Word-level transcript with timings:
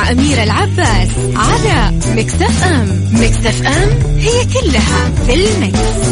مع 0.00 0.10
أميرة 0.10 0.42
العباس 0.42 1.08
على 1.36 1.98
Mix 2.16 2.64
FM 2.64 3.08
Mix 3.12 3.66
FM 3.66 4.18
هي 4.18 4.44
كلها 4.44 5.10
في 5.26 5.34
ال 5.34 5.49
mix. 5.49 6.10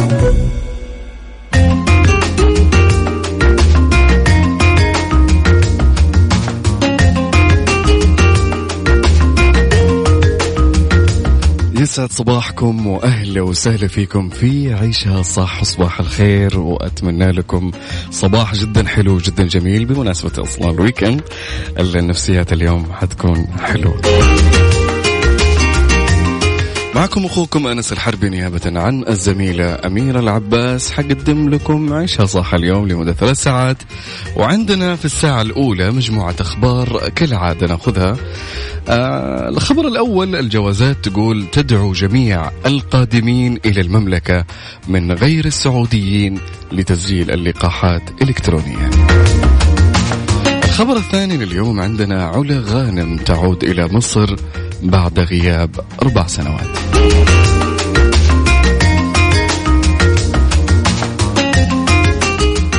يسعد 11.98 12.12
صباحكم 12.12 12.86
وأهلا 12.86 13.42
وسهلا 13.42 13.88
فيكم 13.88 14.28
في 14.28 14.74
عيشها 14.74 15.22
صح 15.22 15.64
صباح 15.64 16.00
الخير 16.00 16.60
وأتمنى 16.60 17.30
لكم 17.32 17.70
صباح 18.10 18.54
جدا 18.54 18.88
حلو 18.88 19.18
جدا 19.18 19.44
جميل 19.44 19.84
بمناسبة 19.84 20.42
أصلا 20.42 20.70
ال 20.70 20.76
weekend. 20.76 21.22
النفسيات 21.78 22.52
اليوم 22.52 22.92
حتكون 22.92 23.46
حلوة. 23.62 24.00
معكم 26.98 27.24
أخوكم 27.24 27.66
أنس 27.66 27.92
الحربي 27.92 28.28
نيابة 28.28 28.80
عن 28.80 29.04
الزميلة 29.08 29.78
أميرة 29.86 30.20
العباس. 30.20 30.92
حقدم 30.92 31.48
لكم 31.48 31.92
عيشها 31.92 32.26
صح 32.26 32.54
اليوم 32.54 32.88
لمدة 32.88 33.12
ثلاث 33.12 33.42
ساعات. 33.42 33.76
وعندنا 34.36 34.96
في 34.96 35.04
الساعة 35.04 35.42
الأولى 35.42 35.90
مجموعة 35.90 36.34
أخبار 36.40 37.08
كالعادة 37.08 37.66
نأخذها. 37.66 38.16
آه 38.88 39.48
الخبر 39.48 39.88
الأول 39.88 40.36
الجوازات 40.36 41.08
تقول 41.08 41.46
تدعو 41.52 41.92
جميع 41.92 42.50
القادمين 42.66 43.58
إلى 43.64 43.80
المملكة 43.80 44.44
من 44.88 45.12
غير 45.12 45.44
السعوديين 45.44 46.40
لتسجيل 46.72 47.30
اللقاحات 47.30 48.02
إلكترونيا 48.22 48.90
الخبر 50.64 50.96
الثاني 50.96 51.36
لليوم 51.36 51.80
عندنا 51.80 52.24
علا 52.24 52.62
غانم 52.66 53.16
تعود 53.16 53.64
إلى 53.64 53.88
مصر. 53.92 54.36
بعد 54.82 55.20
غياب 55.20 55.80
أربع 56.02 56.26
سنوات. 56.26 56.68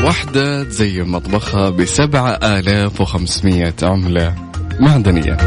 واحدة 0.04 0.64
تزين 0.64 1.08
مطبخها 1.08 1.70
بسبعة 1.70 2.30
آلاف 2.32 3.02
وخمسمية 3.02 3.76
عملة 3.84 4.36
معدنية. 4.80 5.38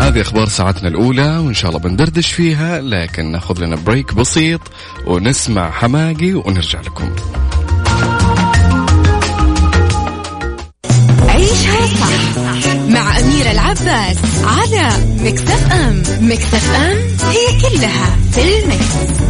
هذه 0.00 0.20
أخبار 0.20 0.48
ساعتنا 0.48 0.88
الأولى 0.88 1.38
وإن 1.38 1.54
شاء 1.54 1.70
الله 1.70 1.82
بندردش 1.82 2.32
فيها 2.32 2.80
لكن 2.80 3.32
ناخذ 3.32 3.64
لنا 3.64 3.76
بريك 3.76 4.14
بسيط 4.14 4.60
ونسمع 5.06 5.70
حماقي 5.70 6.34
ونرجع 6.34 6.80
لكم. 6.80 7.10
أميرة 13.22 13.50
العباس 13.50 14.16
على 14.44 14.88
مكتف 15.20 15.72
أم 15.72 16.02
مكتف 16.20 16.70
أم 16.74 16.98
هي 17.30 17.60
كلها 17.60 18.16
في 18.32 18.58
المكس. 18.58 19.22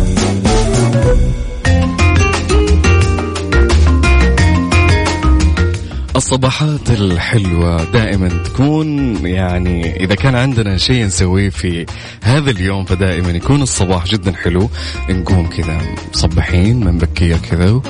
الصباحات 6.16 6.90
الحلوة 6.90 7.84
دائما 7.84 8.28
تكون 8.28 9.16
يعني 9.26 10.04
إذا 10.04 10.14
كان 10.14 10.34
عندنا 10.34 10.76
شيء 10.76 11.04
نسويه 11.04 11.50
في 11.50 11.86
هذا 12.22 12.50
اليوم 12.50 12.84
فدائما 12.84 13.30
يكون 13.30 13.62
الصباح 13.62 14.06
جدا 14.06 14.32
حلو 14.32 14.70
نقوم 15.10 15.46
كذا 15.46 15.80
مصبحين 16.14 16.84
من 16.84 16.98
بكير 16.98 17.38
كذا 17.50 17.80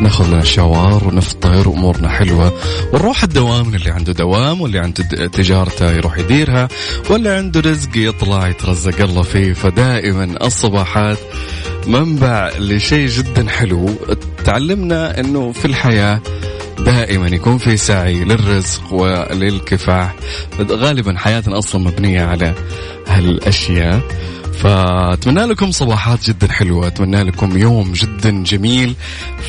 ناخذ 0.00 0.26
لنا 0.26 0.44
شاور 0.44 1.08
ونفطر 1.08 1.68
وامورنا 1.68 2.08
حلوة 2.08 2.52
ونروح 2.92 3.22
الدوام 3.22 3.74
اللي 3.74 3.90
عنده 3.90 4.12
دوام 4.12 4.60
واللي 4.60 4.78
عنده 4.78 5.26
تجارته 5.26 5.92
يروح 5.92 6.18
يديرها 6.18 6.68
واللي 7.10 7.28
عنده 7.28 7.60
رزق 7.60 7.90
يطلع 7.96 8.48
يترزق 8.48 9.00
الله 9.00 9.22
فيه. 9.22 9.52
فدائما 9.52 10.46
الصباحات 10.46 11.18
منبع 11.86 12.50
لشيء 12.58 13.08
جدا 13.08 13.48
حلو. 13.48 13.90
تعلمنا 14.44 15.20
إنه 15.20 15.52
في 15.52 15.64
الحياة 15.64 16.20
دائما 16.78 17.28
يكون 17.28 17.58
في 17.58 17.76
سعي 17.76 18.24
للرزق 18.24 18.92
وللكفاح. 18.92 20.14
غالبا 20.70 21.18
حياتنا 21.18 21.58
أصلا 21.58 21.80
مبنية 21.80 22.22
على 22.22 22.54
هالأشياء. 23.06 24.00
فأتمنى 24.58 25.44
لكم 25.44 25.70
صباحات 25.70 26.30
جدا 26.30 26.52
حلوة 26.52 26.86
أتمنى 26.86 27.22
لكم 27.22 27.58
يوم 27.58 27.92
جدا 27.92 28.42
جميل 28.42 28.94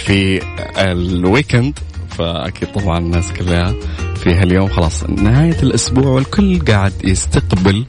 في 0.06 0.42
الويكند. 0.78 1.80
فأكيد 2.18 2.72
طبعا 2.72 2.98
الناس 2.98 3.32
كلها 3.32 3.76
في 4.24 4.34
هاليوم 4.34 4.68
خلاص 4.70 5.04
نهاية 5.04 5.64
الأسبوع 5.64 6.06
والكل 6.08 6.60
قاعد 6.60 6.94
يستقبل 7.04 7.86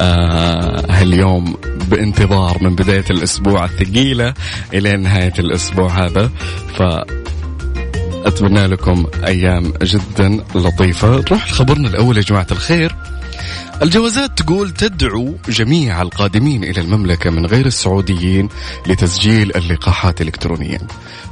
آه 0.00 0.84
هاليوم 0.90 1.56
بانتظار 1.90 2.58
من 2.62 2.74
بداية 2.74 3.04
الأسبوع 3.10 3.64
الثقيلة 3.64 4.34
إلى 4.74 4.96
نهاية 4.96 5.32
الأسبوع 5.38 6.06
هذا. 6.06 6.30
ف 6.74 6.82
أتمنى 8.26 8.66
لكم 8.66 9.06
أيام 9.26 9.72
جدا 9.82 10.44
لطيفة. 10.54 11.08
نروح 11.10 11.50
لخبرنا 11.50 11.88
الأول 11.88 12.16
يا 12.16 12.22
جماعة 12.22 12.46
الخير. 12.50 12.96
الجوازات 13.82 14.38
تقول 14.38 14.70
تدعو 14.70 15.34
جميع 15.48 16.02
القادمين 16.02 16.64
إلى 16.64 16.80
المملكة 16.80 17.30
من 17.30 17.46
غير 17.46 17.66
السعوديين 17.66 18.48
لتسجيل 18.86 19.56
اللقاحات 19.56 20.20
إلكترونيا. 20.20 20.78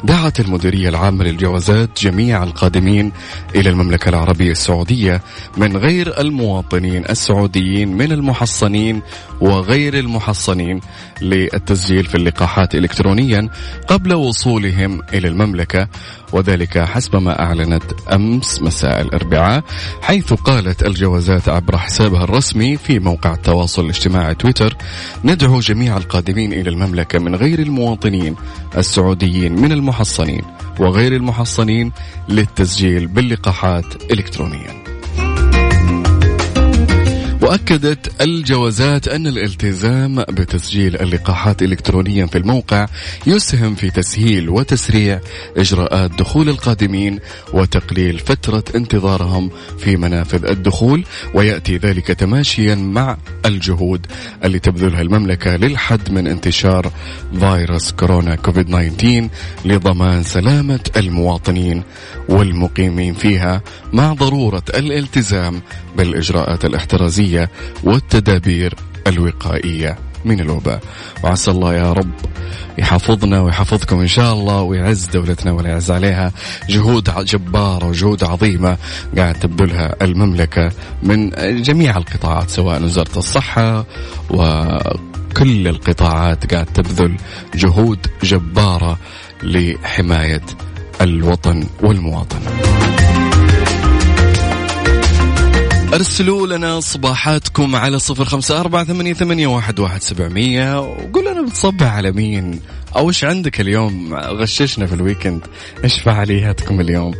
دعت 0.04 0.40
المديرية 0.40 0.88
العامة 0.88 1.24
للجوازات 1.24 1.90
جميع 2.02 2.42
القادمين 2.42 3.12
إلى 3.54 3.70
المملكة 3.70 4.08
العربية 4.08 4.50
السعودية 4.50 5.22
من 5.56 5.76
غير 5.76 6.20
المواطنين 6.20 7.04
السعوديين 7.10 7.96
من 7.96 8.12
المحصنين 8.12 9.02
وغير 9.40 9.98
المحصنين 9.98 10.80
للتسجيل 11.20 12.04
في 12.04 12.14
اللقاحات 12.14 12.74
إلكترونيا 12.74 13.48
قبل 13.88 14.14
وصولهم 14.14 15.02
إلى 15.12 15.28
المملكة. 15.28 15.88
وذلك 16.32 16.78
حسب 16.78 17.16
ما 17.16 17.42
أعلنت 17.42 17.82
أمس 18.12 18.62
مساء 18.62 19.00
الأربعاء 19.00 19.64
حيث 20.02 20.32
قالت 20.32 20.86
الجوازات 20.86 21.48
عبر 21.48 21.78
حسابها 21.78 22.24
الرسمي 22.24 22.76
في 22.76 22.98
موقع 22.98 23.34
التواصل 23.34 23.84
الاجتماعي 23.84 24.34
تويتر 24.34 24.76
ندعو 25.24 25.60
جميع 25.60 25.96
القادمين 25.96 26.52
إلى 26.52 26.70
المملكة 26.70 27.18
من 27.18 27.34
غير 27.34 27.58
المواطنين 27.58 28.36
السعوديين 28.76 29.52
من 29.52 29.72
المحصنين 29.72 30.42
وغير 30.80 31.12
المحصنين 31.12 31.92
للتسجيل 32.28 33.06
باللقاحات 33.06 34.12
إلكترونيا. 34.12 34.85
وأكدت 37.46 38.22
الجوازات 38.22 39.08
أن 39.08 39.26
الالتزام 39.26 40.22
بتسجيل 40.22 40.96
اللقاحات 40.96 41.62
الكترونيا 41.62 42.26
في 42.26 42.38
الموقع 42.38 42.86
يسهم 43.26 43.74
في 43.74 43.90
تسهيل 43.90 44.48
وتسريع 44.50 45.20
إجراءات 45.56 46.10
دخول 46.10 46.48
القادمين 46.48 47.18
وتقليل 47.52 48.18
فترة 48.18 48.64
انتظارهم 48.74 49.50
في 49.78 49.96
منافذ 49.96 50.44
الدخول 50.44 51.04
ويأتي 51.34 51.76
ذلك 51.76 52.06
تماشيا 52.06 52.74
مع 52.74 53.16
الجهود 53.46 54.06
اللي 54.44 54.58
تبذلها 54.58 55.02
المملكة 55.02 55.56
للحد 55.56 56.10
من 56.10 56.26
انتشار 56.26 56.92
فيروس 57.40 57.92
كورونا 57.92 58.36
كوفيد 58.36 58.66
19 58.66 59.28
لضمان 59.64 60.22
سلامة 60.22 60.80
المواطنين 60.96 61.82
والمقيمين 62.28 63.14
فيها 63.14 63.62
مع 63.92 64.12
ضرورة 64.12 64.62
الالتزام 64.74 65.62
بالإجراءات 65.96 66.64
الاحترازية 66.64 67.50
والتدابير 67.84 68.74
الوقائية. 69.06 69.98
من 70.24 70.40
الوباء. 70.40 70.80
وعسى 71.24 71.50
الله 71.50 71.74
يا 71.74 71.92
رب 71.92 72.10
يحفظنا 72.78 73.40
ويحفظكم 73.40 74.00
إن 74.00 74.06
شاء 74.06 74.32
الله 74.34 74.62
ويعز 74.62 75.06
دولتنا 75.06 75.52
ولا 75.52 75.68
يعز 75.68 75.90
عليها. 75.90 76.32
جهود 76.68 77.10
جبارة 77.24 77.86
وجهود 77.86 78.24
عظيمة 78.24 78.76
قاعد 79.16 79.34
تبذلها 79.34 79.94
المملكة 80.02 80.70
من 81.02 81.30
جميع 81.62 81.96
القطاعات 81.96 82.50
سواء 82.50 82.82
وزارة 82.82 83.18
الصحة 83.18 83.86
وكل 84.30 85.68
القطاعات 85.68 86.54
قاعد 86.54 86.66
تبذل 86.66 87.16
جهود 87.54 88.06
جبارة 88.22 88.98
لحماية 89.42 90.42
الوطن 91.00 91.64
والمواطن. 91.82 92.40
أرسلوا 95.96 96.46
لنا 96.46 96.80
صباحاتكم 96.80 97.76
على 97.76 97.98
صفر 97.98 98.24
خمسة 98.24 98.60
أربعة 98.60 98.84
ثمانية, 98.84 99.14
ثمانية 99.14 99.46
واحد, 99.46 99.80
واحد 99.80 100.02
سبعمية 100.02 100.80
وقول 100.80 101.24
لنا 101.26 101.42
بتصبح 101.42 101.92
على 101.92 102.12
مين. 102.12 102.60
أو 102.96 103.08
إيش 103.08 103.24
عندك 103.24 103.60
اليوم؟ 103.60 104.14
غششنا 104.14 104.86
في 104.86 104.94
ال 104.94 104.99
weekend. 104.99 105.40
إيش 105.84 106.00
فعالياتكم 106.00 106.80
اليوم؟ 106.80 107.14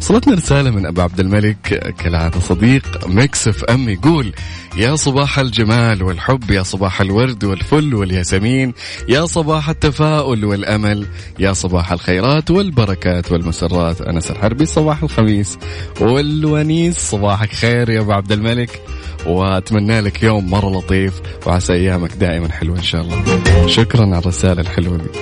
وصلتنا 0.00 0.34
رسالة 0.34 0.70
من 0.70 0.86
أبو 0.86 1.00
عبد 1.00 1.20
الملك 1.20 1.94
كالعادة 1.98 2.40
صديق 2.40 3.06
Mix 3.06 3.48
FM 3.48 3.88
يقول 3.88 4.32
يا 4.76 4.96
صباح 4.96 5.38
الجمال 5.38 6.02
والحب 6.02 6.50
يا 6.50 6.62
صباح 6.62 7.00
الورد 7.00 7.44
والفل 7.44 7.94
والياسمين 7.94 8.74
يا 9.08 9.26
صباح 9.26 9.68
التفاؤل 9.68 10.44
والأمل 10.44 11.06
يا 11.38 11.52
صباح 11.52 11.92
الخيرات 11.92 12.50
والبركات 12.50 13.32
والمسرات. 13.32 14.00
أنس 14.00 14.30
الحربي 14.30 14.66
صباح 14.66 15.02
الخميس. 15.02 15.58
والونيس 16.00 16.98
صباحك 16.98 17.52
خير 17.52 17.90
يا 17.90 18.00
أبو 18.00 18.12
عبد 18.12 18.32
الملك. 18.32 18.80
وأتمنى 19.26 20.00
لك 20.00 20.22
يوم 20.22 20.50
مرة 20.50 20.78
لطيف 20.78 21.14
وعسى 21.46 21.72
أيامك 21.72 22.12
دائما 22.12 22.52
حلوة 22.52 22.78
إن 22.78 22.82
شاء 22.82 23.00
الله. 23.00 23.66
شكرا 23.66 24.06
على 24.06 24.18
الرسالة 24.18 24.60
الحلوة 24.60 24.96
دي. 24.96 25.15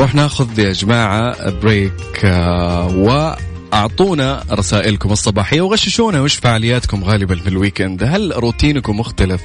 نروح 0.00 0.14
ناخذ 0.14 0.58
يا 0.58 0.72
جماعة 0.72 1.50
break 1.50 2.24
آه، 2.24 2.86
و 2.86 3.34
أعطونا 3.74 4.44
رسائلكم 4.50 5.12
الصباحية 5.12 5.60
وغششونا 5.60 6.20
وش 6.20 6.34
فعالياتكم 6.34 7.04
غالبا 7.04 7.36
في 7.36 7.48
ال 7.48 7.54
weekend؟ 7.54 8.02
هل 8.02 8.32
روتينكم 8.36 9.00
مختلف؟ 9.00 9.42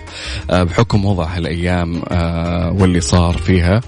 آه، 0.49 0.63
بحكم 0.63 1.05
وضع 1.05 1.23
هالايام 1.23 2.01
آه، 2.11 2.71
واللي 2.71 3.01
صار 3.01 3.37
فيها. 3.37 3.81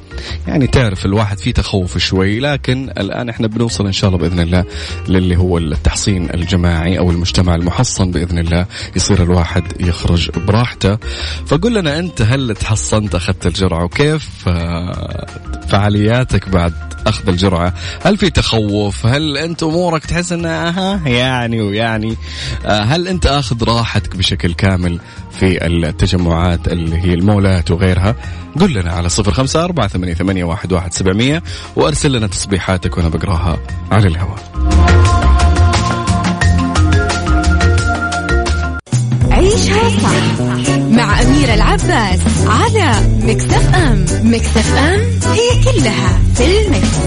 يعني 0.47 0.67
تعرف 0.67 1.05
الواحد 1.05 1.39
فيه 1.39 1.51
تخوف 1.51 1.97
شوي 1.97 2.39
لكن 2.39 2.89
الآن 2.97 3.29
إحنا 3.29 3.47
بنوصل 3.47 3.85
إن 3.85 3.91
شاء 3.91 4.09
الله 4.09 4.19
بإذن 4.21 4.39
الله 4.39 4.65
للي 5.07 5.37
هو 5.37 5.57
التحصين 5.57 6.29
الجماعي 6.33 6.99
أو 6.99 7.11
المجتمع 7.11 7.55
المحصن 7.55 8.11
بإذن 8.11 8.39
الله. 8.39 8.65
يصير 8.95 9.23
الواحد 9.23 9.63
يخرج 9.81 10.29
براحته. 10.39 10.97
فقل 11.45 11.73
لنا 11.73 11.99
أنت 11.99 12.21
هل 12.21 12.55
تحصنت 12.55 13.15
أخذت 13.15 13.47
الجرعة؟ 13.47 13.83
وكيف 13.83 14.29
آه، 14.47 15.25
فعالياتك 15.69 16.49
بعد 16.49 16.73
أخذ 17.07 17.29
الجرعة؟ 17.29 17.73
هل 18.01 18.17
في 18.17 18.29
تخوف؟ 18.29 19.05
هل 19.05 19.37
أنت 19.37 19.63
أمورك 19.63 20.05
تحس 20.05 20.26
انها 20.31 21.01
يعني 21.07 21.61
ويعني 21.61 22.17
آه، 22.65 22.81
هل 22.81 23.07
أنت 23.07 23.25
آخذ 23.25 23.63
راحتك 23.63 24.15
بشكل 24.15 24.53
كامل 24.53 24.99
في 25.31 25.65
التجمعات 25.65 26.67
اللي 26.67 26.97
هي 26.97 27.13
المولات 27.13 27.71
وغيرها؟ 27.71 28.15
قل 28.59 28.73
لنا 28.73 28.91
على 28.91 29.09
صفر 29.09 29.31
خمسة 29.31 29.63
أربعة 29.63 29.87
ثمانية, 29.87 30.13
ثمانية 30.13 30.43
واحد, 30.43 30.73
واحد 30.73 30.93
سبعمية 30.93 31.43
وأرسل 31.75 32.11
لنا 32.11 32.27
تصبيحاتك 32.27 32.97
وأنا 32.97 33.09
بقراها 33.09 33.57
على 33.91 34.07
الهواء. 34.07 34.39
عيشها 39.31 39.89
صح 39.89 40.39
مع 40.91 41.21
أميرة 41.21 41.53
العباس 41.53 42.19
على 42.47 42.91
مكتف 43.23 43.75
أم. 43.75 44.05
مكتف 44.23 44.75
أم 44.77 44.99
هي 45.31 45.63
كلها 45.63 46.19
في 46.35 46.43
المكس. 46.65 46.97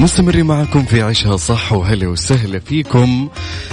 مستمرين 0.00 0.46
معكم 0.46 0.84
في 0.84 1.02
عيشها 1.02 1.36
صح 1.36 1.72
وهلا 1.72 2.08
وسهلا 2.08 2.58
فيكم. 2.58 3.28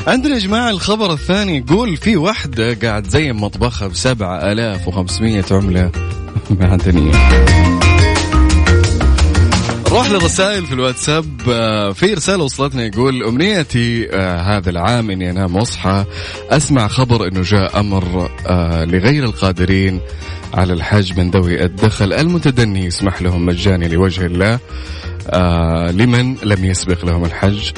عندنا 0.08 0.34
يا 0.34 0.40
جماعة 0.40 0.70
الخبر 0.70 1.14
الثاني. 1.14 1.58
يقول 1.58 1.98
في 1.98 2.18
واحدة 2.18 2.74
قاعد 2.74 3.10
زي 3.10 3.32
مطبخها 3.32 3.88
بسبعة 3.88 4.52
آلاف 4.52 4.88
وخمسمية 4.88 5.46
عملة. 5.52 5.92
معدنية 6.60 7.12
نروح 9.94 10.12
للرسائل 10.12 10.66
في 10.66 10.74
الواتساب 10.74 11.26
آه، 11.50 11.92
في 11.92 12.14
رسالة 12.14 12.44
وصلتنا 12.44 12.86
يقول 12.86 13.24
أمنيتي 13.24 14.10
آه، 14.12 14.42
هذا 14.42 14.70
العام 14.70 15.12
إني 15.12 15.30
أنام 15.30 15.56
وأصحى 15.56 16.06
أسمع 16.50 16.88
خبر 16.88 17.28
إنه 17.28 17.42
جاء 17.42 17.80
أمر 17.80 18.30
آه، 18.48 18.86
لغير 18.86 19.24
القادرين 19.24 20.00
على 20.54 20.74
الحج 20.74 21.20
من 21.20 21.32
ذوي 21.32 21.64
الدخل 21.64 22.14
المتدني 22.14 22.86
يسمح 22.86 23.22
لهم 23.22 23.46
مجاني 23.46 23.88
لوجه 23.88 24.26
الله 24.26 24.60
لمن 25.92 26.36
لم 26.44 26.66
يسبق 26.66 27.06
لهم 27.06 27.26
الحج. 27.26 27.72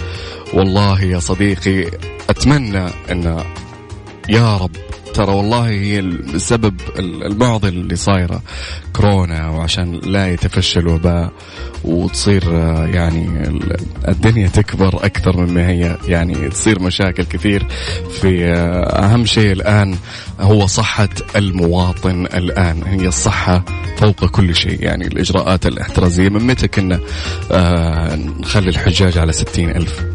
والله 0.54 1.02
يا 1.02 1.20
صديقي 1.20 1.92
أتمنى 2.30 2.88
أن 3.12 3.44
يا 4.30 4.58
رب 4.58 4.76
ترى 5.16 5.34
والله 5.34 5.70
هي 5.70 6.00
السبب 6.00 6.74
المعضل 7.00 7.70
اللي 7.70 7.96
صايرة 7.96 8.42
كورونا 8.94 9.50
وعشان 9.50 9.96
لا 9.96 10.34
يتفشى 10.34 10.80
الوباء 10.80 11.32
وتصير 11.84 12.44
آه، 12.48 12.86
يعني 12.86 13.50
الدنيا 14.08 14.48
تكبر 14.48 15.06
أكثر 15.06 15.38
مما 15.38 15.68
هي 15.68 15.98
يعني 16.08 16.50
تصير 16.50 16.82
مشاكل 16.82 17.24
كثير 17.24 17.68
في 18.22 18.46
آه، 18.46 19.06
أهم 19.06 19.26
شيء 19.26 19.52
الآن 19.52 19.98
هو 20.40 20.68
صحة 20.68 21.10
المواطن 21.36 22.26
الآن 22.26 22.84
هي 22.86 23.08
الصحة 23.08 23.66
فوق 23.98 24.26
كل 24.26 24.56
شيء 24.56 24.84
يعني 24.84 25.08
الإجراءات 25.08 25.66
الاحترازية 25.66 26.30
من 26.30 26.48
متى 26.48 26.68
كنا 26.68 27.00
آه، 27.52 28.16
نخلي 28.16 28.70
الحجاج 28.70 29.18
على 29.18 29.34
ستين 29.34 29.70
ألف؟ 29.70 30.06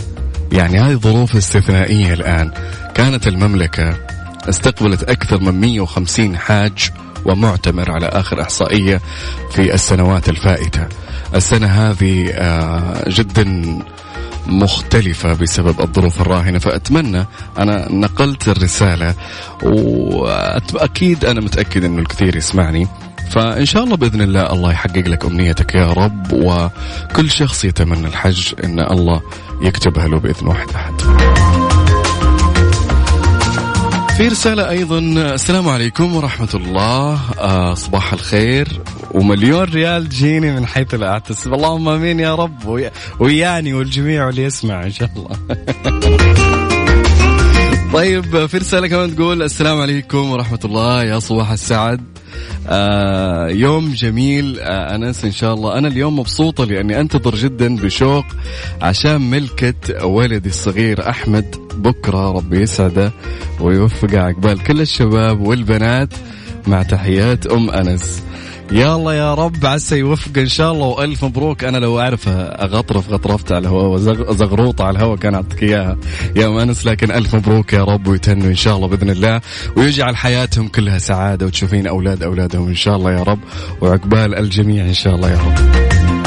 يعني 0.53 0.79
هذه 0.79 0.95
ظروف 0.95 1.37
استثنائية 1.37 2.13
الآن 2.13 2.51
كانت 2.95 3.27
المملكة 3.27 3.97
استقبلت 4.49 5.03
أكثر 5.03 5.41
من 5.41 5.61
150 5.61 6.37
حاج 6.37 6.91
ومعتمر 7.25 7.91
على 7.91 8.07
آخر 8.07 8.43
إحصائية 8.43 9.01
في 9.51 9.75
السنوات 9.75 10.29
الفائتة. 10.29 10.87
السنة 11.35 11.67
هذه 11.67 12.31
آه، 12.31 13.05
جدا 13.09 13.79
مختلفة 14.47 15.33
بسبب 15.33 15.81
الظروف 15.81 16.21
الراهنة 16.21 16.59
فأتمنى 16.59 17.27
أنا 17.59 17.93
نقلت 17.93 18.49
الرسالة 18.49 19.15
وأكيد 19.63 21.25
أنا 21.25 21.41
متأكد 21.41 21.85
أنه 21.85 22.03
الكثير 22.03 22.37
يسمعني. 22.37 22.89
فإن 23.31 23.65
شاء 23.65 23.85
الله 23.85 23.97
بإذن 23.97 24.21
الله 24.21 24.53
الله 24.53 24.73
يحقق 24.73 25.09
لك 25.09 25.25
أمنيتك 25.25 25.75
يا 25.75 25.93
رب 25.93 26.33
وكل 26.33 27.31
شخص 27.31 27.65
يتمنى 27.65 28.07
الحج 28.07 28.55
أن 28.65 28.81
الله 28.81 29.21
يكتبها 29.63 30.09
له 30.09 30.19
بإذن 30.19 30.47
واحد 30.47 30.69
أحد. 30.75 31.50
في 34.21 34.29
رسالة 34.29 34.69
أيضا. 34.69 34.99
السلام 34.99 35.69
عليكم 35.69 36.17
ورحمة 36.17 36.49
الله. 36.55 37.21
آه 37.39 37.75
صباح 37.75 38.13
الخير. 38.13 38.83
ومليون 39.15 39.65
ريال 39.65 40.09
تجيني 40.09 40.53
من 40.53 40.67
حيث 40.67 40.95
لا 40.95 41.13
أحتسب 41.13 41.55
اللهم 41.55 41.89
آمين 41.89 42.21
يا 42.21 42.35
رب. 42.35 42.91
وياني 43.21 43.75
والجميع 43.75 44.27
واللي 44.27 44.43
يسمع 44.43 44.83
إن 44.83 44.91
شاء 44.91 45.11
الله. 45.17 45.37
طيب 47.95 48.47
في 48.47 48.59
رسالة 48.59 48.89
كمان 48.89 49.17
تقول 49.17 49.43
السلام 49.43 49.81
عليكم 49.81 50.31
ورحمة 50.31 50.61
الله. 50.65 51.05
يا 51.05 51.19
صباح 51.19 51.51
السعد. 51.51 52.20
آه 52.69 53.49
يوم 53.49 53.93
جميل 53.93 54.61
آه 54.61 54.95
أنس 54.95 55.25
إن 55.25 55.33
شاء 55.33 55.55
الله. 55.55 55.79
أنا 55.79 55.89
اليوم 55.89 56.19
مبسوطة 56.19 56.65
لأني 56.65 57.01
أنتظر 57.01 57.35
جدا 57.35 57.77
بشوق 57.77 58.25
عشان 58.83 59.31
ملكة 59.31 60.07
ولدي 60.07 60.49
الصغير 60.49 61.09
أحمد. 61.09 61.57
بكرة 61.75 62.33
ربي 62.33 62.61
يسعده 62.61 63.13
ويوفقه 63.61 64.21
عقبال 64.21 64.63
كل 64.63 64.81
الشباب 64.81 65.41
والبنات 65.41 66.09
مع 66.67 66.83
تحيات 66.83 67.47
أم 67.47 67.71
أنس. 67.71 68.23
الله 68.71 69.15
يا 69.15 69.35
رب 69.35 69.67
عسى 69.67 69.99
يوفق 69.99 70.39
إن 70.39 70.49
شاء 70.49 70.73
الله. 70.73 70.87
وألف 70.87 71.25
مبروك. 71.25 71.65
أنا 71.65 71.79
لو 71.79 72.01
اعرف 72.01 72.29
أغطرف 72.29 73.11
غطرفت 73.11 73.53
على 73.53 73.61
الهواء 73.61 73.87
وزغروطه 74.31 74.85
على 74.85 74.99
الهواء 74.99 75.17
كان 75.17 75.35
أعطيك 75.35 75.63
إياها. 75.63 75.97
يا 76.37 76.49
مانس 76.49 76.87
لكن 76.87 77.11
ألف 77.11 77.35
مبروك 77.35 77.73
يا 77.73 77.85
رب 77.85 78.07
ويتهنوا 78.07 78.49
إن 78.49 78.57
شاء 78.57 78.77
الله 78.77 78.89
بإذن 78.89 79.11
الله. 79.11 79.41
ويجعل 79.77 80.17
حياتهم 80.17 80.69
كلها 80.69 80.99
سعادة 80.99 81.47
وتشوفين 81.47 81.87
أولاد 81.87 82.23
أولادهم 82.23 82.69
إن 82.69 82.75
شاء 82.75 82.97
الله 82.97 83.13
يا 83.13 83.23
رب. 83.23 83.41
وعقبال 83.81 84.35
الجميع 84.35 84.85
إن 84.85 84.95
شاء 84.95 85.15
الله 85.15 85.31
يا 85.31 85.39
رب. 85.39 86.20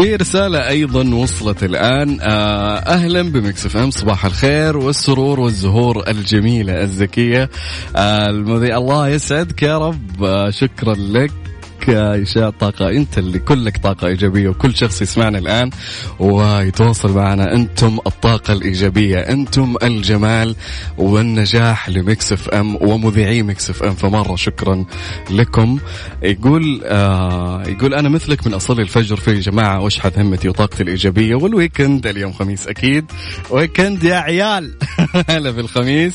في 0.00 0.16
رسالة 0.16 0.68
أيضا 0.68 1.14
وصلت 1.14 1.64
الآن. 1.64 2.18
آه، 2.20 2.76
أهلا 2.76 3.22
ب 3.22 3.66
Mix 3.66 3.76
FM 3.76 3.90
صباح 3.90 4.24
الخير 4.24 4.76
والسرور 4.76 5.40
والزهور 5.40 6.08
الجميلة 6.08 6.82
الذكية. 6.82 7.50
آه، 7.96 8.30
المذيع 8.30 8.76
الله 8.76 9.08
يسعدك 9.08 9.62
يا 9.62 9.78
رب. 9.78 10.24
آه، 10.24 10.50
شكرا 10.50 10.94
لك. 10.94 11.39
إيش 11.88 12.50
هالطاقة 12.50 12.90
أنت 12.90 13.18
اللي 13.18 13.38
كلك 13.38 13.76
طاقة 13.76 14.06
إيجابية 14.06 14.48
وكل 14.48 14.76
شخص 14.76 15.02
يسمعنا 15.02 15.38
الآن 15.38 15.70
ويتواصل 16.18 17.12
معنا. 17.12 17.54
أنتم 17.54 17.98
الطاقة 18.06 18.52
الإيجابية 18.52 19.18
أنتم 19.18 19.74
الجمال 19.82 20.56
والنجاح 20.98 21.88
ل 21.88 22.32
Mix 22.32 22.48
FM 22.48 22.76
ومذيعي 22.80 23.42
Mix 23.42 23.70
FM. 23.70 23.94
فمرة 23.94 24.36
شكرا 24.36 24.84
لكم. 25.30 25.78
يقول 26.22 26.80
آه 26.84 27.62
يقول 27.66 27.94
أنا 27.94 28.08
مثلك 28.08 28.46
من 28.46 28.54
أصلي 28.54 28.82
الفجر. 28.82 29.16
في 29.16 29.40
جماعة 29.40 29.80
وأشحذ 29.80 30.20
همتي 30.20 30.48
وطاقتي 30.48 30.82
الإيجابية. 30.82 31.34
وال 31.34 31.50
weekend 31.50 32.06
اليوم 32.06 32.32
خميس 32.32 32.68
أكيد. 32.68 33.04
weekend 33.50 34.04
يا 34.04 34.16
عيال. 34.16 34.74
هلا 35.30 35.52
في 35.52 35.60
الخميس 35.60 36.14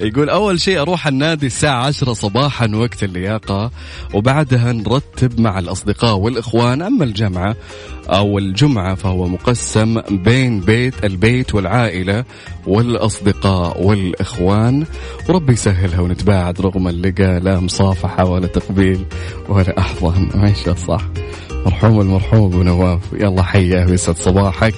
يقول 0.00 0.30
أول 0.30 0.60
شيء 0.60 0.80
أروح 0.80 1.06
النادي 1.06 1.46
الساعة 1.46 1.86
10 1.86 2.12
صباحا 2.12 2.68
وقت 2.74 3.04
اللياقة 3.04 3.70
وبعدها 4.14 4.72
نرتب 4.72 5.03
مرتب 5.12 5.40
مع 5.40 5.58
الأصدقاء 5.58 6.16
والإخوان. 6.16 6.82
أما 6.82 7.04
الجمعة 7.04 7.56
أو 8.08 8.38
الجمعة 8.38 8.94
فهو 8.94 9.28
مقسم 9.28 10.00
بين 10.00 10.60
بيت 10.60 11.04
البيت 11.04 11.54
والعائلة 11.54 12.24
والأصدقاء 12.66 13.82
والإخوان. 13.82 14.86
وربي 15.28 15.52
يسهلها 15.52 16.00
ونتباعد 16.00 16.60
رغم 16.60 16.88
اللقاء 16.88 17.40
لا 17.40 17.60
مصافحة 17.60 18.24
ولا 18.24 18.46
تقبيل 18.46 19.04
ولا 19.48 19.78
أحضان. 19.78 20.28
ماشي 20.34 20.74
صح 20.74 21.02
مرحوم 21.66 22.00
المرحوم 22.00 22.44
أبو 22.44 22.62
نواف. 22.62 23.00
يلا 23.12 23.42
حياه 23.42 23.86
ويسعد 23.86 24.16
صباحك. 24.16 24.74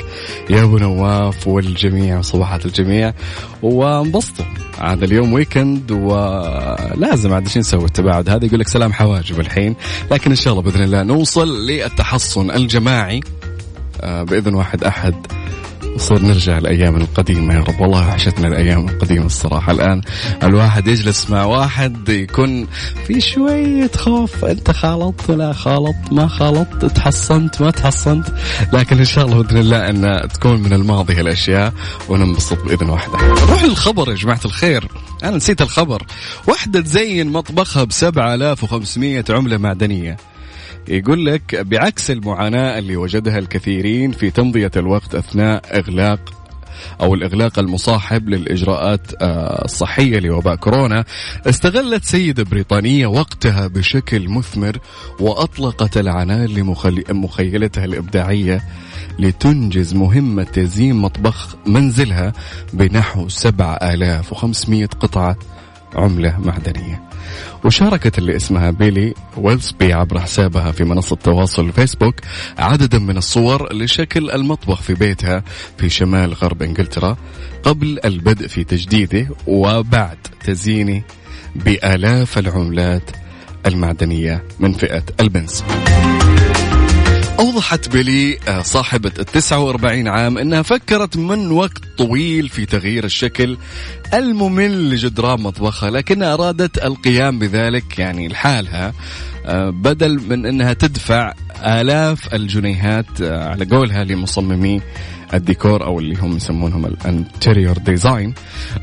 يا 0.51 0.63
أبو 0.63 0.79
نواف 0.79 1.49
والجميع 1.49 2.19
وصباحات 2.19 2.67
الجميع. 2.67 3.13
وانبسطوا. 3.63 4.45
هذا 4.81 5.05
اليوم 5.05 5.33
ويكند 5.33 5.91
ولازم 5.91 7.33
عاد 7.33 7.43
إيش 7.43 7.59
نسوي 7.59 7.85
التباعد 7.85 8.31
هذا. 8.31 8.47
يقول 8.47 8.61
لك 8.61 8.69
سلام 8.69 8.93
حواجب 8.93 9.41
الحين. 9.41 9.77
لكن 10.11 10.31
إن 10.31 10.37
شاء 10.37 10.53
الله 10.53 10.63
بإذن 10.63 10.83
الله 10.83 11.03
نوصل 11.03 11.67
للتحصن 11.67 12.51
الجماعي 12.51 13.21
آه، 14.01 14.23
بإذن 14.23 14.55
واحد 14.55 14.85
أحد. 14.85 15.15
نصير 15.97 16.23
نرجع 16.23 16.59
الأيام 16.59 16.97
القديمة 16.97 17.55
يا 17.55 17.61
رب. 17.61 17.81
والله 17.81 18.09
وحشتنا 18.09 18.49
الأيام 18.49 18.89
القديمة 18.89 19.27
الصراحة. 19.27 19.73
الآن 19.73 20.01
الواحد 20.43 20.87
يجلس 20.87 21.31
مع 21.31 21.45
واحد 21.45 22.09
يكون 22.09 22.67
في 23.07 23.21
شوية 23.21 23.91
خوف. 23.97 24.45
أنت 24.45 24.71
خالط 24.71 25.31
لا 25.31 25.53
خالط؟ 25.53 25.97
ما 26.13 26.29
خالط 26.29 26.85
تحصنت 26.85 27.61
ما 27.63 27.71
تحصنت. 27.71 28.29
لكن 28.73 28.99
إن 28.99 29.05
شاء 29.05 29.27
الله 29.27 29.43
بإذن 29.43 29.59
الله 29.59 29.91
أن 29.91 30.29
تكون 30.29 30.63
من 30.63 30.73
الماضي 30.73 31.15
هالأشياء 31.15 31.73
وننبسط 32.09 32.65
بإذن 32.65 32.91
واحد 32.91 33.11
نروح 33.11 33.63
للخبر 33.65 34.11
يا 34.11 34.15
جماعة 34.15 34.41
الخير. 34.45 34.89
أنا 35.25 35.37
نسيت 35.37 35.63
الخبر. 35.63 36.03
واحدة 36.49 36.81
تزين 36.81 37.33
مطبخها 37.33 37.85
ب 37.85 37.93
7500 37.93 39.25
عملة 39.31 39.57
معدنية. 39.57 40.17
يقول 40.89 41.27
لك 41.27 41.57
بعكس 41.57 42.11
المعاناة 42.11 42.79
اللي 42.79 42.97
وجدها 42.97 43.39
الكثيرين 43.39 44.13
في 44.13 44.31
تمضية 44.31 44.71
الوقت 44.77 45.15
أثناء 45.15 45.79
إغلاق 45.79 46.37
أو 47.01 47.15
الإغلاق 47.15 47.59
المصاحب 47.59 48.29
للإجراءات 48.29 49.23
آه، 49.23 49.65
الصحية 49.65 50.19
لوباء 50.19 50.57
كورونا 50.57 51.05
استغلت 51.47 52.05
سيدة 52.05 52.45
بريطانية 52.45 53.07
وقتها 53.07 53.67
بشكل 53.67 54.29
مثمر 54.29 54.79
وأطلقت 55.21 55.97
العنان 55.97 56.47
لمخيلتها 57.09 57.85
الإبداعية 57.85 58.63
لتنجز 59.19 59.95
مهمة 59.95 60.43
تزيين 60.43 60.95
مطبخ 60.97 61.57
منزلها 61.67 62.33
بنحو 62.73 63.29
7500 63.29 64.87
قطعة 64.87 65.37
عملة 65.95 66.41
معدنية. 66.41 67.16
وشاركت 67.65 68.19
اللي 68.19 68.37
اسمها 68.37 68.71
بيلي 68.71 69.15
ويلسبي 69.37 69.93
عبر 69.93 70.21
حسابها 70.21 70.73
في 70.73 70.85
منصة 70.85 71.15
التواصل 71.15 71.67
الفيسبوك 71.67 72.15
عددا 72.59 72.99
من 72.99 73.17
الصور 73.17 73.73
لشكل 73.73 74.31
المطبخ 74.31 74.83
في 74.83 74.95
بيتها 74.95 75.43
في 75.79 75.89
شمال 75.89 76.35
غرب 76.35 76.63
إنجلترا 76.63 77.17
قبل 77.63 78.01
البدء 78.05 78.47
في 78.47 78.65
تجديده 78.65 79.29
وبعد 79.47 80.19
تزيينه 80.45 81.03
بآلاف 81.57 82.39
العملات 82.39 83.11
المعدنية 83.67 84.45
من 84.61 84.73
فئة 84.73 85.03
البنز. 85.21 85.63
أوضحت 87.39 87.89
بيلي 87.89 88.39
آه، 88.49 88.63
صاحبة 88.63 89.13
ال 89.19 89.25
49 89.25 90.09
عام 90.09 90.39
أنها 90.39 90.63
فكرت 90.63 91.17
من 91.17 91.51
وقت 91.51 91.83
طويل 91.99 92.49
في 92.49 92.67
تغيير 92.67 93.05
الشكل 93.05 93.57
الممل 94.15 94.91
لجدران 94.91 95.41
مطبخها 95.41 95.91
لكنها 95.91 96.35
أرادت 96.35 96.85
القيام 96.85 97.39
بذلك 97.39 97.99
يعني 97.99 98.29
لحالها 98.29 98.93
آه، 99.47 99.71
بدل 99.71 100.21
من 100.29 100.47
أنها 100.47 100.73
تدفع 100.73 101.33
آلاف 101.65 102.35
الجنيهات 102.35 103.21
آه، 103.23 103.49
على 103.49 103.65
قولها 103.65 104.05
لمصممي 104.05 104.81
الديكور 105.35 105.85
أو 105.85 105.99
اللي 105.99 106.17
هم 106.17 106.37
يسمونهم 106.37 106.87
ال 106.87 106.97
interior 106.97 107.79
design 107.79 108.35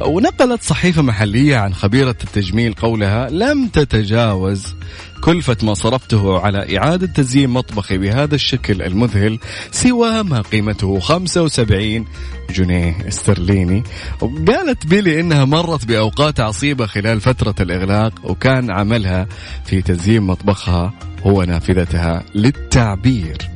ونقلت 0.01 0.63
صحيفة 0.63 1.01
محلية 1.01 1.57
عن 1.57 1.73
خبيرة 1.73 2.15
التجميل 2.23 2.73
قولها 2.73 3.29
لم 3.29 3.67
تتجاوز 3.67 4.75
كلفة 5.23 5.57
ما 5.63 5.73
صرفته 5.73 6.39
على 6.39 6.77
إعادة 6.77 7.07
تزيين 7.07 7.49
مطبخي 7.49 7.97
بهذا 7.97 8.35
الشكل 8.35 8.81
المذهل 8.81 9.39
سوى 9.71 10.23
ما 10.23 10.41
قيمته 10.41 10.99
75 10.99 12.05
جنيه 12.49 13.07
استرليني. 13.07 13.83
وقالت 14.21 14.85
بيلي 14.85 15.19
إنها 15.19 15.45
مرت 15.45 15.85
بأوقات 15.85 16.39
عصيبة 16.39 16.85
خلال 16.85 17.21
فترة 17.21 17.55
الإغلاق 17.59 18.13
وكان 18.23 18.71
عملها 18.71 19.27
في 19.65 19.81
تزيين 19.81 20.23
مطبخها 20.23 20.93
هو 21.23 21.43
نافذتها 21.43 22.23
للتعبير. 22.35 23.52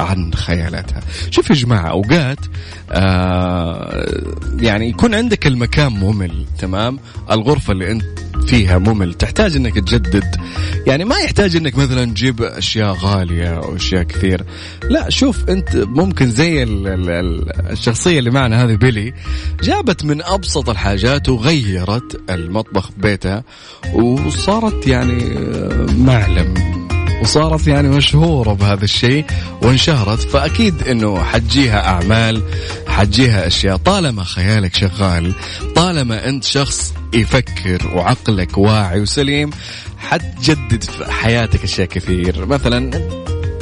عن 0.00 0.34
خيالاتها. 0.34 1.00
شوف 1.30 1.50
يا 1.50 1.54
جماعة 1.54 1.88
أوقات 1.90 2.38
آه 2.90 4.06
يعني 4.60 4.88
يكون 4.88 5.14
عندك 5.14 5.46
المكان 5.46 5.92
ممل 5.92 6.46
تمام؟ 6.58 6.98
الغرفة 7.30 7.72
اللي 7.72 7.90
أنت 7.90 8.04
فيها 8.46 8.78
ممل 8.78 9.14
تحتاج 9.14 9.56
إنك 9.56 9.74
تجدد. 9.74 10.36
يعني 10.86 11.04
ما 11.04 11.16
يحتاج 11.18 11.56
إنك 11.56 11.78
مثلا 11.78 12.04
تجيب 12.04 12.42
أشياء 12.42 12.92
غالية 12.92 13.56
أو 13.56 13.76
أشياء 13.76 14.02
كثير. 14.02 14.44
لا 14.90 15.10
شوف 15.10 15.48
أنت 15.48 15.76
ممكن 15.76 16.30
زي 16.30 16.62
ال 16.62 16.88
ال 17.10 17.70
الشخصية 17.70 18.18
اللي 18.18 18.30
معنا 18.30 18.64
هذه 18.64 18.74
بيلي 18.74 19.14
جابت 19.62 20.04
من 20.04 20.22
أبسط 20.22 20.70
الحاجات 20.70 21.28
وغيرت 21.28 22.30
المطبخ 22.30 22.90
بيتها 22.96 23.44
وصارت 23.94 24.86
يعني 24.86 25.22
آه، 25.38 25.86
معلم. 25.98 26.73
وصارت 27.24 27.66
يعني 27.66 27.88
مشهورة 27.88 28.52
بهذا 28.52 28.84
الشيء 28.84 29.24
وانشهرت 29.62 30.20
فأكيد 30.20 30.88
أنه 30.88 31.22
حتجيها 31.22 31.88
أعمال 31.88 32.42
حتجيها 32.86 33.46
أشياء. 33.46 33.76
طالما 33.76 34.24
خيالك 34.24 34.74
شغال 34.74 35.34
طالما 35.74 36.28
أنت 36.28 36.44
شخص 36.44 36.94
يفكر 37.14 37.90
وعقلك 37.94 38.58
واعي 38.58 39.00
وسليم 39.00 39.50
حتجدد 39.98 40.82
في 40.84 41.12
حياتك 41.12 41.64
أشياء 41.64 41.88
كثير. 41.88 42.46
مثلا 42.46 42.90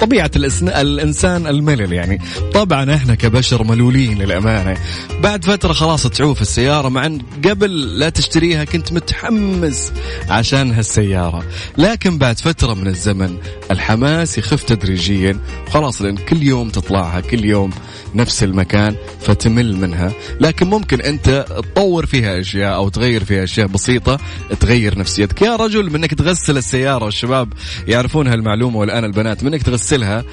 طبيعة 0.03 0.31
الإنسان 0.37 1.47
الملل 1.47 1.93
يعني. 1.93 2.21
طبعا 2.55 2.95
إحنا 2.95 3.15
كبشر 3.15 3.65
ملولين 3.65 4.19
للأمانة. 4.19 4.77
بعد 5.21 5.45
فترة 5.45 5.73
خلاص 5.73 6.03
تعوف 6.07 6.43
السيارة 6.43 6.89
مع 6.89 7.07
أن 7.07 7.19
قبل 7.45 7.99
لا 7.99 8.09
تشتريها 8.09 8.65
كنت 8.65 8.93
متحمس 8.93 9.93
عشان 10.29 10.73
هالسيارة. 10.73 11.45
لكن 11.79 12.19
بعد 12.19 12.41
فترة 12.41 12.75
من 12.75 12.87
الزمن 12.87 13.37
الحماس 13.71 14.39
يخف 14.39 14.63
تدريجيا. 14.63 15.39
خلاص 15.71 16.03
لأن 16.03 16.17
كل 16.17 16.43
يوم 16.43 16.71
تطلعها 16.71 17.21
كل 17.21 17.45
يوم 17.45 17.71
نفس 18.15 18.43
المكان 18.43 18.97
فتمل 19.21 19.77
منها. 19.77 20.13
لكن 20.41 20.67
ممكن 20.67 21.01
أنت 21.01 21.45
تطور 21.49 22.07
فيها 22.07 22.41
أشياء 22.41 22.75
أو 22.75 22.89
تغير 22.89 23.25
فيها 23.25 23.45
أشياء 23.45 23.67
بسيطة 23.67 24.19
تغير 24.61 24.99
نفسيتك. 24.99 25.43
يا 25.43 25.57
رجل 25.57 25.91
منك 25.91 26.15
تغسل 26.15 26.57
السيارة 26.57 27.05
والشباب 27.05 27.53
يعرفون 27.89 28.27
هالمعلومة 28.27 28.79
والآن 28.79 29.05
البنات 29.05 29.45
منك 29.45 29.63
تغسلها 29.93 30.25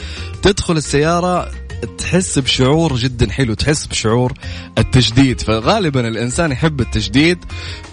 تدخل 0.42 0.78
السيارة 0.78 1.52
تحس 1.98 2.40
بشعور 2.40 2.96
جدا 2.96 3.32
حلو 3.32 3.54
تحس 3.54 3.86
بشعور 3.86 4.34
التجديد. 4.78 5.42
فغالبا 5.42 6.08
الإنسان 6.08 6.52
يحب 6.52 6.82
التجديد 6.82 7.38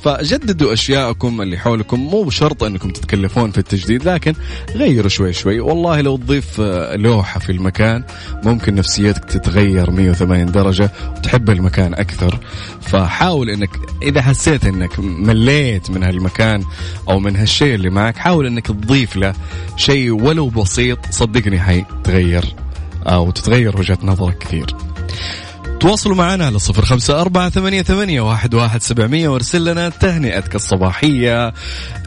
فجددوا 0.05 0.73
أشياءكم 0.73 1.43
اللي 1.43 1.59
حولكم. 1.59 2.01
مو 2.01 2.31
شرط 2.31 2.65
إنكم 2.65 2.91
تتكلفون 2.91 3.51
في 3.51 3.59
التجديد 3.59 4.09
لكن 4.09 4.35
غيروا 4.75 5.09
شوي 5.09 5.33
شوي. 5.33 5.61
والله 5.61 6.01
لو 6.01 6.17
تضيف 6.17 6.61
لوحة 6.95 7.41
في 7.41 7.53
المكان 7.53 8.05
ممكن 8.45 8.75
نفسيتك 8.75 9.25
تتغير 9.25 9.91
180 9.91 10.53
درجة 10.53 10.93
وتحب 11.17 11.51
المكان 11.51 11.95
أكثر. 11.95 12.41
فحاول 12.81 13.51
إنك 13.51 13.71
إذا 14.03 14.23
حسيت 14.23 14.65
إنك 14.65 14.99
مليت 14.99 15.91
من 15.91 16.03
هالمكان 16.03 16.65
أو 17.09 17.19
من 17.19 17.37
هالشيء 17.37 17.75
اللي 17.75 17.91
معك 17.91 18.17
حاول 18.17 18.47
إنك 18.47 18.67
تضيف 18.67 19.17
له 19.17 19.35
شيء 19.77 20.11
ولو 20.11 20.49
بسيط 20.49 20.99
صدقني 21.11 21.61
حيتغير. 21.61 22.45
أو 23.07 23.31
تتغير 23.31 23.79
وجهة 23.79 23.99
نظرك 24.03 24.39
كثير. 24.39 24.67
تواصلوا 25.81 26.17
معنا 26.17 26.47
على 26.47 26.59
صفر 26.59 26.85
خمسة 26.85 27.21
أربعة 27.21 27.51
ثمانية, 27.51 27.83
ثمانية 27.83 28.21
واحد, 28.21 28.55
واحد 28.55 28.83
سبعمية 28.83 29.29
وارسل 29.29 29.65
لنا 29.65 29.89
تهنئتك 29.89 30.55
الصباحية. 30.55 31.53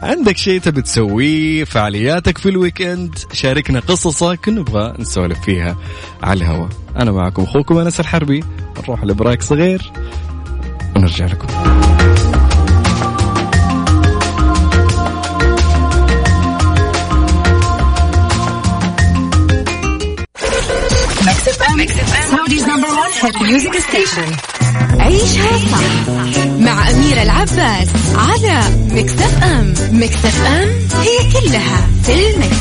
عندك 0.02 0.36
شيء 0.36 0.60
تبي 0.60 0.82
تسويه 0.82 1.64
فعالياتك 1.64 2.38
في 2.38 2.48
الويكند 2.48 3.18
شاركنا 3.32 3.80
قصصك 3.80 4.48
نبغى 4.48 4.94
نسولف 4.98 5.40
فيها 5.40 5.76
على 6.22 6.38
الهواء 6.38 6.68
أنا 6.96 7.12
معكم 7.12 7.42
أخوكم 7.42 7.78
أنس 7.78 8.00
الحربي 8.00 8.44
نروح 8.82 9.04
لبرايك 9.04 9.42
صغير 9.42 9.92
ونرجع 10.96 11.26
لكم. 11.26 11.46
Saudi's 22.30 22.64
number 22.64 22.88
1 22.88 23.10
hit 23.22 23.42
music 23.42 23.78
station 23.78 24.36
عيشها 25.00 25.58
صح. 25.72 26.44
مع 26.58 26.90
أميرة 26.90 27.22
العباس 27.22 27.88
على 28.14 28.60
Mix 28.90 29.12
FM 29.12 29.74
Mix 29.92 30.24
FM 30.24 30.68
هي 31.00 31.40
كلها 31.40 31.86
في 32.04 32.12
ال 32.30 32.35
mix. 32.35 32.56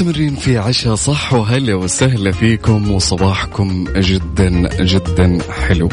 مستمرين 0.00 0.36
في 0.36 0.58
عشاء 0.58 0.94
صح 0.94 1.32
وهلا 1.32 1.74
وسهلا 1.74 2.32
فيكم 2.32 2.90
وصباحكم 2.90 3.84
جدا 3.96 4.68
جدا 4.84 5.38
حلو. 5.50 5.88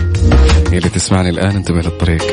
اللي 0.68 0.90
تسمعني 0.90 1.30
الآن 1.30 1.56
انتبه 1.56 1.82
للطريق. 1.82 2.24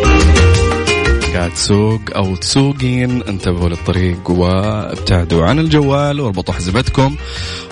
قاعد 1.35 1.51
تسوق 1.51 2.01
أو 2.17 2.37
تسوقين 2.37 3.23
انتبهوا 3.23 3.69
للطريق 3.69 4.31
وابتعدوا 4.31 5.45
عن 5.45 5.59
الجوال 5.59 6.21
واربطوا 6.21 6.55
حزمتكم 6.55 7.17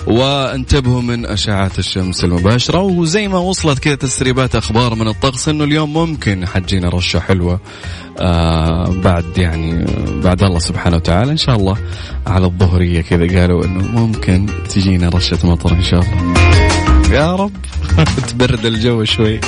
وانتبهوا 0.07 1.01
من 1.01 1.25
أشعة 1.25 1.71
الشمس 1.79 2.23
المباشرة. 2.23 2.79
وزي 2.81 3.27
ما 3.27 3.37
وصلت 3.37 3.79
كذا 3.79 3.95
تسريبات 3.95 4.55
أخبار 4.55 4.95
من 4.95 5.07
الطقس 5.07 5.49
إنه 5.49 5.63
اليوم 5.63 5.93
ممكن 5.93 6.45
حتجينا 6.47 6.89
رشة 6.89 7.19
حلوة 7.19 7.59
آه 8.19 8.85
بعد 9.03 9.37
يعني 9.37 9.85
بعد 10.23 10.43
الله 10.43 10.59
سبحانه 10.59 10.95
وتعالى. 10.95 11.31
إن 11.31 11.37
شاء 11.37 11.55
الله 11.55 11.77
على 12.27 12.45
الظهرية 12.45 13.01
كذا 13.01 13.39
قالوا 13.39 13.65
إنه 13.65 13.83
ممكن 13.91 14.45
تجينا 14.69 15.09
رشة 15.09 15.39
مطر 15.43 15.71
إن 15.71 15.83
شاء 15.83 15.99
الله. 16.01 16.33
يا 17.11 17.35
رب 17.35 17.51
تبرد 18.27 18.65
الجو 18.65 19.03
شوي. 19.03 19.39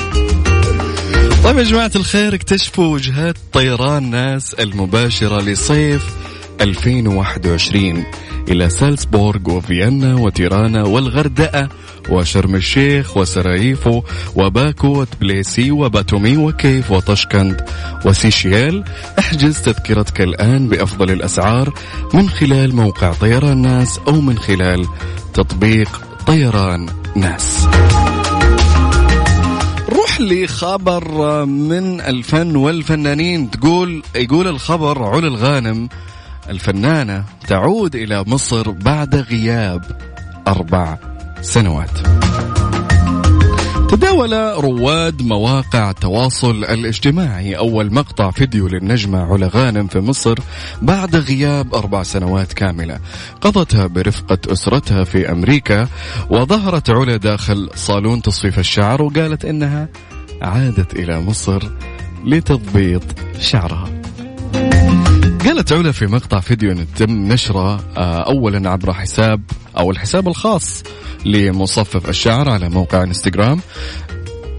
طيب 1.45 1.57
يا 1.57 1.63
جماعة 1.63 1.91
الخير 1.95 2.35
اكتشفوا 2.35 2.85
وجهات 2.85 3.35
طيران 3.53 4.09
ناس 4.09 4.53
المباشرة 4.53 5.41
لصيف 5.41 6.15
2021 6.61 8.03
إلى 8.49 8.69
سالزبورغ 8.69 9.51
وفيينا 9.51 10.15
وتيرانا 10.15 10.83
والغردقة 10.83 11.69
وشرم 12.09 12.55
الشيخ 12.55 13.17
وسراييفو 13.17 14.03
وباكو 14.35 14.87
وتبليسي 14.87 15.71
وباتومي 15.71 16.37
وكيف 16.37 16.91
وطشكند 16.91 17.65
وسيشيال. 18.05 18.83
احجز 19.19 19.61
تذكرتك 19.61 20.21
الآن 20.21 20.67
بأفضل 20.67 21.11
الأسعار 21.11 21.73
من 22.13 22.29
خلال 22.29 22.75
موقع 22.75 23.13
طيران 23.13 23.61
ناس 23.61 23.99
أو 24.07 24.21
من 24.21 24.37
خلال 24.37 24.87
تطبيق 25.33 26.01
طيران 26.27 26.89
ناس. 27.15 27.67
نروح 30.19 30.31
لخبر 30.31 31.45
من 31.45 32.01
الفن 32.01 32.55
والفنانين. 32.55 33.51
تقول 33.51 34.03
يقول 34.15 34.47
الخبر 34.47 35.03
علا 35.03 35.27
الغانم. 35.27 35.89
الفنانة 36.49 37.23
تعود 37.47 37.95
إلى 37.95 38.23
مصر 38.27 38.71
بعد 38.71 39.15
غياب 39.15 39.83
أربع 40.47 40.97
سنوات. 41.41 41.99
تداول 43.89 44.33
رواد 44.63 45.21
مواقع 45.21 45.89
التواصل 45.89 46.63
الاجتماعي 46.63 47.57
أول 47.57 47.93
مقطع 47.93 48.31
فيديو 48.31 48.67
للنجمة 48.67 49.33
علا 49.33 49.49
غانم 49.53 49.87
في 49.87 49.99
مصر 49.99 50.39
بعد 50.81 51.15
غياب 51.15 51.75
أربع 51.75 52.03
سنوات 52.03 52.53
كاملة. 52.53 52.99
قضتها 53.41 53.87
برفقة 53.87 54.37
أسرتها 54.51 55.03
في 55.03 55.31
أمريكا 55.31 55.87
وظهرت 56.29 56.89
علا 56.89 57.17
داخل 57.17 57.69
صالون 57.75 58.21
تصفيف 58.21 58.59
الشعر 58.59 59.01
وقالت 59.01 59.45
إنها 59.45 59.89
عادت 60.41 60.93
إلى 60.93 61.21
مصر 61.21 61.63
لتضبيط 62.25 63.03
شعرها. 63.39 63.94
قالت 65.45 65.73
علا 65.73 65.91
في 65.91 66.07
مقطع 66.07 66.39
فيديو 66.39 66.75
تم 66.95 67.11
نشره 67.11 67.83
آه، 67.97 68.29
اولا 68.29 68.69
عبر 68.69 68.93
حساب 68.93 69.41
أو 69.77 69.91
الحساب 69.91 70.27
الخاص 70.27 70.83
لمصفف 71.25 72.09
الشعر 72.09 72.49
على 72.49 72.69
موقع 72.69 73.03
إنستغرام. 73.03 73.59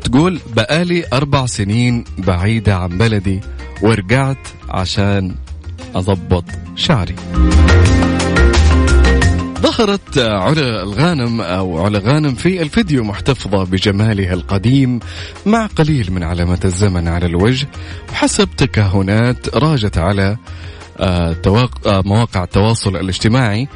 تقول 0.04 0.40
بقالي 0.56 1.04
أربع 1.12 1.46
سنين 1.46 2.04
بعيدة 2.18 2.76
عن 2.76 2.98
بلدي 2.98 3.40
ورجعت 3.82 4.48
عشان 4.68 5.34
أضبط 5.94 6.44
شعري. 6.76 7.14
ظهرت 9.60 10.18
علا 10.18 10.82
الغانم 10.82 11.40
أو 11.40 11.84
علا 11.84 11.98
غانم 11.98 12.34
في 12.34 12.62
الفيديو 12.62 13.04
محتفظة 13.04 13.64
بجمالها 13.64 14.34
القديم 14.34 15.00
مع 15.46 15.66
قليل 15.66 16.12
من 16.12 16.22
علامات 16.22 16.64
الزمن 16.64 17.08
على 17.08 17.26
الوجه 17.26 17.68
وحسب 18.12 18.48
تكهنات 18.56 19.54
راجت 19.54 19.98
على 19.98 20.36
مواقع 21.86 22.44
التواصل 22.44 22.96
الاجتماعي 22.96 23.68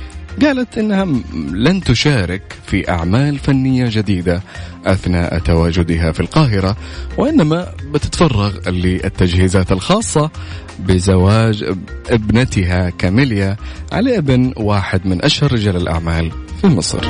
قالت 0.43 0.79
إنها 0.79 1.05
لن 1.53 1.81
تشارك 1.81 2.43
في 2.67 2.91
أعمال 2.91 3.39
فنية 3.39 3.87
جديدة 3.89 4.43
أثناء 4.87 5.39
تواجدها 5.39 6.13
في 6.13 6.21
القاهرة 6.21 6.77
وإنما 7.19 7.73
بتتفرغ 7.93 8.69
للتجهيزات 8.69 9.73
الخاصة 9.73 10.31
بزواج 10.79 11.75
ابنتها 12.11 12.91
كاميليا 12.91 13.57
على 13.93 14.19
ابن 14.19 14.53
واحد 14.57 15.07
من 15.07 15.25
أشهر 15.25 15.53
رجال 15.53 15.77
الأعمال 15.77 16.33
في 16.61 16.67
مصر. 16.67 17.01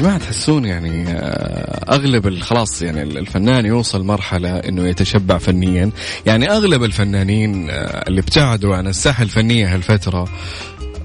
جماعة 0.00 0.18
تحسون 0.18 0.64
يعني 0.64 1.08
آه، 1.08 1.94
أغلب 1.94 2.38
خلاص 2.38 2.82
يعني 2.82 3.02
الفنان 3.02 3.66
يوصل 3.66 4.04
مرحلة 4.04 4.58
إنه 4.58 4.88
يتشبع 4.88 5.38
فنيا. 5.38 5.90
يعني 6.26 6.50
أغلب 6.50 6.84
الفنانين 6.84 7.70
آه، 7.70 7.74
اللي 8.08 8.20
ابتعدوا 8.20 8.76
عن 8.76 8.86
الساحة 8.86 9.22
الفنية 9.22 9.74
هالفترة 9.74 10.28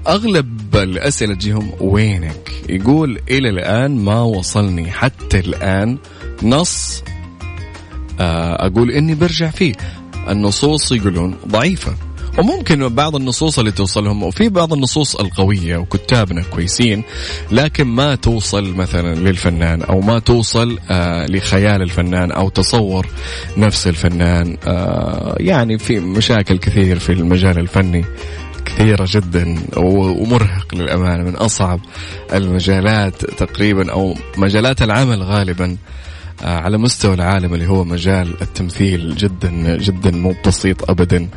أغلب 0.08 0.76
الأسئلة 0.76 1.34
تجيهم 1.34 1.72
وينك؟ 1.80 2.52
يقول 2.68 3.20
إلى 3.30 3.48
الآن 3.48 3.96
ما 3.96 4.22
وصلني 4.22 4.90
حتى 4.90 5.38
الآن 5.38 5.98
نص 6.42 7.02
آه، 8.20 8.66
أقول 8.66 8.90
إني 8.90 9.14
برجع 9.14 9.50
فيه. 9.50 9.74
النصوص 10.28 10.92
يقولون 10.92 11.36
ضعيفة. 11.48 11.96
وممكن 12.38 12.88
بعض 12.88 13.16
النصوص 13.16 13.58
اللي 13.58 13.70
توصلهم 13.72 14.22
وفي 14.22 14.48
بعض 14.48 14.72
النصوص 14.72 15.16
القوية 15.16 15.76
وكتابنا 15.76 16.42
كويسين 16.42 17.02
لكن 17.50 17.84
ما 17.84 18.14
توصل 18.14 18.74
مثلا 18.74 19.14
للفنان 19.14 19.82
أو 19.82 20.00
ما 20.00 20.18
توصل 20.18 20.78
آه 20.90 21.26
لخيال 21.26 21.82
الفنان 21.82 22.32
أو 22.32 22.48
تصور 22.48 23.06
نفس 23.56 23.86
الفنان. 23.86 24.56
آه 24.66 25.36
يعني 25.40 25.78
في 25.78 26.00
مشاكل 26.00 26.58
كثير 26.58 26.98
في 26.98 27.12
المجال 27.12 27.58
الفني 27.58 28.04
كثيرة 28.64 29.06
جدا 29.10 29.56
ومرهق 29.76 30.74
للأمانة 30.74 31.22
من 31.24 31.36
أصعب 31.36 31.80
المجالات 32.32 33.24
تقريبا 33.24 33.92
أو 33.92 34.14
مجالات 34.36 34.82
العمل 34.82 35.22
غالبا. 35.22 35.76
على 36.42 36.78
مستوى 36.78 37.14
العالم 37.14 37.54
اللي 37.54 37.66
هو 37.68 37.84
مجال 37.84 38.42
التمثيل 38.42 39.16
جدا 39.16 39.76
جدا 39.76 40.10
مو 40.10 40.34
بسيط 40.46 40.90
ابدا. 40.90 41.28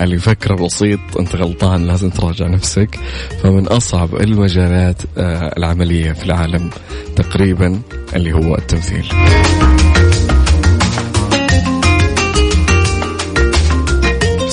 اللي 0.00 0.14
يفكر 0.14 0.54
بسيط 0.54 1.00
أنت 1.18 1.36
غلطان 1.36 1.86
لازم 1.86 2.10
تراجع 2.10 2.46
نفسك. 2.46 2.98
فمن 3.42 3.66
أصعب 3.68 4.16
المجالات 4.16 5.02
آه، 5.18 5.54
العملية 5.56 6.12
في 6.12 6.24
العالم 6.24 6.70
تقريبا 7.16 7.80
اللي 8.16 8.32
هو 8.32 8.54
التمثيل. 8.54 9.06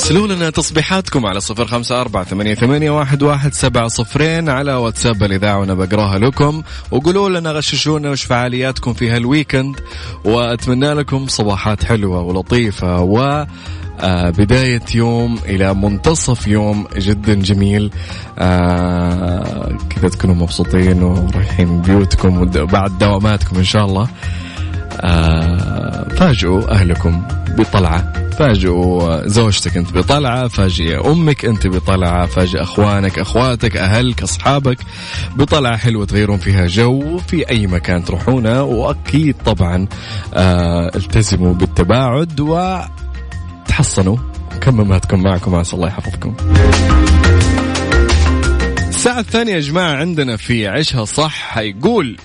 ارسلوا 0.09 0.27
لنا 0.27 0.49
تصبيحاتكم 0.49 1.25
على 1.25 1.39
صفر 1.39 1.65
خمسة 1.65 2.01
أربعة 2.01 2.23
ثمانية, 2.23 2.55
ثمانية 2.55 2.91
واحد, 2.91 3.23
واحد 3.23 3.53
سبعة 3.53 3.87
صفرين 3.87 4.49
على 4.49 4.73
واتساب 4.73 5.23
الإذاعة 5.23 5.59
وأنا 5.59 5.73
بقراها 5.73 6.19
لكم. 6.19 6.61
وقولوا 6.91 7.29
لنا 7.29 7.51
غششونا 7.51 8.09
وش 8.09 8.23
فعالياتكم 8.23 8.93
في 8.93 9.09
هالويكند. 9.09 9.75
وأتمنى 10.25 10.93
لكم 10.93 11.27
صباحات 11.27 11.83
حلوة 11.83 12.21
ولطيفة. 12.21 13.01
و 13.01 13.45
آه 13.99 14.29
بداية 14.29 14.85
يوم 14.95 15.39
إلى 15.45 15.73
منتصف 15.73 16.47
يوم 16.47 16.87
جدا 16.97 17.33
جميل. 17.33 17.91
آه 18.39 19.77
كذا 19.89 20.09
تكونوا 20.09 20.35
مبسوطين 20.35 21.03
ورايحين 21.03 21.81
بيوتكم 21.81 22.41
وبعد 22.41 22.97
دواماتكم 22.97 23.57
إن 23.57 23.63
شاء 23.63 23.85
الله. 23.85 24.07
آه 25.01 26.07
فاجئوا 26.09 26.71
أهلكم 26.71 27.21
بطلعة. 27.57 28.13
فاجئوا 28.39 29.27
زوجتك 29.27 29.77
أنت 29.77 29.93
بطلعة 29.93 30.47
فاجئ 30.47 31.11
أمك 31.11 31.45
أنت 31.45 31.67
بطلعة 31.67 32.25
فاجئ 32.25 32.61
أخوانك 32.61 33.19
أخواتك 33.19 33.77
أهلك 33.77 34.23
أصحابك. 34.23 34.77
بطلعة 35.35 35.77
حلوة 35.77 36.05
تغيرون 36.05 36.37
فيها 36.37 36.67
جو 36.67 37.17
في 37.17 37.49
أي 37.49 37.67
مكان 37.67 38.05
تروحونه 38.05 38.63
وأكيد 38.63 39.35
طبعا 39.45 39.87
آه 40.33 40.91
التزموا 40.95 41.53
بالتباعد 41.53 42.39
وتحصنوا. 42.39 44.17
كماماتكم 44.61 45.23
معكم 45.23 45.55
عسى 45.55 45.75
الله 45.75 45.87
يحفظكم. 45.87 46.33
الساعة 48.89 49.19
الثانية 49.19 49.53
يا 49.53 49.59
جماعة 49.59 49.95
عندنا 49.95 50.37
في 50.37 50.67
عشها 50.67 51.05
صح 51.05 51.31
حيقول 51.33 52.17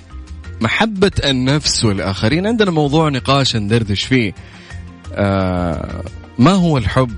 محبة 0.60 1.12
النفس 1.24 1.84
والآخرين. 1.84 2.46
عندنا 2.46 2.70
موضوع 2.70 3.08
نقاش 3.08 3.56
ندردش 3.56 4.02
فيه. 4.02 4.34
آه 5.12 6.02
ما 6.38 6.52
هو 6.52 6.78
الحب؟ 6.78 7.10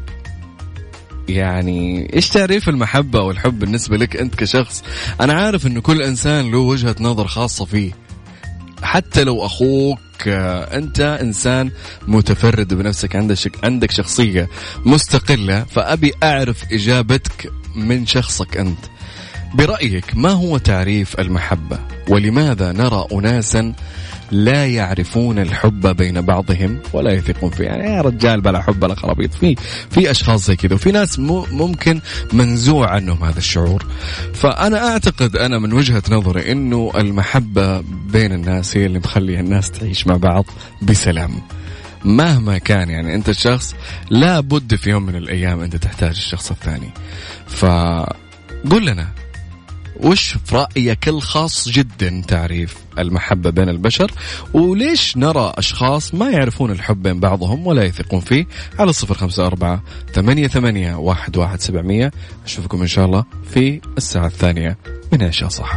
يعني 1.29 2.11
إيش 2.15 2.29
تعريف 2.29 2.69
المحبة 2.69 3.19
أو 3.19 3.31
الحب 3.31 3.59
بالنسبة 3.59 3.97
لك 3.97 4.17
أنت 4.17 4.35
كشخص؟ 4.35 4.83
أنا 5.21 5.33
عارف 5.33 5.67
إنه 5.67 5.81
كل 5.81 6.03
إنسان 6.03 6.51
له 6.51 6.59
وجهة 6.59 6.97
نظر 7.01 7.27
خاصة 7.27 7.65
فيه. 7.65 7.93
حتى 8.83 9.25
لو 9.25 9.47
أخوك 9.47 9.99
آه، 10.29 10.77
أنت 10.79 11.01
إنسان 11.01 11.71
متفرد 12.09 12.75
بنفسك 12.75 13.17
عندك 13.17 13.65
عندك 13.65 13.91
شخصية 13.91 14.49
مستقلة 14.85 15.65
فأبي 15.65 16.13
أعرف 16.23 16.65
إجابتك 16.73 17.53
من 17.75 18.07
شخصك 18.07 18.57
أنت. 18.57 18.79
برأيك 19.57 20.17
ما 20.17 20.31
هو 20.31 20.59
تعريف 20.59 21.21
المحبة؟ 21.21 21.79
ولماذا 22.09 22.73
نرى 22.73 23.07
اناسا 23.13 23.73
لا 24.31 24.67
يعرفون 24.67 25.39
الحب 25.39 25.97
بين 25.97 26.21
بعضهم؟ 26.21 26.79
ولا 26.93 27.13
يثقون 27.13 27.51
فيه. 27.51 27.65
يعني 27.65 27.97
يا 27.97 28.01
رجال 28.03 28.41
بلا 28.41 28.63
حب 28.63 28.81
بلا 28.81 28.95
خرابيط. 28.95 29.35
في 29.35 29.57
في 29.91 30.11
أشخاص 30.11 30.47
زي 30.47 30.57
كذا 30.57 30.75
وفي 30.75 30.93
ناس 30.93 31.19
ممكن 31.19 32.01
منزوع 32.33 32.91
عنهم 32.91 33.25
هذا 33.25 33.39
الشعور. 33.39 33.87
فأنا 34.35 34.89
أعتقد 34.93 35.37
أنا 35.37 35.59
من 35.59 35.73
وجهة 35.73 36.03
نظري 36.11 36.53
إنه 36.53 36.93
المحبة 36.97 37.81
بين 38.13 38.33
الناس 38.33 38.77
هي 38.77 38.87
اللي 38.87 38.99
مخلي 38.99 39.41
الناس 39.41 39.71
تعيش 39.71 40.07
مع 40.07 40.17
بعض 40.17 40.45
بسلام. 40.83 41.43
مهما 42.05 42.59
كان 42.59 42.91
يعني 42.91 43.15
أنت 43.15 43.29
الشخص 43.29 43.75
لا 44.11 44.41
بد 44.41 44.75
في 44.75 44.91
يوم 44.91 45.03
من 45.03 45.17
الأيام 45.17 45.61
أنت 45.61 45.77
تحتاج 45.77 46.11
الشخص 46.11 46.51
الثاني. 46.51 46.91
فقل 47.47 48.87
لنا 48.87 49.09
وش 50.01 50.39
في 50.45 50.57
رأيك 50.57 51.09
الخاص 51.09 51.69
جدا 51.69 52.23
تعريف 52.29 52.77
المحبة 52.99 53.51
بين 53.51 53.69
البشر؟ 53.69 54.11
وليش 54.55 55.17
نرى 55.17 55.53
أشخاص 55.59 56.15
ما 56.15 56.31
يعرفون 56.31 56.71
الحب 56.71 57.03
بين 57.03 57.21
بعضهم 57.21 57.67
ولا 57.67 57.85
يثقون 57.85 58.21
فيه؟ 58.21 58.47
على 58.79 58.93
صفر 58.93 59.15
خمسة 59.15 59.47
أربعة 59.47 59.83
ثمانية, 60.13 60.49
ثمانية 60.49 60.95
واحد, 60.95 61.37
واحد 61.37 61.61
سبعمية. 61.61 62.11
أشوفكم 62.45 62.81
إن 62.81 62.87
شاء 62.87 63.05
الله 63.07 63.25
في 63.55 63.81
الساعة 63.97 64.27
الثانية 64.27 64.77
من 65.13 65.23
عشاء 65.23 65.49
صح 65.49 65.77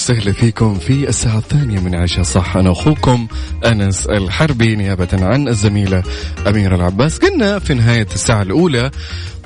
وسهلا 0.00 0.32
فيكم 0.32 0.74
في 0.74 1.08
الساعة 1.08 1.38
الثانية 1.38 1.80
من 1.80 1.94
عشاء. 1.94 2.22
صح 2.22 2.56
أنا 2.56 2.72
أخوكم 2.72 3.26
أنس 3.66 4.06
الحربي 4.06 4.76
نيابة 4.76 5.08
عن 5.12 5.48
الزميلة 5.48 6.02
أميرة 6.46 6.76
العباس. 6.76 7.18
قلنا 7.18 7.58
في 7.58 7.74
نهاية 7.74 8.06
الساعة 8.14 8.42
الأولى 8.42 8.90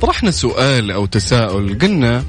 طرحنا 0.00 0.30
سؤال 0.30 0.90
أو 0.90 1.06
تساؤل. 1.06 1.78
قلنا 1.78 2.24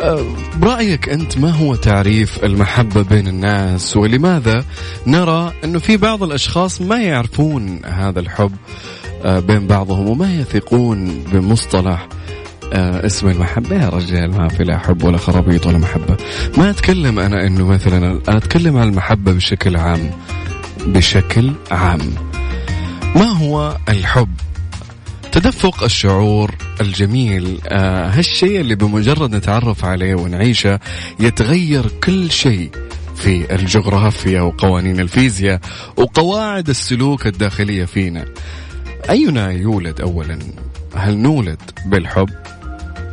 آه، 0.00 0.24
برأيك 0.56 1.08
أنت 1.08 1.38
ما 1.38 1.50
هو 1.50 1.74
تعريف 1.74 2.44
المحبة 2.44 3.02
بين 3.02 3.28
الناس؟ 3.28 3.96
ولماذا 3.96 4.64
نرى 5.06 5.52
أنه 5.64 5.78
في 5.78 5.96
بعض 5.96 6.22
الأشخاص 6.22 6.80
ما 6.80 7.02
يعرفون 7.02 7.80
هذا 7.84 8.20
الحب 8.20 8.52
آه، 9.24 9.38
بين 9.38 9.66
بعضهم 9.66 10.08
وما 10.08 10.34
يثقون 10.34 11.24
بمصطلح 11.32 12.08
آه 12.72 13.06
اسم 13.06 13.28
المحبة 13.28 13.82
يا 13.82 13.88
رجال. 13.88 14.30
ما 14.30 14.48
في 14.48 14.64
لا 14.64 14.78
حب 14.78 15.04
ولا 15.04 15.18
خرابيط 15.18 15.66
ولا 15.66 15.78
محبة. 15.78 16.16
ما 16.58 16.70
أتكلم 16.70 17.18
أنا 17.18 17.46
أنه 17.46 17.66
مثلا 17.66 17.96
أنا 18.28 18.36
أتكلم 18.36 18.76
عن 18.76 18.88
المحبة 18.88 19.32
بشكل 19.32 19.76
عام. 19.76 20.10
بشكل 20.86 21.52
عام. 21.70 22.00
ما 23.16 23.26
هو 23.26 23.76
الحب؟ 23.88 24.28
تدفق 25.32 25.82
الشعور 25.82 26.54
الجميل. 26.80 27.58
آه 27.68 28.08
هالشيء 28.08 28.60
اللي 28.60 28.74
بمجرد 28.74 29.34
نتعرف 29.34 29.84
عليه 29.84 30.14
ونعيشه 30.14 30.80
يتغير 31.20 31.90
كل 32.04 32.30
شيء 32.30 32.70
في 33.16 33.54
الجغرافيا 33.54 34.40
وقوانين 34.40 35.00
الفيزياء 35.00 35.60
وقواعد 35.96 36.68
السلوك 36.68 37.26
الداخلية 37.26 37.84
فينا. 37.84 38.24
أينا 39.10 39.50
يولد 39.50 40.00
أولا؟ 40.00 40.38
هل 40.96 41.18
نولد 41.18 41.58
بالحب؟ 41.86 42.30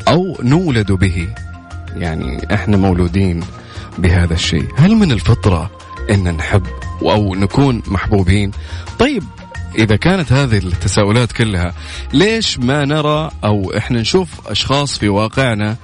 أو 0.07 0.37
نولد 0.41 0.91
به. 0.91 1.27
يعني 1.95 2.53
إحنا 2.53 2.77
مولودين 2.77 3.43
بهذا 3.97 4.33
الشيء. 4.33 4.67
هل 4.77 4.95
من 4.95 5.11
الفطرة 5.11 5.71
إن 6.11 6.35
نحب 6.35 6.63
أو 7.01 7.35
نكون 7.35 7.83
محبوبين؟ 7.87 8.51
طيب 8.99 9.23
إذا 9.77 9.95
كانت 9.95 10.33
هذه 10.33 10.57
التساؤلات 10.57 11.31
كلها 11.31 11.73
ليش 12.13 12.59
ما 12.59 12.85
نرى 12.85 13.31
أو 13.43 13.77
إحنا 13.77 14.01
نشوف 14.01 14.29
أشخاص 14.47 14.97
في 14.97 15.09
واقعنا 15.09 15.75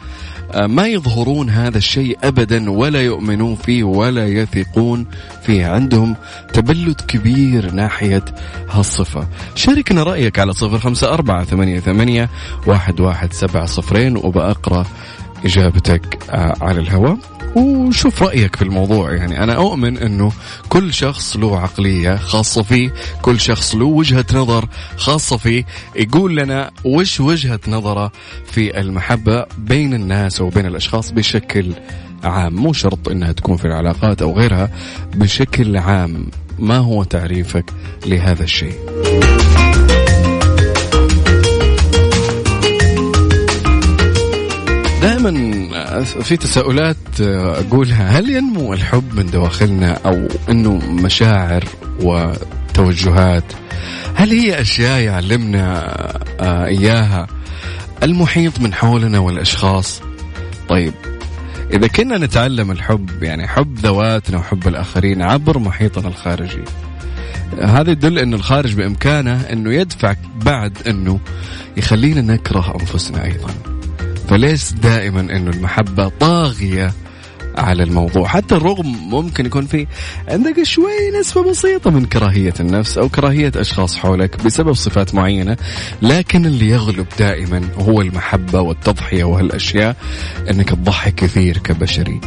ما 0.55 0.87
يظهرون 0.87 1.49
هذا 1.49 1.77
الشيء 1.77 2.17
ابدا 2.23 2.71
ولا 2.71 3.01
يؤمنون 3.01 3.55
فيه 3.55 3.83
ولا 3.83 4.27
يثقون 4.27 5.05
فيه. 5.45 5.65
عندهم 5.67 6.15
تبلد 6.53 7.01
كبير 7.01 7.71
ناحية 7.71 8.25
هالصفة. 8.69 9.27
شاركنا 9.55 10.03
رأيك 10.03 10.39
على 10.39 10.53
صفر 10.53 10.79
خمسة 10.79 11.13
أربعة 11.13 11.43
ثمانية 11.43 11.79
ثمانية 11.79 12.29
واحد 12.67 12.99
واحد 12.99 13.33
سبعة 13.33 13.65
صفرين 13.65 14.17
وبأقرأ 14.17 14.85
إجابتك 15.45 16.17
آه، 16.29 16.55
على 16.61 16.79
الهواء 16.79 17.17
وشوف 17.55 18.23
رأيك 18.23 18.55
في 18.55 18.61
الموضوع. 18.61 19.13
يعني 19.13 19.43
أنا 19.43 19.53
أؤمن 19.55 19.97
أنه 19.97 20.31
كل 20.69 20.93
شخص 20.93 21.37
له 21.37 21.59
عقلية 21.59 22.15
خاصة 22.15 22.63
فيه 22.63 22.93
كل 23.21 23.39
شخص 23.39 23.75
له 23.75 23.85
وجهة 23.85 24.25
نظر 24.33 24.67
خاصة 24.97 25.37
فيه. 25.37 25.65
يقول 25.95 26.37
لنا 26.37 26.71
وش 26.85 27.19
وجهة 27.19 27.59
نظره 27.67 28.11
في 28.45 28.79
المحبة 28.79 29.45
بين 29.57 29.93
الناس 29.93 30.41
وبين 30.41 30.65
الأشخاص 30.65 31.11
بشكل 31.11 31.73
عام. 32.23 32.55
مو 32.55 32.73
شرط 32.73 33.09
أنها 33.09 33.31
تكون 33.31 33.57
في 33.57 33.65
العلاقات 33.65 34.21
أو 34.21 34.33
غيرها 34.33 34.69
بشكل 35.15 35.77
عام. 35.77 36.27
ما 36.59 36.77
هو 36.77 37.03
تعريفك 37.03 37.65
لهذا 38.05 38.43
الشيء؟ 38.43 39.32
دائما 45.31 46.03
في 46.03 46.37
تساؤلات 46.37 47.21
أقولها. 47.21 48.19
هل 48.19 48.29
ينمو 48.29 48.73
الحب 48.73 49.15
من 49.15 49.25
دواخلنا 49.25 49.93
أو 50.05 50.27
إنه 50.49 50.77
مشاعر 50.77 51.63
وتوجهات؟ 52.01 53.43
هل 54.15 54.29
هي 54.29 54.61
أشياء 54.61 54.99
يعلمنا 54.99 55.93
آه، 56.39 56.65
إياها 56.65 57.27
المحيط 58.03 58.59
من 58.59 58.73
حولنا 58.73 59.19
والأشخاص؟ 59.19 60.01
طيب 60.69 60.93
إذا 61.73 61.87
كنا 61.87 62.17
نتعلم 62.17 62.71
الحب 62.71 63.23
يعني 63.23 63.47
حب 63.47 63.77
ذواتنا 63.79 64.37
وحب 64.37 64.67
الآخرين 64.67 65.21
عبر 65.21 65.59
محيطنا 65.59 66.07
الخارجي 66.07 66.63
هذا 67.61 67.91
يدل 67.91 68.19
انه 68.19 68.35
الخارج 68.35 68.73
بإمكانه 68.73 69.41
إنه 69.41 69.73
يدفع 69.73 70.15
بعد 70.45 70.77
إنه 70.87 71.19
يخلينا 71.77 72.21
نكره 72.21 72.75
أنفسنا 72.81 73.23
أيضا. 73.23 73.72
فليس 74.29 74.71
دائما 74.71 75.21
إنه 75.21 75.51
المحبة 75.51 76.11
طاغية 76.19 76.93
على 77.57 77.83
الموضوع؟ 77.83 78.27
حتى 78.27 78.55
الرغم 78.55 78.85
ممكن 79.09 79.45
يكون 79.45 79.65
في 79.65 79.87
عندك 80.27 80.63
شوي 80.63 81.11
نسبة 81.19 81.49
بسيطة 81.49 81.91
من 81.91 82.05
كراهية 82.05 82.53
النفس 82.59 82.97
أو 82.97 83.09
كراهية 83.09 83.51
أشخاص 83.55 83.95
حولك 83.97 84.43
بسبب 84.43 84.73
صفات 84.73 85.15
معينة 85.15 85.57
لكن 86.01 86.45
اللي 86.45 86.69
يغلب 86.69 87.07
دائما 87.19 87.61
هو 87.77 88.01
المحبة 88.01 88.61
والتضحية 88.61 89.23
وهالأشياء 89.23 89.95
أنك 90.49 90.69
تضحي 90.69 91.11
كثير 91.11 91.57
كبشري. 91.57 92.21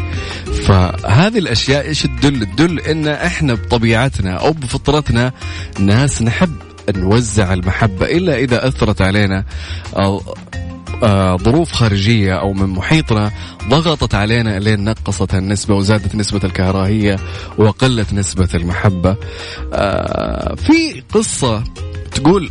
فهذه 0.66 1.38
الأشياء 1.38 1.86
إيش 1.86 2.02
تدل؟ 2.02 2.46
تدل 2.46 2.80
أن 2.80 3.08
إحنا 3.08 3.54
بطبيعتنا 3.54 4.34
أو 4.34 4.52
بفطرتنا 4.52 5.32
ناس 5.78 6.22
نحب 6.22 6.52
نوزع 6.96 7.52
المحبة 7.52 8.06
إلا 8.06 8.38
إذا 8.38 8.68
أثرت 8.68 9.02
علينا 9.02 9.44
آه، 9.96 10.20
ظروف 11.36 11.72
خارجية 11.72 12.34
أو 12.34 12.52
من 12.52 12.66
محيطنا 12.66 13.30
ضغطت 13.68 14.14
علينا 14.14 14.58
لين 14.58 14.84
نقصت 14.84 15.34
النسبة 15.34 15.74
وزادت 15.74 16.14
نسبة 16.14 16.40
الكراهية 16.44 17.16
وقلت 17.58 18.12
نسبة 18.12 18.48
المحبة. 18.54 19.16
آه، 19.72 20.54
في 20.54 21.02
قصة 21.14 21.64
تقول 22.14 22.50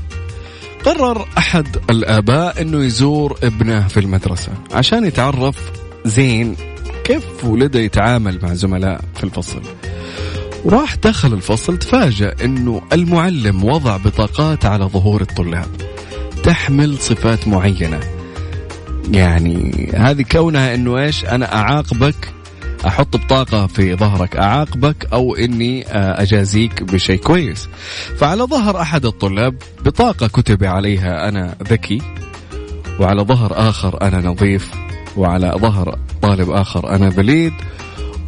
قرر 0.85 1.27
أحد 1.37 1.67
الآباء 1.89 2.61
أنه 2.61 2.83
يزور 2.83 3.37
ابنه 3.43 3.87
في 3.87 3.99
المدرسة 3.99 4.51
عشان 4.73 5.05
يتعرف 5.05 5.57
زين 6.05 6.55
كيف 7.03 7.45
ولده 7.45 7.79
يتعامل 7.79 8.39
مع 8.43 8.53
زملاء 8.53 9.01
في 9.15 9.23
الفصل. 9.23 9.61
وراح 10.65 10.95
دخل 10.95 11.33
الفصل 11.33 11.77
تفاجأ 11.77 12.35
أنه 12.43 12.81
المعلم 12.93 13.63
وضع 13.63 13.97
بطاقات 13.97 14.65
على 14.65 14.85
ظهور 14.85 15.21
الطلاب 15.21 15.67
تحمل 16.43 16.97
صفات 16.97 17.47
معينة. 17.47 18.14
يعني 19.11 19.91
هذه 19.95 20.21
كونها 20.31 20.75
إنه 20.75 20.97
إيش؟ 20.97 21.25
أنا 21.25 21.55
أعاقبك 21.55 22.15
أحط 22.87 23.17
بطاقة 23.17 23.67
في 23.67 23.95
ظهرك 23.95 24.35
أعاقبك 24.35 25.07
أو 25.13 25.35
إني 25.35 25.87
آه، 25.87 26.21
أجازيك 26.21 26.83
بشيء 26.83 27.19
كويس. 27.19 27.69
فعلى 28.17 28.43
ظهر 28.43 28.81
أحد 28.81 29.05
الطلاب 29.05 29.55
بطاقة 29.85 30.27
كتب 30.27 30.63
عليها 30.63 31.29
أنا 31.29 31.55
ذكي 31.63 32.01
وعلى 32.99 33.21
ظهر 33.21 33.69
آخر 33.69 34.01
أنا 34.01 34.21
نظيف 34.21 34.71
وعلى 35.17 35.53
ظهر 35.57 35.99
طالب 36.21 36.49
آخر 36.49 36.95
أنا 36.95 37.09
بليد 37.09 37.53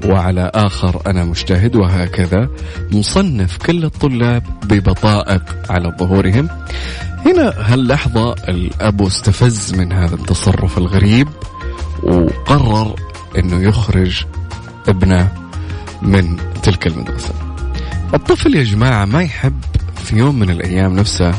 وعلى 0.05 0.51
آخر 0.55 1.01
أنا 1.07 1.23
مجتهد 1.23 1.75
وهكذا. 1.75 2.49
مصنف 2.91 3.57
كل 3.57 3.85
الطلاب 3.85 4.43
ببطائق 4.63 5.43
على 5.69 5.93
ظهورهم. 5.99 6.49
هنا 7.25 7.53
هاللحظة 7.57 8.33
الأب 8.33 9.01
استفز 9.01 9.73
من 9.73 9.93
هذا 9.93 10.15
التصرف 10.15 10.77
الغريب 10.77 11.27
وقرر 12.03 12.95
أنه 13.37 13.61
يخرج 13.61 14.25
ابنه 14.87 15.31
من 16.01 16.37
تلك 16.63 16.87
المدرسة. 16.87 17.33
الطفل 18.13 18.55
يا 18.55 18.63
جماعة 18.63 19.05
ما 19.05 19.21
يحب 19.21 19.59
في 19.95 20.17
يوم 20.17 20.39
من 20.39 20.49
الأيام 20.49 20.95
نفسه 20.95 21.33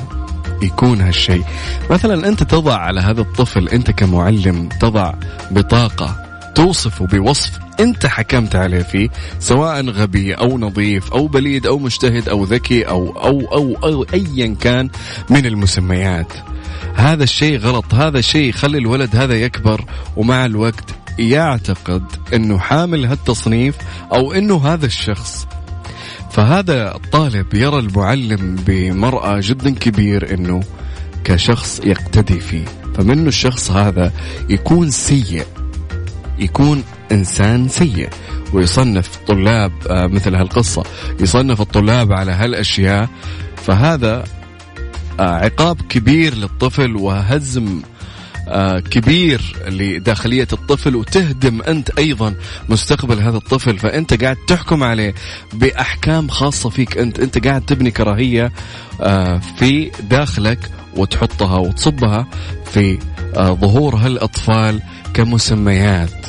يكون 0.62 1.00
هالشيء. 1.00 1.44
مثلا 1.90 2.28
أنت 2.28 2.42
تضع 2.42 2.76
على 2.76 3.00
هذا 3.00 3.20
الطفل 3.20 3.68
أنت 3.68 3.90
كمعلم 3.90 4.68
تضع 4.80 5.14
بطاقة 5.50 6.27
توصفه 6.58 7.06
بوصف 7.06 7.58
انت 7.80 8.06
حكمت 8.06 8.56
عليه 8.56 8.82
فيه 8.82 9.08
سواء 9.40 9.86
غبي 9.86 10.34
أو 10.34 10.58
نظيف 10.58 11.12
أو 11.12 11.26
بليد 11.26 11.66
أو 11.66 11.78
مجتهد 11.78 12.28
أو 12.28 12.44
ذكي 12.44 12.82
أو 12.82 13.10
أو 13.10 13.40
أو, 13.40 13.76
أو 13.84 14.02
ايا 14.14 14.56
كان 14.60 14.90
من 15.30 15.46
المسميات. 15.46 16.32
هذا 16.94 17.24
الشيء 17.24 17.58
غلط 17.58 17.94
هذا 17.94 18.18
الشيء 18.18 18.48
يخلي 18.48 18.78
الولد 18.78 19.16
هذا 19.16 19.34
يكبر 19.34 19.84
ومع 20.16 20.46
الوقت 20.46 20.84
يعتقد 21.18 22.02
إنه 22.34 22.58
حامل 22.58 23.06
هالتصنيف 23.06 23.74
أو 24.12 24.32
إنه 24.32 24.66
هذا 24.66 24.86
الشخص. 24.86 25.46
فهذا 26.30 26.94
الطالب 26.94 27.54
يرى 27.54 27.78
المعلم 27.78 28.56
بمرأة 28.66 29.40
جدا 29.42 29.74
كبير 29.74 30.34
إنه 30.34 30.60
كشخص 31.24 31.80
يقتدي 31.84 32.40
فيه. 32.40 32.64
فمنه 32.94 33.28
الشخص 33.28 33.70
هذا 33.70 34.12
يكون 34.48 34.90
سيء. 34.90 35.46
يكون 36.38 36.84
إنسان 37.12 37.68
سيء. 37.68 38.08
ويصنف 38.52 39.16
طلاب 39.26 39.72
آه، 39.90 40.06
مثل 40.06 40.34
هالقصة. 40.34 40.84
يصنف 41.20 41.60
الطلاب 41.60 42.12
على 42.12 42.32
هالأشياء. 42.32 43.08
فهذا 43.56 44.24
آه، 45.20 45.22
عقاب 45.22 45.82
كبير 45.88 46.34
للطفل 46.34 46.96
وهزم 46.96 47.80
آه، 48.48 48.78
كبير 48.78 49.56
لداخلية 49.68 50.48
الطفل 50.52 50.96
وتهدم 50.96 51.62
أنت 51.62 51.90
أيضا 51.98 52.34
مستقبل 52.68 53.20
هذا 53.20 53.36
الطفل. 53.36 53.78
فأنت 53.78 54.24
قاعد 54.24 54.36
تحكم 54.46 54.82
عليه 54.82 55.14
بأحكام 55.52 56.28
خاصة 56.28 56.70
فيك 56.70 56.98
أنت. 56.98 57.20
أنت 57.20 57.46
قاعد 57.46 57.62
تبني 57.62 57.90
كراهية 57.90 58.52
في 59.56 59.90
داخلك 60.10 60.70
وتحطها 60.96 61.58
وتصبها 61.58 62.26
في 62.72 62.98
ظهور 63.36 63.96
هالأطفال. 63.96 64.82
كمسميات. 65.18 66.26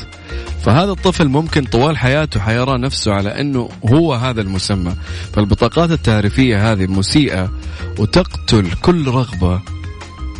فهذا 0.63 0.91
الطفل 0.91 1.27
ممكن 1.27 1.63
طوال 1.63 1.97
حياته 1.97 2.39
حيرى 2.39 2.77
نفسه 2.77 3.13
على 3.13 3.41
أنه 3.41 3.69
هو 3.85 4.13
هذا 4.13 4.41
المسمى. 4.41 4.93
فالبطاقات 5.33 5.91
التعريفية 5.91 6.71
هذه 6.71 6.87
مسيئة 6.87 7.51
وتقتل 7.99 8.71
كل 8.81 9.07
رغبة 9.07 9.61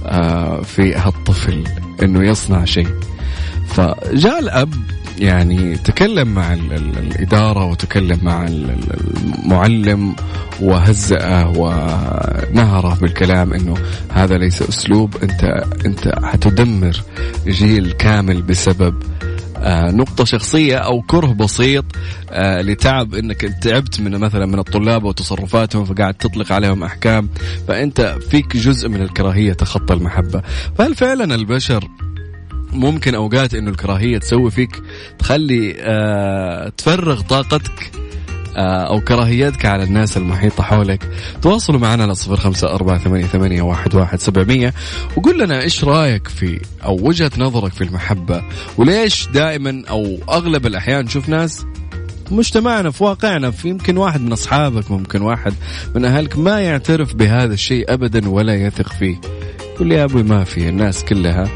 آه، 0.06 0.62
في 0.62 0.96
هالطفل 0.96 1.64
إنه 2.04 2.24
يصنع 2.24 2.66
شيء. 2.66 2.88
فجاء 3.68 4.40
الأب 4.40 4.74
يعني 5.20 5.78
تكلم 5.78 6.28
مع 6.28 6.54
الإدارة 6.54 7.66
وتكلم 7.66 8.20
مع 8.24 8.48
المعلم 8.48 10.16
وهزأه 10.62 11.50
ونهره 11.50 12.98
بالكلام 13.02 13.54
إنه 13.54 13.74
هذا 14.10 14.38
ليس 14.38 14.62
أسلوب 14.62 15.16
انت 15.24 15.44
أنت 15.86 16.16
حتدمر 16.24 17.02
جيل 17.48 17.92
كامل 17.92 18.42
بسبب 18.42 19.04
آه 19.58 19.92
نقطة 19.92 20.24
شخصية 20.24 20.78
أو 20.78 21.02
كره 21.02 21.28
بسيط 21.34 21.86
آه 22.32 22.62
لتعب 22.62 23.16
أنك 23.16 23.42
تعبت 23.42 24.02
من 24.02 24.18
مثلا 24.18 24.46
من 24.46 24.60
الطلاب 24.60 25.04
وتصرفاتهم 25.04 25.86
فقاعد 25.86 26.14
تطلق 26.14 26.52
عليهم 26.52 26.84
أحكام 26.84 27.30
فأنت 27.68 28.16
فيك 28.30 28.58
جزء 28.58 28.90
من 28.90 29.02
الكراهية 29.02 29.54
تخطى 29.54 29.94
المحبة. 29.94 30.42
فهل 30.78 30.96
فعلا 30.96 31.36
البشر 31.36 31.88
ممكن 32.74 33.16
أوقات 33.16 33.54
إنه 33.54 33.72
الكراهية 33.72 34.18
تسوي 34.18 34.52
فيك 34.52 34.82
تخلي 35.20 35.76
آه 35.80 36.70
تفرغ 36.70 37.22
طاقتك 37.22 37.92
آه 38.58 38.88
أو 38.88 39.02
كراهيتك 39.02 39.66
على 39.66 39.84
الناس 39.84 40.18
المحيطة 40.18 40.64
حولك. 40.64 41.10
تواصلوا 41.42 41.80
معنا 41.80 42.04
على 42.04 42.16
صفر 42.16 42.36
خمسة 42.36 42.74
أربعة 42.74 42.98
ثمانية, 42.98 43.26
ثمانية 43.26 43.62
واحد, 43.62 43.96
واحد 43.96 44.20
سبعمية 44.20 44.74
وقول 45.18 45.40
لنا 45.40 45.62
إيش 45.62 45.84
رأيك 45.84 46.28
في 46.28 46.62
أو 46.86 47.08
وجهة 47.08 47.32
نظرك 47.38 47.74
في 47.74 47.84
المحبة؟ 47.84 48.44
وليش 48.78 49.28
دائما 49.28 49.84
أو 49.90 50.18
أغلب 50.30 50.66
الأحيان 50.66 51.06
نشوف 51.06 51.30
ناس 51.30 51.66
مجتمعنا 52.32 52.92
في 52.92 53.04
واقعنا 53.04 53.52
في 53.52 53.70
يمكن 53.70 53.98
واحد 53.98 54.22
من 54.22 54.32
أصحابك 54.32 54.92
ممكن 54.92 55.22
واحد 55.22 55.54
من 55.96 56.06
أهلك 56.06 56.38
ما 56.38 56.60
يعترف 56.62 57.16
بهذا 57.16 57.54
الشيء 57.54 57.94
ابدا 57.94 58.30
ولا 58.30 58.56
يثق 58.56 58.94
فيه. 58.94 59.22
يقول 59.76 59.92
يا 59.92 60.04
أبوي 60.04 60.24
ما 60.24 60.44
في 60.44 60.70
الناس 60.70 61.04
كلها 61.04 61.50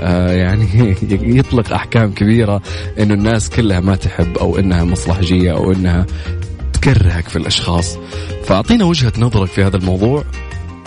يعني 0.00 0.96
يطلق 1.38 1.72
أحكام 1.72 2.12
كبيرة 2.12 2.62
إنه 2.98 3.14
الناس 3.14 3.50
كلها 3.50 3.80
ما 3.80 3.96
تحب 3.96 4.38
أو 4.38 4.58
إنها 4.58 4.84
مصلحجية 4.84 5.52
أو 5.52 5.72
إنها 5.72 6.06
تكرهك 6.72 7.28
في 7.28 7.36
الأشخاص. 7.36 7.98
فأعطينا 8.44 8.84
وجهة 8.84 9.12
نظرك 9.18 9.48
في 9.48 9.64
هذا 9.64 9.76
الموضوع 9.76 10.24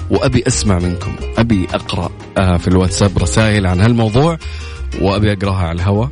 وأبي 0.10 0.43
أسمع 0.48 0.80
منكم. 0.80 1.15
أبي 1.38 1.67
أقرأ 1.74 2.12
آه 2.38 2.58
في 2.58 2.67
الواتساب 2.67 3.17
رسائل 3.17 3.67
عن 3.67 3.82
هالموضوع 3.82 4.38
وأبي 5.02 5.34
أقرأها 5.34 5.67
على 5.67 5.76
الهواء 5.76 6.10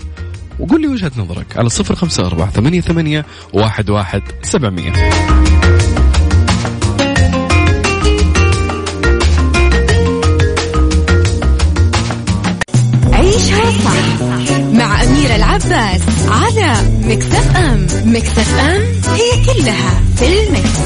وقول 0.59 0.81
لي 0.81 0.87
وجهة 0.87 1.11
نظرك 1.17 1.57
على 1.57 1.69
صفر 1.69 1.95
خمسة 1.95 2.27
أربعة 2.27 2.49
ثمانية 2.49 2.81
ثمانية 2.81 3.25
واحد 3.53 3.89
واحد 3.89 4.21
سبعمئه 4.41 4.93
عيشها 13.37 13.71
صح 13.71 14.21
مع 14.73 15.03
أميرة 15.03 15.35
العباس 15.35 16.01
على 16.27 16.73
مكتف 17.03 17.55
أم. 17.55 17.87
مكتف 18.05 18.59
أم 18.59 18.81
هي 19.13 19.45
كلها 19.45 20.01
في 20.15 20.47
المكس. 20.47 20.77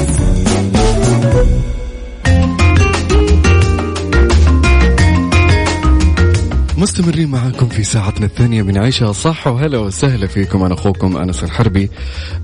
مستمرين 6.78 7.28
معاكم 7.28 7.68
في 7.68 7.84
ساعتنا 7.84 8.26
الثانية 8.26 8.62
من 8.62 8.78
عيشها 8.78 9.12
صح 9.12 9.46
وهلا 9.46 9.78
وسهلا 9.78 10.26
فيكم. 10.26 10.62
أنا 10.62 10.74
أخوكم 10.74 11.16
أنس 11.16 11.44
الحربي. 11.44 11.90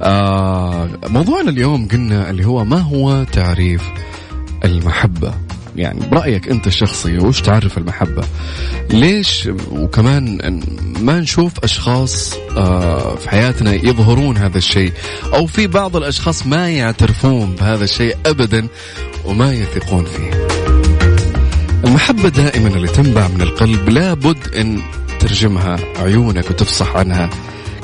آه 0.02 0.88
موضوعنا 1.06 1.50
اليوم 1.50 1.88
قلنا 1.88 2.30
اللي 2.30 2.46
هو 2.46 2.64
ما 2.64 2.78
هو 2.78 3.24
تعريف 3.32 3.82
المحبة؟ 4.64 5.47
يعني 5.78 6.00
برأيك 6.06 6.48
أنت 6.48 6.66
الشخصي 6.66 7.18
وش 7.18 7.40
تعرف 7.40 7.78
المحبة؟ 7.78 8.24
ليش 8.90 9.48
وكمان 9.70 10.60
ما 11.00 11.20
نشوف 11.20 11.52
أشخاص 11.64 12.34
آه، 12.56 13.14
في 13.14 13.30
حياتنا 13.30 13.74
يظهرون 13.74 14.36
هذا 14.36 14.58
الشيء؟ 14.58 14.92
أو 15.34 15.46
في 15.46 15.66
بعض 15.66 15.96
الأشخاص 15.96 16.46
ما 16.46 16.70
يعترفون 16.70 17.54
بهذا 17.60 17.84
الشيء 17.84 18.16
أبدا 18.26 18.68
وما 19.24 19.52
يثقون 19.52 20.04
فيه. 20.04 20.46
المحبة 21.84 22.28
دائما 22.28 22.68
اللي 22.68 22.88
تنبع 22.88 23.28
من 23.28 23.42
القلب 23.42 23.88
لابد 23.88 24.54
أن 24.56 24.82
ترجمها 25.20 25.78
عيونك 25.96 26.50
وتفصح 26.50 26.96
عنها 26.96 27.30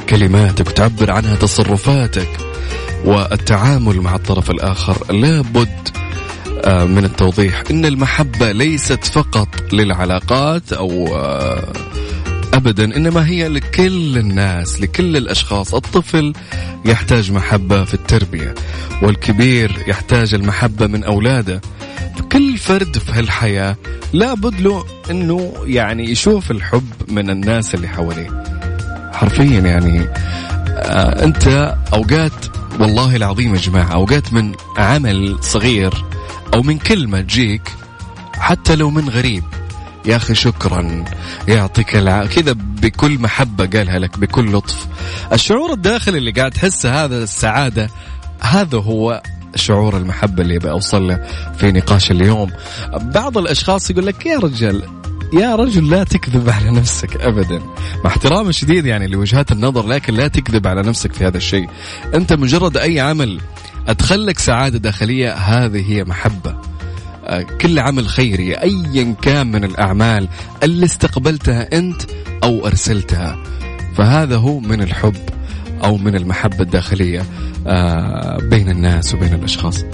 كلماتك 0.09 0.67
وتعبر 0.67 1.11
عنها 1.11 1.35
تصرفاتك 1.35 2.29
والتعامل 3.05 4.01
مع 4.01 4.15
الطرف 4.15 4.51
الآخر 4.51 5.13
لابد 5.13 5.89
من 6.67 7.05
التوضيح. 7.05 7.63
إن 7.71 7.85
المحبة 7.85 8.53
ليست 8.53 9.05
فقط 9.05 9.49
للعلاقات 9.73 10.73
أو 10.73 11.17
آه، 11.17 11.73
ابدا 12.55 12.85
إنما 12.97 13.27
هي 13.27 13.49
لكل 13.49 14.19
الناس 14.19 14.81
لكل 14.81 15.17
الأشخاص. 15.17 15.75
الطفل 15.75 16.33
يحتاج 16.85 17.33
محبة 17.33 17.85
في 17.85 17.95
التربية 17.95 18.55
والكبير 19.03 19.73
يحتاج 19.87 20.35
المحبة 20.35 20.87
من 20.87 21.05
أولاده. 21.05 21.61
كل 22.33 22.57
فرد 22.59 22.99
في 22.99 23.13
هالحياة 23.13 23.77
لابد 24.13 24.61
له 24.61 24.85
إنه 25.11 25.55
يعني 25.67 26.11
يشوف 26.11 26.51
الحب 26.51 26.93
من 27.09 27.31
الناس 27.31 27.75
اللي 27.75 27.89
حواليه. 27.89 28.45
حرفيا 29.13 29.61
يعني 29.61 30.01
آه 30.69 31.25
أنت 31.25 31.75
أوقات 31.93 32.47
والله 32.81 33.17
العظيم 33.17 33.55
يا 33.55 33.61
جماعة 33.61 33.93
أوقات 33.93 34.33
من 34.33 34.53
عمل 34.79 35.37
صغير 35.41 36.05
أو 36.55 36.63
من 36.63 36.79
كلمة 36.79 37.21
تجيك 37.21 37.73
حتى 38.35 38.77
لو 38.77 38.91
من 38.91 39.09
غريب. 39.09 39.45
يا 40.07 40.17
أخي 40.17 40.35
شكرا 40.35 41.05
يعطيك 41.49 41.97
العافيه 41.97 42.43
كذا 42.43 42.53
بكل 42.53 43.19
محبة 43.19 43.67
قالها 43.67 43.99
لك 43.99 44.19
بكل 44.19 44.53
لطف. 44.53 44.87
الشعور 45.33 45.73
الداخلي 45.73 46.19
اللي 46.19 46.31
قاعد 46.31 46.51
تحسه 46.51 47.05
هذا 47.05 47.23
السعادة 47.23 47.91
هذا 48.41 48.79
هو 48.79 49.23
شعور 49.55 49.97
المحبة 49.97 50.43
اللي 50.43 50.59
بأوصل 50.59 51.09
له 51.09 51.27
في 51.59 51.73
نقاش 51.73 52.11
اليوم. 52.11 52.51
بعض 52.93 53.39
الأشخاص 53.39 53.91
يقول 53.91 54.07
لك 54.07 54.27
يا 54.27 54.39
رجال 54.39 54.83
يا 55.33 55.57
رجل 55.57 55.91
لا 55.91 56.05
تكذب 56.05 56.51
على 56.51 56.71
نفسك 56.71 57.17
ابدا. 57.17 57.59
مع 58.05 58.11
احترامي 58.11 58.49
الشديد 58.49 58.87
يعني 58.87 59.07
لوجهات 59.07 59.53
النظر 59.53 59.87
لكن 59.87 60.15
لا 60.15 60.29
تكذب 60.29 60.67
على 60.67 60.83
نفسك 60.83 61.13
في 61.13 61.27
هذا 61.27 61.37
الشيء. 61.37 61.69
أنت 62.15 62.33
مجرد 62.33 62.77
أي 62.77 63.01
عمل 63.01 63.41
أدخلك 63.89 64.39
سعادة 64.39 64.79
داخلية 64.79 65.35
هذه 65.35 65.93
هي 65.93 66.05
محبة. 66.05 66.57
آه، 67.25 67.43
كل 67.43 67.79
عمل 67.79 68.09
خيري 68.09 68.55
ايا 68.55 69.15
كان 69.23 69.47
من 69.47 69.65
الأعمال 69.65 70.29
اللي 70.63 70.85
استقبلتها 70.85 71.79
أنت 71.79 72.03
أو 72.45 72.67
أرسلتها. 72.67 73.39
فهذا 73.97 74.37
هو 74.37 74.61
من 74.61 74.83
الحب 74.83 75.17
أو 75.85 75.97
من 75.97 76.15
المحبة 76.17 76.61
الداخلية 76.61 77.25
آه، 77.67 78.39
بين 78.39 78.71
الناس 78.71 79.15
وبين 79.15 79.35
الأشخاص. 79.35 79.85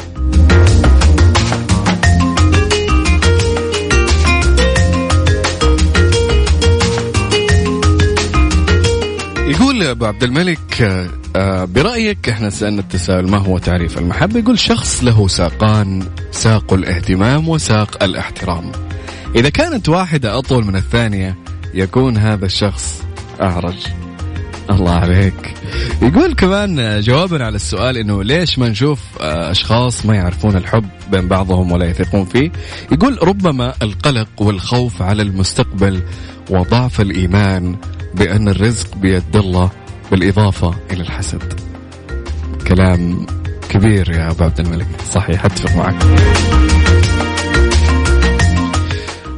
يقول 9.47 9.83
أبو 9.83 10.07
عبد 10.07 10.23
الملك 10.23 11.20
آه، 11.37 11.65
برأيك 11.65 12.29
إحنا 12.29 12.51
سألنا 12.51 12.81
التساؤل 12.81 13.31
ما 13.31 13.39
هو 13.39 13.59
تعريف 13.59 13.99
المحبة؟ 13.99 14.39
يقول 14.39 14.59
شخص 14.59 15.05
له 15.05 15.29
ساقان 15.29 16.03
ساق 16.31 16.73
الاهتمام 16.73 17.49
وساق 17.49 18.03
الاحترام. 18.05 18.73
إذا 19.37 19.49
كانت 19.49 19.89
واحدة 19.89 20.39
أطول 20.39 20.65
من 20.65 20.77
الثانية 20.77 21.37
يكون 21.75 22.17
هذا 22.17 22.47
الشخص 22.47 23.03
أعرج. 23.41 23.87
الله 24.71 24.93
عليك. 24.93 25.55
يقول 26.03 26.35
كمان 26.35 27.01
جوابا 27.01 27.45
على 27.45 27.57
السؤال 27.57 27.97
إنه 27.97 28.23
ليش 28.23 28.59
ما 28.59 28.69
نشوف 28.69 29.01
آه، 29.21 29.51
أشخاص 29.51 30.07
ما 30.07 30.15
يعرفون 30.15 30.57
الحب 30.57 30.89
بين 31.11 31.29
بعضهم 31.29 31.73
ولا 31.73 31.87
يثقون 31.87 32.25
فيه؟ 32.25 32.53
يقول 32.93 33.29
ربما 33.29 33.75
القلق 33.83 34.29
والخوف 34.39 35.03
على 35.03 35.23
المستقبل 35.23 36.03
وضعف 36.51 37.01
الإيمان 37.01 37.77
بأن 38.15 38.49
الرزق 38.49 38.97
بيد 38.97 39.37
الله. 39.37 39.71
بالإضافة 40.11 40.75
إلى 40.91 41.03
الحسد. 41.03 41.61
كلام 42.69 43.27
كبير 43.69 44.11
يا 44.11 44.31
أبو 44.31 44.45
عبد 44.45 44.61
الملك. 44.61 44.87
صحيح 45.13 45.45
أتفق 45.45 45.77
معك. 45.77 45.95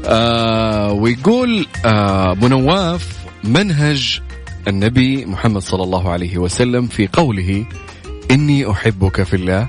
آه 0.07 0.93
ويقول 0.93 1.67
آه 1.85 2.33
أبو 2.33 2.49
نواف 2.49 3.09
منهج 3.45 4.21
النبي 4.69 5.25
محمد 5.27 5.63
صلى 5.63 5.83
الله 5.83 6.11
عليه 6.11 6.39
وسلم 6.39 6.87
في 6.87 7.09
قوله 7.13 7.65
إني 8.31 8.71
أحبك 8.71 9.23
في 9.23 9.37
الله 9.37 9.69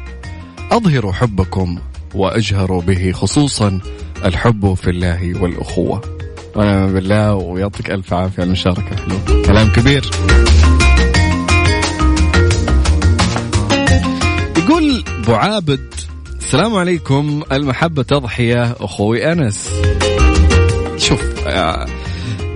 أظهر 0.71 1.13
حبكم 1.13 1.77
وأجهر 2.15 2.79
به 2.79 3.11
خصوصا 3.11 3.79
الحب 4.25 4.73
في 4.73 4.89
الله 4.89 5.41
والأخوة. 5.41 6.01
ونعم 6.55 6.93
بالله 6.93 7.33
ويعطيك 7.33 7.91
ألف 7.91 8.13
عافية 8.13 8.41
على 8.41 8.47
المشاركة. 8.47 8.95
حلو. 8.95 9.43
كلام 9.45 9.67
كبير. 9.67 10.09
يقول 14.63 15.03
أبو 15.07 15.33
عابد 15.33 15.93
السلام 16.39 16.75
عليكم 16.75 17.43
المحبة 17.51 18.03
تضحية 18.03 18.75
أخوي 18.79 19.31
أنس. 19.31 19.69
شوف 20.97 21.47
آه 21.47 21.85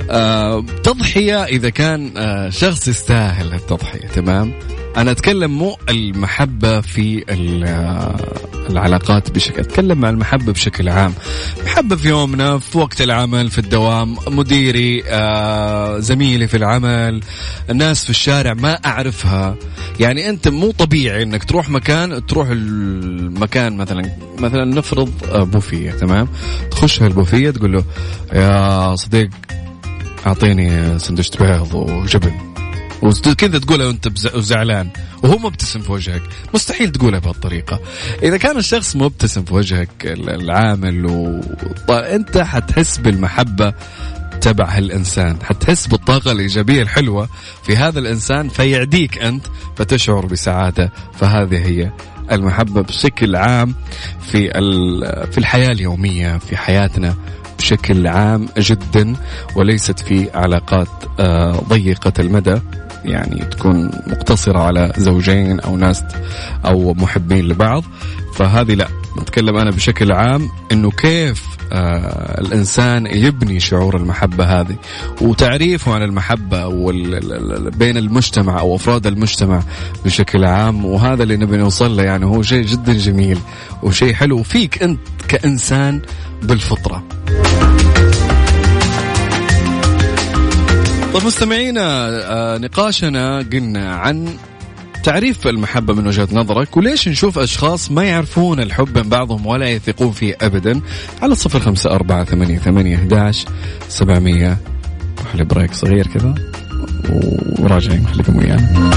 آه 0.09 0.65
تضحية 0.83 1.43
إذا 1.43 1.69
كان 1.69 2.17
آه 2.17 2.49
شخص 2.49 2.87
يستاهل 2.87 3.53
التضحية 3.53 4.07
تمام؟ 4.07 4.53
أنا 4.97 5.11
أتكلم 5.11 5.57
مو 5.57 5.77
المحبة 5.89 6.81
في 6.81 7.23
العلاقات 8.69 9.31
بشكل 9.31 9.59
أتكلم 9.59 10.05
عن 10.05 10.13
المحبة 10.13 10.53
بشكل 10.53 10.89
عام. 10.89 11.13
محبة 11.65 11.95
في 11.95 12.09
يومنا 12.09 12.59
في 12.59 12.77
وقت 12.77 13.01
العمل 13.01 13.49
في 13.49 13.59
الدوام 13.59 14.15
مديري 14.27 15.03
آه 15.07 15.99
زميلي 15.99 16.47
في 16.47 16.57
العمل 16.57 17.21
الناس 17.69 18.03
في 18.03 18.09
الشارع 18.09 18.53
ما 18.53 18.73
أعرفها. 18.73 19.55
يعني 19.99 20.29
أنت 20.29 20.47
مو 20.47 20.71
طبيعي 20.71 21.23
أنك 21.23 21.43
تروح 21.43 21.69
مكان 21.69 22.25
تروح 22.25 22.47
المكان 22.51 23.77
مثلا 23.77 24.11
مثلا 24.39 24.65
نفرض 24.65 25.11
بوفية 25.51 25.91
تمام؟ 25.91 26.27
تخش 26.71 27.01
هالبوفية 27.01 27.49
تقول 27.49 27.73
له 27.73 27.83
يا 28.33 28.95
صديق 28.95 29.29
أعطيني 30.27 30.99
سندويشة 30.99 31.37
بيض 31.39 31.73
وجبن. 31.73 32.46
وكذا 33.07 33.59
تقولها 33.59 33.87
وانت 33.87 34.17
زعلان 34.37 34.89
وهو 35.23 35.37
مبتسم 35.37 35.79
في 35.79 35.91
وجهك. 35.91 36.21
مستحيل 36.53 36.91
تقولها 36.91 37.19
بهالطريقة. 37.19 37.79
إذا 38.23 38.37
كان 38.37 38.57
الشخص 38.57 38.95
مبتسم 38.95 39.43
في 39.43 39.53
وجهك 39.53 39.89
العامل 40.05 41.05
و... 41.05 41.41
انت 41.89 42.37
حتحس 42.37 42.97
بالمحبة 42.97 43.73
تبع 44.41 44.65
هالإنسان 44.65 45.37
حتحس 45.43 45.87
بالطاقة 45.87 46.31
الإيجابية 46.31 46.81
الحلوة 46.81 47.29
في 47.63 47.77
هذا 47.77 47.99
الإنسان 47.99 48.49
فيعديك 48.49 49.17
أنت 49.17 49.45
فتشعر 49.75 50.25
بسعادة. 50.25 50.91
فهذه 51.19 51.67
هي 51.67 51.91
المحبة 52.31 52.81
بشكل 52.81 53.35
عام 53.35 53.75
في 54.21 54.49
في 55.31 55.37
الحياة 55.37 55.71
اليومية 55.71 56.37
في 56.37 56.57
حياتنا 56.57 57.15
بشكل 57.57 58.07
عام 58.07 58.47
جدا 58.57 59.15
وليست 59.55 59.99
في 59.99 60.29
علاقات 60.35 60.87
آه، 61.19 61.63
ضيقة 61.69 62.13
المدى. 62.19 62.61
يعني 63.05 63.45
تكون 63.45 63.91
مقتصرة 64.07 64.59
على 64.59 64.93
زوجين 64.97 65.59
أو 65.59 65.77
ناس 65.77 66.03
أو 66.65 66.93
محبين 66.93 67.47
لبعض. 67.47 67.83
فهذه 68.33 68.73
لا. 68.73 68.87
نتكلم 69.21 69.57
أنا 69.57 69.71
بشكل 69.71 70.11
عام 70.11 70.49
أنه 70.71 70.91
كيف 70.91 71.56
آه 71.71 72.41
الإنسان 72.41 73.05
يبني 73.07 73.59
شعور 73.59 73.97
المحبة 73.97 74.59
هذه. 74.59 74.75
وتعريفه 75.21 75.93
عن 75.93 76.03
المحبة 76.03 76.67
بين 77.69 77.97
المجتمع 77.97 78.59
أو 78.59 78.75
أفراد 78.75 79.07
المجتمع 79.07 79.63
بشكل 80.05 80.45
عام. 80.45 80.85
وهذا 80.85 81.23
اللي 81.23 81.37
نبي 81.37 81.57
نوصل 81.57 81.97
له 81.97 82.03
يعني 82.03 82.25
هو 82.25 82.41
شيء 82.41 82.65
جدا 82.65 82.93
جميل 82.93 83.39
وشيء 83.83 84.13
حلو. 84.13 84.43
فيك 84.43 84.83
أنت 84.83 84.99
كإنسان 85.27 86.01
بالفطرة. 86.43 87.03
طيب 91.13 91.25
مستمعينا 91.25 92.07
آه، 92.09 92.57
نقاشنا 92.57 93.37
قلنا 93.37 93.95
عن 93.95 94.37
تعريف 95.07 95.47
المحبة 95.47 95.93
من 95.93 96.07
وجهة 96.07 96.27
نظرك 96.31 96.77
وليش 96.77 97.07
نشوف 97.07 97.39
أشخاص 97.39 97.91
ما 97.91 98.03
يعرفون 98.03 98.59
الحب 98.59 98.97
من 98.97 99.09
بعضهم 99.09 99.45
ولا 99.45 99.69
يثقون 99.69 100.11
فيه 100.11 100.37
أبدا؟ 100.41 100.81
على 101.21 101.35
صفر 101.35 101.59
خمسة 101.59 101.91
أربعة 101.91 102.23
ثمانية 102.23 102.57
ثمانية 102.57 102.95
أحداش 102.95 103.45
سبعمية. 103.89 104.57
وحلي 105.21 105.43
بريك 105.43 105.73
صغير 105.73 106.07
كذا 106.07 106.35
وراجعين 107.59 108.01
محلكم 108.01 108.37
ويانا. 108.37 108.91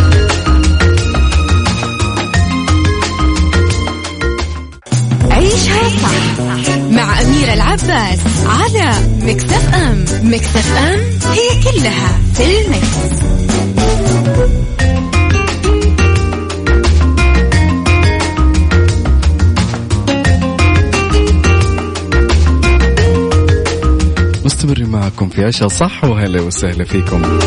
عيشها 5.31 5.89
صح 5.89 6.79
مع 6.91 7.21
أميرة 7.21 7.55
العباس 7.55 8.21
على 8.47 8.93
مكتف 9.23 9.75
أم 9.75 10.05
مكتف 10.23 10.77
أم 10.77 11.01
هي 11.33 11.63
كلها 11.63 12.19
في 12.35 12.61
المكس. 12.61 13.21
مستمرين 24.61 24.89
معكم 24.89 25.29
في 25.29 25.45
عشاء 25.45 25.69
صح 25.69 26.05
وهلا 26.05 26.41
وسهلا 26.41 26.85
فيكم. 26.85 27.39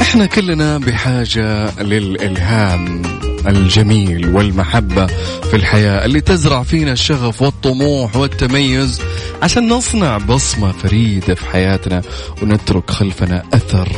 إحنا 0.00 0.26
كلنا 0.26 0.78
بحاجة 0.78 1.80
للإلهام 1.82 3.02
الجميل 3.46 4.34
والمحبة 4.36 5.06
في 5.50 5.56
الحياة 5.56 6.04
اللي 6.04 6.20
تزرع 6.20 6.62
فينا 6.62 6.92
الشغف 6.92 7.42
والطموح 7.42 8.16
والتميز 8.16 9.00
عشان 9.42 9.68
نصنع 9.68 10.18
بصمة 10.18 10.72
فريدة 10.72 11.34
في 11.34 11.46
حياتنا 11.46 12.02
ونترك 12.42 12.90
خلفنا 12.90 13.42
أثر 13.54 13.88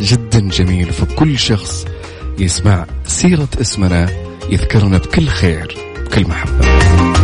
جدا 0.00 0.40
جميل 0.48 0.92
فكل 0.92 1.38
شخص 1.38 1.84
يسمع 2.38 2.86
سيرة 3.06 3.48
اسمنا 3.60 4.08
يذكرنا 4.50 4.98
بكل 4.98 5.28
خير 5.28 5.76
بكل 6.04 6.22
محبة. 6.28 7.15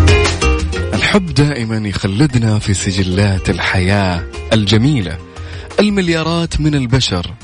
الحب 1.13 1.35
دائما 1.35 1.89
يخلدنا 1.89 2.59
في 2.59 2.75
سجلات 2.75 3.51
الحياة 3.51 4.25
الجميلة. 4.53 5.19
المليارات 5.81 6.61
من 6.61 6.75
البشر 6.75 7.35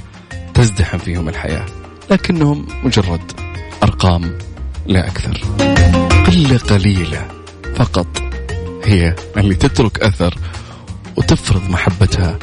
تزدحم 0.54 0.98
فيهم 0.98 1.28
الحياة 1.28 1.66
لكنهم 2.10 2.66
مجرد 2.84 3.20
أرقام 3.82 4.38
لا 4.86 5.06
أكثر. 5.08 5.40
قلة 6.26 6.58
قليلة 6.58 7.28
فقط 7.76 8.06
هي 8.84 9.14
اللي 9.36 9.54
تترك 9.54 10.00
أثر 10.00 10.34
وتفرض 11.16 11.70
محبتها 11.70 12.38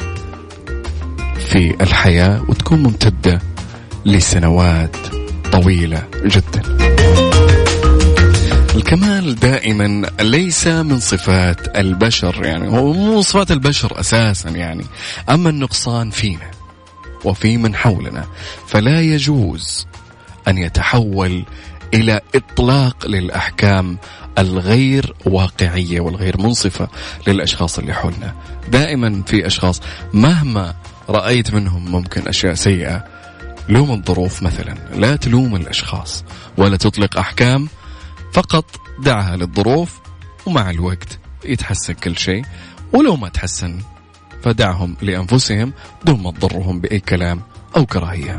في 1.38 1.76
الحياة 1.80 2.42
وتكون 2.48 2.82
ممتدة 2.82 3.42
لسنوات 4.04 4.96
طويلة 5.52 6.02
جدا. 6.24 6.75
الكمال 8.76 9.34
دائما 9.34 10.10
ليس 10.20 10.66
من 10.66 11.00
صفات 11.00 11.78
البشر 11.78 12.44
يعني 12.44 12.68
هو 12.68 12.92
مو 12.92 13.22
صفات 13.22 13.50
البشر 13.50 14.00
أساسا 14.00 14.50
يعني 14.50 14.84
أما 15.30 15.50
النقصان 15.50 16.10
فينا 16.10 16.50
وفي 17.24 17.56
من 17.56 17.74
حولنا 17.74 18.24
فلا 18.66 19.00
يجوز 19.00 19.86
أن 20.48 20.58
يتحول 20.58 21.44
إلى 21.94 22.20
إطلاق 22.34 23.06
للأحكام 23.06 23.98
الغير 24.38 25.14
واقعية 25.26 26.00
والغير 26.00 26.40
منصفة 26.40 26.88
للأشخاص 27.26 27.78
اللي 27.78 27.94
حولنا. 27.94 28.34
دائما 28.68 29.22
في 29.26 29.46
أشخاص 29.46 29.80
مهما 30.12 30.74
رأيت 31.08 31.54
منهم 31.54 31.90
ممكن 31.90 32.28
أشياء 32.28 32.54
سيئة 32.54 33.04
لوم 33.68 33.90
الظروف 33.90 34.42
مثلا 34.42 34.74
لا 34.94 35.16
تلوم 35.16 35.56
الأشخاص 35.56 36.24
ولا 36.56 36.76
تطلق 36.76 37.18
أحكام 37.18 37.68
فقط 38.32 38.64
دعها 38.98 39.36
للظروف 39.36 40.00
ومع 40.46 40.70
الوقت 40.70 41.18
يتحسن 41.44 41.92
كل 41.92 42.18
شيء. 42.18 42.44
ولو 42.92 43.16
ما 43.16 43.28
تحسن 43.28 43.78
فدعهم 44.42 44.96
لأنفسهم 45.02 45.72
دون 46.04 46.22
ما 46.22 46.30
تضرهم 46.30 46.80
بأي 46.80 47.00
كلام 47.00 47.40
أو 47.76 47.86
كراهية. 47.86 48.38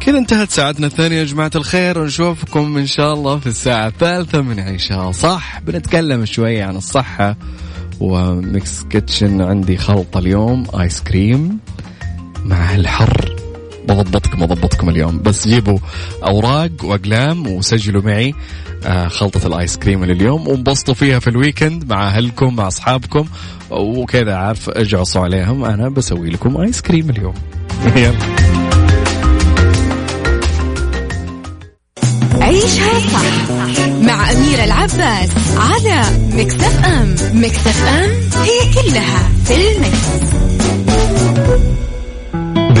كذا 0.00 0.18
انتهت 0.18 0.50
ساعتنا 0.50 0.86
الثانية 0.86 1.16
يا 1.16 1.24
جماعة 1.24 1.50
الخير. 1.54 1.98
ونشوفكم 1.98 2.76
إن 2.76 2.86
شاء 2.86 3.12
الله 3.12 3.38
في 3.38 3.46
الساعة 3.46 3.86
الثالثة 3.86 4.40
من 4.40 4.60
عيشها 4.60 5.12
صح؟ 5.12 5.60
بنتكلم 5.60 6.24
شوية 6.24 6.64
عن 6.64 6.76
الصحة 6.76 7.36
و 8.00 8.21
Mix 8.21 8.82
Kitchen. 8.82 9.42
عندي 9.42 9.76
خلطة 9.76 10.18
اليوم 10.18 10.66
آيس 10.80 11.00
كريم 11.00 11.58
مع 12.44 12.74
الحر. 12.74 13.41
بضبطكم 13.94 14.46
بضبطكم 14.46 14.88
اليوم. 14.88 15.18
بس 15.22 15.48
جيبوا 15.48 15.78
أوراق 16.26 16.70
وأقلام 16.84 17.46
وسجلوا 17.46 18.02
معي 18.02 18.34
آه 18.84 19.08
خلطة 19.08 19.46
الآيس 19.46 19.76
كريم 19.76 20.04
لليوم 20.04 20.48
وانبسطوا 20.48 20.94
فيها 20.94 21.18
في 21.18 21.30
ال 21.30 21.38
weekend 21.38 21.92
مع 21.92 22.06
أهلكم 22.08 22.56
مع 22.56 22.68
أصحابكم 22.68 23.24
وكذا 23.70 24.34
عارف 24.34 24.70
اجعصوا 24.70 25.22
عليهم 25.22 25.64
أنا 25.64 25.88
بسوي 25.88 26.30
لكم 26.30 26.56
آيس 26.60 26.80
كريم 26.80 27.10
اليوم. 27.10 27.34
يلا. 27.96 28.16
عيشها 32.40 33.00
صح 33.12 33.50
مع 34.02 34.30
أميرة 34.32 34.64
العباس 34.64 35.30
على 35.56 35.92
ام 35.92 36.30
Mix 37.34 37.66
FM 37.66 38.10
هي 38.42 38.74
كلها 38.74 39.28
في 39.44 39.54
ال 39.54 39.70
mix. 39.70 40.32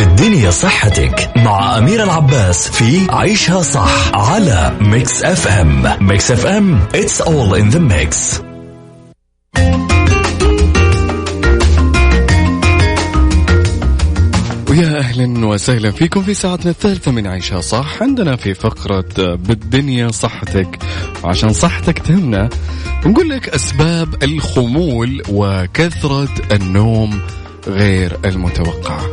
بالدنيا 0.02 0.50
صحتك 0.50 1.30
مع 1.36 1.78
أمير 1.78 2.02
العباس 2.02 2.68
في 2.68 3.06
عيشها 3.10 3.62
صح 3.62 4.10
على 4.14 4.76
Mix 4.80 5.24
FM 5.24 5.82
Mix 6.00 6.30
FM 6.30 6.80
it's 6.92 7.20
all 7.20 7.54
in 7.54 7.74
the 7.74 7.78
mix. 7.78 8.42
ويا 14.70 14.98
أهلا 14.98 15.46
وسهلا 15.46 15.90
فيكم 15.90 16.22
في 16.22 16.34
ساعتنا 16.34 16.70
الثالثة 16.70 17.10
من 17.10 17.26
عيشها 17.26 17.60
صح 17.60 18.02
عندنا 18.02 18.36
في 18.36 18.54
فقرة 18.54 19.34
بالدنيا 19.34 20.10
صحتك. 20.10 20.78
وعشان 21.24 21.52
صحتك 21.52 21.98
تهمنا 21.98 22.48
نقول 23.06 23.28
لك 23.28 23.48
أسباب 23.48 24.22
الخمول 24.22 25.22
وكثرة 25.28 26.28
النوم 26.52 27.20
غير 27.66 28.18
المتوقعه 28.24 29.06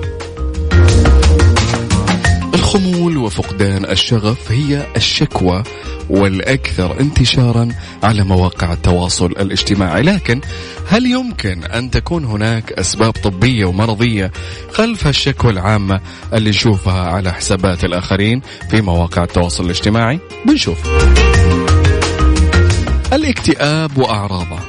الخمول 2.54 3.18
وفقدان 3.18 3.86
الشغف 3.86 4.52
هي 4.52 4.88
الشكوى 4.96 5.64
والأكثر 6.10 7.00
انتشارا 7.00 7.70
على 8.04 8.24
مواقع 8.24 8.74
التواصل 8.74 9.26
الاجتماعي. 9.26 10.02
لكن 10.02 10.42
هل 10.88 11.06
يمكن 11.06 11.64
أن 11.64 11.92
تكون 11.92 12.26
هناك 12.26 12.72
أسباب 12.72 13.12
طبية 13.12 13.66
ومرضية 13.66 14.32
خلف 14.72 15.08
الشكوى 15.08 15.52
العامة 15.52 16.02
اللي 16.34 16.50
نشوفها 16.50 17.02
على 17.02 17.34
حسابات 17.34 17.84
الآخرين 17.84 18.42
في 18.70 18.82
مواقع 18.82 19.24
التواصل 19.24 19.66
الاجتماعي؟ 19.66 20.20
بنشوف. 20.46 20.78
الاكتئاب 23.14 23.98
وأعراضه. 23.98 24.60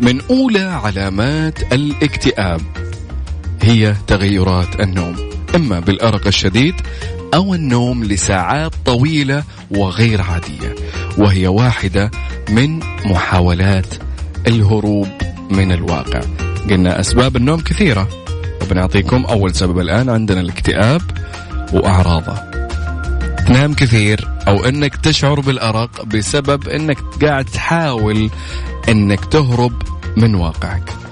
من 0.00 0.20
أولى 0.30 0.80
علامات 0.84 1.72
الاكتئاب 1.72 2.60
هي 3.62 3.94
تغيرات 4.06 4.80
النوم. 4.80 5.16
إما 5.56 5.80
بالأرق 5.80 6.26
الشديد 6.26 6.74
أو 7.34 7.54
النوم 7.54 8.04
لساعات 8.04 8.72
طويلة 8.84 9.44
وغير 9.70 10.22
عادية 10.22 10.74
وهي 11.18 11.46
واحدة 11.46 12.10
من 12.50 12.80
محاولات 13.04 13.86
الهروب 14.46 15.08
من 15.50 15.72
الواقع. 15.72 16.20
قلنا 16.70 17.00
أسباب 17.00 17.36
النوم 17.36 17.60
كثيرة 17.60 18.08
وبنعطيكم 18.62 19.24
أول 19.24 19.54
سبب 19.54 19.78
الآن 19.78 20.10
عندنا 20.10 20.40
الاكتئاب 20.40 21.02
وأعراضه. 21.72 22.34
تنام 23.46 23.74
كثير 23.74 24.28
أو 24.48 24.64
أنك 24.64 24.96
تشعر 24.96 25.40
بالأرق 25.40 26.04
بسبب 26.04 26.68
أنك 26.68 26.98
قاعد 27.24 27.44
تحاول 27.44 28.30
أنك 28.88 29.24
تهرب 29.24 29.82
من 30.16 30.34
واقعك. 30.34 31.05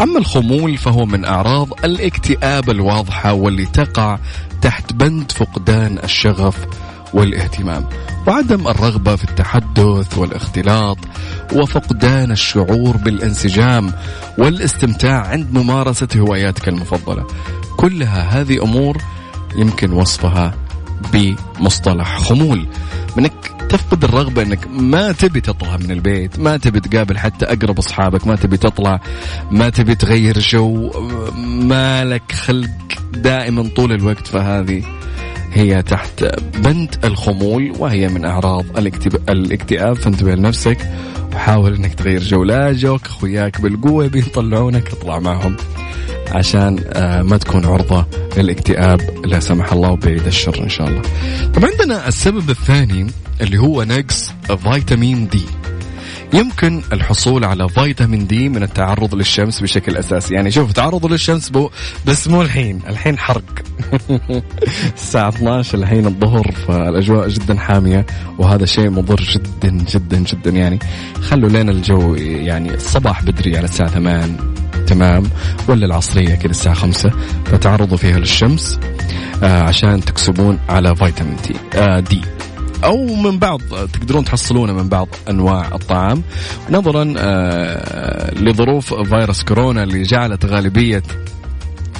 أما 0.00 0.18
الخمول 0.18 0.76
فهو 0.76 1.06
من 1.06 1.24
أعراض 1.24 1.68
الاكتئاب 1.84 2.70
الواضحة 2.70 3.32
واللي 3.32 3.66
تقع 3.66 4.18
تحت 4.62 4.92
بند 4.92 5.32
فقدان 5.32 5.98
الشغف 6.04 6.56
والاهتمام 7.14 7.88
وعدم 8.26 8.68
الرغبة 8.68 9.16
في 9.16 9.24
التحدث 9.24 10.18
والاختلاط 10.18 10.98
وفقدان 11.52 12.30
الشعور 12.30 12.96
بالانسجام 12.96 13.92
والاستمتاع 14.38 15.26
عند 15.26 15.52
ممارسة 15.52 16.08
هواياتك 16.16 16.68
المفضلة. 16.68 17.26
كلها 17.76 18.40
هذه 18.40 18.62
أمور 18.62 18.98
يمكن 19.56 19.92
وصفها 19.92 20.54
بمصطلح 21.12 22.18
خمول. 22.18 22.66
منك 23.16 23.59
تفقد 23.70 24.04
الرغبة 24.04 24.42
إنك 24.42 24.66
ما 24.66 25.12
تبي 25.12 25.40
تطلع 25.40 25.76
من 25.76 25.90
البيت 25.90 26.38
ما 26.38 26.56
تبي 26.56 26.80
تقابل 26.80 27.18
حتى 27.18 27.46
أقرب 27.46 27.78
أصحابك 27.78 28.26
ما 28.26 28.36
تبي 28.36 28.56
تطلع 28.56 29.00
ما 29.50 29.70
تبي 29.70 29.94
تغير 29.94 30.38
جو 30.38 30.90
ما 31.36 32.04
لك 32.04 32.32
خلق 32.32 32.70
دائما 33.12 33.70
طول 33.76 33.92
الوقت. 33.92 34.26
فهذه 34.26 34.82
هي 35.52 35.82
تحت 35.82 36.24
بند 36.58 36.96
الخمول 37.04 37.72
وهي 37.78 38.08
من 38.08 38.24
أعراض 38.24 38.64
الاكتئاب. 39.28 39.96
فانتبه 39.96 40.34
لنفسك 40.34 40.90
وحاول 41.34 41.74
إنك 41.74 41.94
تغير 41.94 42.22
جو. 42.22 42.44
لا 42.44 42.72
جوك 42.72 43.06
أخوياك 43.06 43.60
بالقوة 43.60 44.06
بيطلعونك 44.06 44.92
اطلع 44.92 45.18
معهم 45.18 45.56
عشان 46.28 46.84
آه، 46.92 47.22
ما 47.22 47.36
تكون 47.36 47.64
عرضة 47.64 48.06
للاكتئاب. 48.36 49.00
لا 49.24 49.40
سمح 49.40 49.72
الله 49.72 49.90
وبعيد 49.90 50.26
الشر 50.26 50.62
إن 50.62 50.68
شاء 50.68 50.88
الله. 50.88 51.02
طب 51.54 51.64
عندنا 51.64 52.08
السبب 52.08 52.50
الثاني 52.50 53.06
اللي 53.40 53.58
هو 53.58 53.82
نقص 53.82 54.32
فيتامين 54.56 55.28
دي 55.28 55.44
يمكن 56.34 56.82
الحصول 56.92 57.44
على 57.44 57.68
فيتامين 57.68 58.26
دي 58.26 58.48
من 58.48 58.62
التعرض 58.62 59.14
للشمس 59.14 59.60
بشكل 59.60 59.96
أساسي. 59.96 60.34
يعني 60.34 60.50
شوف 60.50 60.72
تعرض 60.72 61.06
للشمس 61.06 61.48
بو 61.48 61.70
بس 62.06 62.28
مو 62.28 62.42
الحين. 62.42 62.80
الحين 62.88 63.18
حرق. 63.18 63.42
الساعة 64.96 65.28
12 65.28 65.78
الحين 65.78 66.06
الظهر 66.06 66.52
فالأجواء 66.68 67.28
جدا 67.28 67.56
حامية 67.58 68.06
وهذا 68.38 68.66
شيء 68.66 68.90
مضر 68.90 69.20
جدا 69.34 69.70
جدا 69.70 70.18
جدا. 70.18 70.50
يعني 70.50 70.78
خلوا 71.22 71.48
لنا 71.48 71.72
الجو 71.72 72.14
يعني 72.14 72.74
الصباح 72.74 73.22
بدري 73.22 73.56
على 73.56 73.64
الساعة 73.64 73.88
8 73.88 74.36
تمام 74.86 75.22
ولا 75.68 75.86
العصرية 75.86 76.34
كذا 76.34 76.50
الساعة 76.50 76.74
5 76.74 77.10
فتعرضوا 77.44 77.96
فيها 77.96 78.18
للشمس 78.18 78.78
آه 79.42 79.62
عشان 79.62 80.00
تكسبون 80.00 80.58
على 80.68 80.96
فيتامين 80.96 81.36
دي 81.46 81.54
دي 82.00 82.20
أو 82.84 83.14
من 83.14 83.38
بعض 83.38 83.60
تقدرون 83.92 84.24
تحصلونه 84.24 84.72
من 84.72 84.88
بعض 84.88 85.08
أنواع 85.30 85.74
الطعام. 85.74 86.22
نظرا 86.70 87.14
آه، 87.18 88.34
لظروف 88.34 88.94
فيروس 88.94 89.42
كورونا 89.42 89.82
اللي 89.82 90.02
جعلت 90.02 90.44
غالبية 90.44 91.02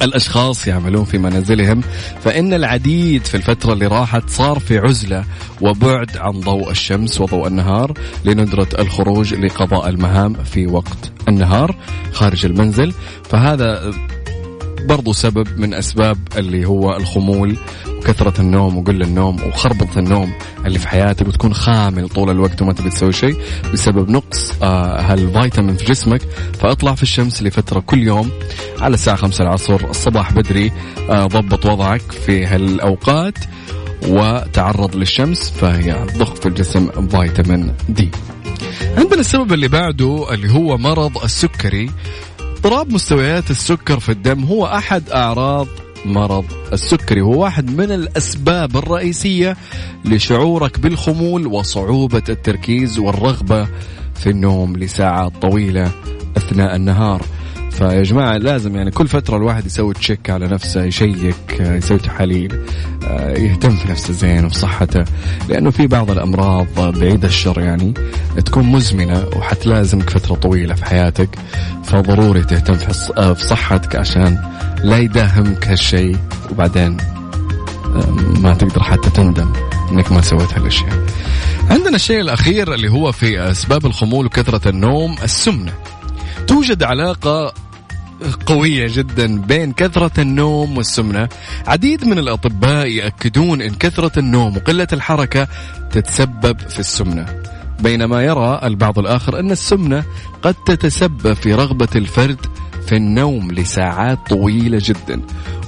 الأشخاص 0.02 0.66
يعملون 0.66 1.04
في 1.04 1.18
منازلهم 1.18 1.80
فإن 2.24 2.54
العديد 2.54 3.24
في 3.24 3.34
الفترة 3.34 3.72
اللي 3.72 3.86
راحت 3.86 4.30
صار 4.30 4.58
في 4.58 4.78
عزلة 4.78 5.24
وبعد 5.60 6.16
عن 6.16 6.32
ضوء 6.40 6.70
الشمس 6.70 7.20
وضوء 7.20 7.46
النهار 7.46 7.92
لندرة 8.24 8.68
الخروج 8.78 9.34
لقضاء 9.34 9.88
المهام 9.88 10.34
في 10.34 10.66
وقت 10.66 11.12
النهار 11.28 11.76
خارج 12.12 12.46
المنزل. 12.46 12.92
فهذا 13.24 13.92
برضو 14.86 15.12
سبب 15.12 15.46
من 15.60 15.74
أسباب 15.74 16.18
اللي 16.36 16.64
هو 16.66 16.96
الخمول 16.96 17.56
وكثرة 17.98 18.40
النوم 18.40 18.78
وقل 18.78 19.02
النوم 19.02 19.42
وخربطة 19.42 19.98
النوم 19.98 20.32
اللي 20.66 20.78
في 20.78 20.88
حياتك 20.88 21.28
وتكون 21.28 21.54
خامل 21.54 22.08
طول 22.08 22.30
الوقت 22.30 22.62
وما 22.62 22.72
تبي 22.72 22.90
تسوي 22.90 23.12
شيء 23.12 23.36
بسبب 23.72 24.10
نقص 24.10 24.52
آه 24.62 25.00
هالفيتامين 25.00 25.76
في 25.76 25.84
جسمك. 25.84 26.22
فأطلع 26.60 26.94
في 26.94 27.02
الشمس 27.02 27.42
لفترة 27.42 27.80
كل 27.80 28.02
يوم 28.02 28.30
على 28.80 28.94
الساعة 28.94 29.16
خمسة 29.16 29.44
العصر 29.44 29.90
الصباح 29.90 30.32
بدري 30.32 30.72
آه 31.10 31.26
ضبط 31.26 31.66
وضعك 31.66 32.12
في 32.12 32.46
هالأوقات 32.46 33.38
وتعرض 34.08 34.96
للشمس 34.96 35.50
فهي 35.50 36.06
تضخ 36.14 36.34
في 36.34 36.46
الجسم 36.46 37.08
فيتامين 37.08 37.74
D. 37.88 38.10
عندنا 38.96 39.20
السبب 39.20 39.52
اللي 39.52 39.68
بعده 39.68 40.34
اللي 40.34 40.52
هو 40.52 40.78
مرض 40.78 41.24
السكري. 41.24 41.90
اضطراب 42.60 42.92
مستويات 42.92 43.50
السكر 43.50 44.00
في 44.00 44.08
الدم 44.12 44.44
هو 44.44 44.66
أحد 44.66 45.10
أعراض 45.10 45.66
مرض 46.04 46.44
السكري 46.72 47.20
هو 47.20 47.42
واحد 47.42 47.70
من 47.70 47.92
الأسباب 47.92 48.76
الرئيسية 48.76 49.56
لشعورك 50.04 50.78
بالخمول 50.78 51.46
وصعوبة 51.46 52.22
التركيز 52.28 52.98
والرغبة 52.98 53.68
في 54.14 54.30
النوم 54.30 54.76
لساعات 54.76 55.32
طويلة 55.42 55.92
أثناء 56.36 56.76
النهار. 56.76 57.22
فيا 57.80 58.02
جماعة 58.02 58.36
لازم 58.36 58.76
يعني 58.76 58.90
كل 58.90 59.08
فترة 59.08 59.36
الواحد 59.36 59.66
يسوي 59.66 59.94
check 59.94 60.30
على 60.30 60.46
نفسه 60.46 60.84
يشيك 60.84 61.34
يسوي 61.60 61.98
تحاليل 61.98 62.60
آه، 63.04 63.30
يهتم 63.30 63.76
في 63.76 63.88
نفسه 63.88 64.12
زين 64.12 64.44
وفي 64.44 64.54
صحته 64.54 65.04
لأنه 65.48 65.70
في 65.70 65.86
بعض 65.86 66.10
الأمراض 66.10 66.66
بعيد 66.76 67.24
الشر 67.24 67.60
يعني 67.60 67.94
تكون 68.46 68.64
مزمنة 68.64 69.26
وحتلازمك 69.36 70.10
فترة 70.10 70.34
طويلة 70.34 70.74
في 70.74 70.84
حياتك 70.84 71.28
فضروري 71.84 72.44
تهتم 72.44 72.74
في 73.34 73.44
صحتك 73.46 73.96
عشان 73.96 74.38
لا 74.84 74.98
يداهمك 74.98 75.68
هالشيء 75.68 76.16
وبعدين 76.50 76.96
آه، 77.84 78.10
ما 78.40 78.54
تقدر 78.54 78.82
حتى 78.82 79.10
تندم 79.10 79.52
إنك 79.90 80.12
ما 80.12 80.20
سويت 80.20 80.58
هالأشياء. 80.58 81.06
عندنا 81.70 81.96
الشيء 81.96 82.20
الأخير 82.20 82.74
اللي 82.74 82.88
هو 82.88 83.12
في 83.12 83.50
أسباب 83.50 83.86
الخمول 83.86 84.26
وكثرة 84.26 84.68
النوم 84.68 85.16
السمنة. 85.22 85.72
توجد 86.46 86.82
علاقة 86.82 87.52
قوية 88.46 88.86
جدا 88.90 89.40
بين 89.40 89.72
كثرة 89.72 90.20
النوم 90.20 90.76
والسمنة. 90.76 91.28
عديد 91.66 92.04
من 92.04 92.18
الأطباء 92.18 92.86
يأكدون 92.86 93.62
أن 93.62 93.74
كثرة 93.74 94.18
النوم 94.18 94.56
وقلة 94.56 94.88
الحركة 94.92 95.48
تتسبب 95.90 96.58
في 96.58 96.78
السمنة. 96.78 97.26
بينما 97.80 98.22
يرى 98.22 98.60
البعض 98.64 98.98
الآخر 98.98 99.38
أن 99.38 99.50
السمنة 99.50 100.04
قد 100.42 100.54
تتسبب 100.54 101.32
في 101.32 101.54
رغبة 101.54 101.88
الفرد 101.96 102.46
في 102.86 102.96
النوم 102.96 103.52
لساعات 103.52 104.18
طويلة 104.28 104.78
جدا. 104.82 105.20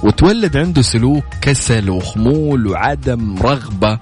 وتولد 0.03 0.57
عنده 0.57 0.81
سلوك 0.81 1.23
كسل 1.41 1.89
وخمول 1.89 2.67
وعدم 2.67 3.37
رغبة 3.37 3.99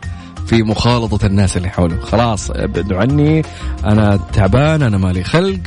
في 0.48 0.64
مخالطة 0.64 1.26
الناس 1.26 1.58
اللي 1.58 1.70
حوله 1.70 2.00
خلاص 2.00 2.52
ابعدوا 2.52 2.98
عني. 2.98 3.42
أنا 3.86 4.20
تعبان 4.34 4.82
أنا 4.82 4.98
مالي 4.98 5.24
خلق. 5.24 5.60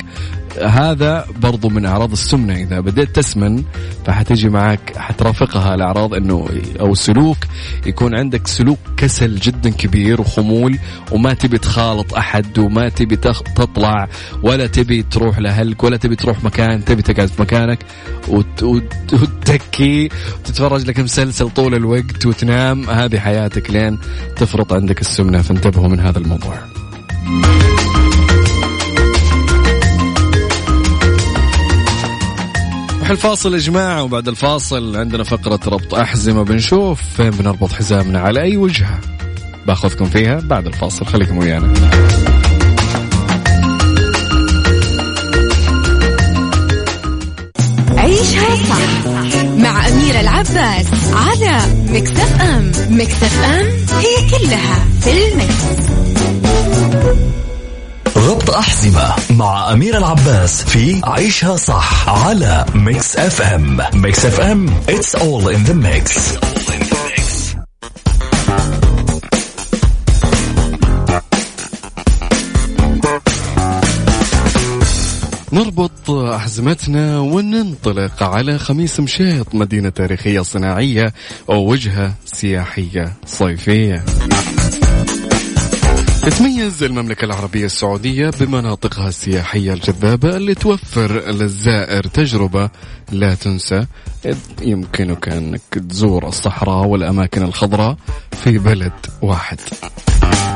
هذا 0.63 1.25
برضو 1.41 1.69
من 1.69 1.85
أعراض 1.85 2.11
السمنة. 2.11 2.55
إذا 2.55 2.79
بديت 2.79 3.15
تسمن 3.15 3.63
فحتيجي 4.05 4.49
معك 4.49 4.97
حترافقها 4.97 5.75
الأعراض 5.75 6.13
إنه 6.13 6.49
أو 6.79 6.95
سلوك 6.95 7.37
يكون 7.85 8.15
عندك 8.15 8.47
سلوك 8.47 8.79
كسل 8.97 9.35
جدا 9.35 9.69
كبير 9.69 10.21
وخمول 10.21 10.79
وما 11.11 11.33
تبي 11.33 11.57
تخالط 11.57 12.13
أحد 12.13 12.59
وما 12.59 12.89
تبي 12.89 13.15
تطلع 13.15 14.07
ولا 14.43 14.67
تبي 14.67 15.03
تروح 15.03 15.39
لأهلك 15.39 15.83
ولا 15.83 15.97
تبي 15.97 16.15
تروح 16.15 16.43
مكان 16.43 16.85
تبي 16.85 17.01
تقعد 17.01 17.27
في 17.27 17.41
مكانك 17.41 17.79
وتتكي 18.27 20.09
وتتفرج 20.39 20.87
لك 20.87 20.99
مسلسل 20.99 21.49
طول 21.49 21.75
الوقت 21.75 22.25
وتنام. 22.25 22.89
هذه 22.89 23.19
حياتك 23.19 23.69
لين 23.69 23.99
تفرط 24.35 24.73
عندك 24.73 25.01
السمنة. 25.01 25.41
فانتبهوا 25.41 25.87
من 25.87 25.99
هذا 25.99 26.19
الموضوع. 26.19 26.59
نروح 33.05 33.11
الفاصل 33.11 33.53
يا 33.53 33.59
جماعة 33.59 34.03
وبعد 34.03 34.27
الفاصل 34.27 34.97
عندنا 34.97 35.23
فقرة 35.23 35.59
ربط 35.67 35.95
أحزمة 35.95 36.43
بنشوف 36.43 37.01
فين 37.01 37.29
بنربط 37.29 37.71
حزامنا 37.71 38.19
على 38.19 38.41
أي 38.41 38.57
وجهة. 38.57 38.99
بأخذكم 39.67 40.05
فيها 40.05 40.39
بعد 40.39 40.67
الفاصل 40.67 41.05
خليكم 41.05 41.37
ويانا. 41.37 41.73
عيشها 47.97 48.55
صح 48.55 49.45
مع 49.57 49.87
أميرة 49.87 50.19
العباس 50.19 50.87
على 51.13 51.59
Mix 51.89 52.41
FM. 52.41 52.71
Mix 52.89 53.43
FM 53.43 53.65
هي 53.99 54.29
كلها 54.29 54.85
في 55.01 55.11
ال 55.27 55.39
mix. 55.39 55.85
ربط 58.15 58.49
أحزمة 58.49 59.15
مع 59.29 59.73
أمير 59.73 59.97
العباس 59.97 60.63
في 60.63 61.01
عيشها 61.03 61.55
صح 61.55 62.09
على 62.09 62.65
Mix 62.75 63.15
FM. 63.17 63.81
Mix 63.93 64.25
FM 64.25 64.69
it's 64.87 65.15
all 65.15 65.47
in 65.47 65.69
the 65.69 65.73
mix. 65.73 66.35
نربط 75.53 76.09
أحزمتنا 76.11 77.19
وننطلق 77.19 78.23
على 78.23 78.59
خميس 78.59 78.99
مشيط 78.99 79.55
مدينة 79.55 79.89
تاريخية 79.89 80.41
صناعية 80.41 81.13
ووجهة 81.47 82.13
سياحية 82.25 83.13
صيفية. 83.25 84.05
تتميز 86.25 86.83
المملكة 86.83 87.25
العربية 87.25 87.65
السعودية 87.65 88.29
بمناطقها 88.29 89.07
السياحية 89.07 89.73
الجذابة 89.73 90.37
اللي 90.37 90.55
توفر 90.55 91.31
للزائر 91.31 92.03
تجربة. 92.03 92.69
لا 93.11 93.35
تنسى 93.35 93.85
يمكنك 94.61 95.29
أنك 95.29 95.61
تزور 95.89 96.27
الصحراء 96.27 96.87
والأماكن 96.87 97.43
الخضراء 97.43 97.97
في 98.43 98.57
بلد 98.57 98.93
واحد. 99.21 99.59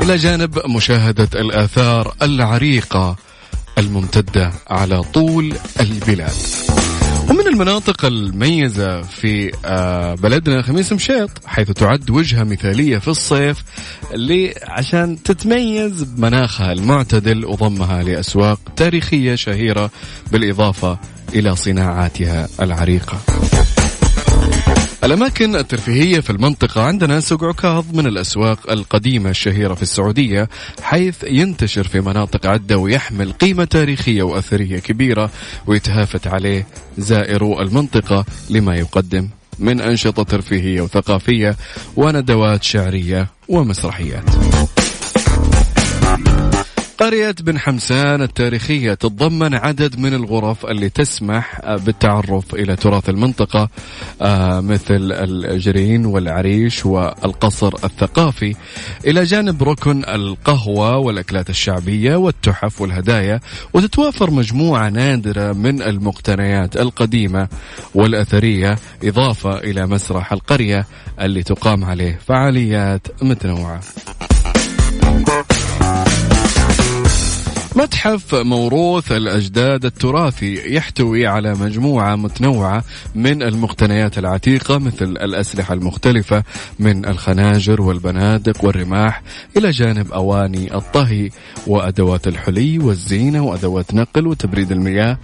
إلى 0.02 0.16
جانب 0.16 0.58
مشاهدة 0.66 1.28
الآثار 1.40 2.14
العريقة 2.22 3.16
الممتدة 3.78 4.52
على 4.70 5.02
طول 5.02 5.54
البلاد. 5.80 6.36
المناطق 7.50 8.04
المميزة 8.04 9.02
في 9.02 9.52
آه، 9.64 10.14
بلدنا 10.14 10.62
خميس 10.62 10.92
مشيط 10.92 11.30
حيث 11.46 11.70
تعد 11.70 12.10
وجهة 12.10 12.44
مثالية 12.44 12.98
في 12.98 13.08
الصيف 13.08 13.64
اللي 14.14 14.54
عشان 14.62 15.22
تتميز 15.22 16.02
بمناخها 16.02 16.72
المعتدل 16.72 17.44
وضمها 17.44 18.02
لأسواق 18.02 18.60
تاريخية 18.76 19.34
شهيرة 19.34 19.90
بالإضافة 20.32 20.98
إلى 21.34 21.56
صناعاتها 21.56 22.48
العريقة. 22.60 23.20
الأماكن 25.04 25.56
الترفيهية 25.56 26.20
في 26.20 26.30
المنطقة 26.30 26.82
عندنا 26.82 27.20
سوق 27.20 27.44
عكاظ 27.44 27.84
من 27.92 28.06
الأسواق 28.06 28.70
القديمة 28.70 29.30
الشهيرة 29.30 29.74
في 29.74 29.82
السعودية 29.82 30.48
حيث 30.82 31.24
ينتشر 31.24 31.84
في 31.84 32.00
مناطق 32.00 32.46
عدة 32.46 32.78
ويحمل 32.78 33.32
قيمة 33.32 33.64
تاريخية 33.64 34.22
وأثرية 34.22 34.78
كبيرة 34.78 35.30
ويتهافت 35.66 36.26
عليه 36.26 36.66
زائرو 36.98 37.60
المنطقة 37.60 38.24
لما 38.50 38.76
يقدم 38.76 39.28
من 39.58 39.80
أنشطة 39.80 40.22
ترفيهية 40.22 40.80
وثقافية 40.80 41.56
وندوات 41.96 42.62
شعرية 42.62 43.28
ومسرحيات. 43.48 44.24
قرية 47.00 47.34
بن 47.40 47.58
حمسان 47.58 48.22
التاريخية 48.22 48.94
تتضمن 48.94 49.54
عدد 49.54 49.98
من 49.98 50.14
الغرف 50.14 50.66
اللي 50.66 50.88
تسمح 50.88 51.60
بالتعرف 51.66 52.54
إلى 52.54 52.76
تراث 52.76 53.08
المنطقة 53.08 53.68
آه، 54.22 54.60
مثل 54.60 55.12
الجرين 55.12 56.06
والعريش 56.06 56.86
والقصر 56.86 57.74
الثقافي. 57.84 58.54
إلى 59.06 59.24
جانب 59.24 59.62
ركن 59.62 60.04
القهوة 60.04 60.96
والأكلات 60.96 61.50
الشعبية 61.50 62.16
والتحف 62.16 62.80
والهدايا 62.80 63.40
وتتوافر 63.72 64.30
مجموعة 64.30 64.88
نادرة 64.88 65.52
من 65.52 65.82
المقتنيات 65.82 66.76
القديمة 66.76 67.48
والأثرية 67.94 68.76
إضافة 69.04 69.58
إلى 69.58 69.86
مسرح 69.86 70.32
القرية 70.32 70.86
اللي 71.20 71.42
تقام 71.42 71.84
عليه 71.84 72.18
فعاليات 72.26 73.06
متنوعة. 73.22 73.80
متحف 77.76 78.34
موروث 78.34 79.12
الأجداد 79.12 79.84
التراثي 79.84 80.74
يحتوي 80.74 81.26
على 81.26 81.54
مجموعة 81.54 82.16
متنوعة 82.16 82.84
من 83.14 83.42
المقتنيات 83.42 84.18
العتيقة 84.18 84.78
مثل 84.78 85.04
الأسلحة 85.04 85.74
المختلفة 85.74 86.42
من 86.78 87.04
الخناجر 87.04 87.82
والبنادق 87.82 88.64
والرماح 88.64 89.22
إلى 89.56 89.70
جانب 89.70 90.12
أواني 90.12 90.74
الطهي 90.74 91.30
وأدوات 91.66 92.28
الحلي 92.28 92.78
والزينة 92.78 93.44
وأدوات 93.44 93.94
نقل 93.94 94.26
وتبريد 94.26 94.72
المياه. 94.72 95.18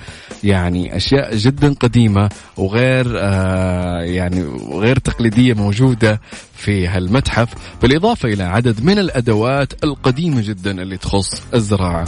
يعني 0.44 0.96
أشياء 0.96 1.36
جدا 1.36 1.72
قديمة 1.72 2.28
وغير 2.56 3.06
آه 3.16 4.00
يعني 4.00 4.42
غير 4.72 4.98
تقليدية 4.98 5.54
موجودة 5.54 6.20
في 6.56 6.88
هالمتحف 6.88 7.48
بالإضافة 7.82 8.28
إلى 8.28 8.42
عدد 8.42 8.84
من 8.84 8.98
الأدوات 8.98 9.84
القديمة 9.84 10.40
جدا 10.40 10.70
اللي 10.82 10.96
تخص 10.96 11.42
الزراعة. 11.54 12.06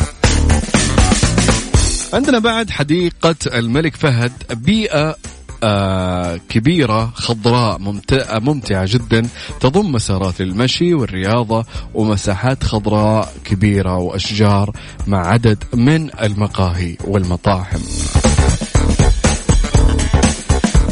عندنا 2.12 2.38
بعد 2.38 2.70
حديقة 2.70 3.36
الملك 3.46 3.96
فهد 3.96 4.32
بيئة 4.50 5.16
آه 5.62 6.36
كبيرة 6.48 7.12
خضراء 7.14 7.78
ممتعة, 7.78 8.38
ممتعة 8.38 8.86
جدا 8.88 9.28
تضم 9.60 9.92
مسارات 9.92 10.40
للمشي 10.40 10.94
والرياضة 10.94 11.64
ومساحات 11.94 12.64
خضراء 12.64 13.32
كبيرة 13.44 13.96
وأشجار 13.96 14.72
مع 15.06 15.26
عدد 15.26 15.64
من 15.74 16.10
المقاهي 16.22 16.96
والمطاعم 17.04 17.80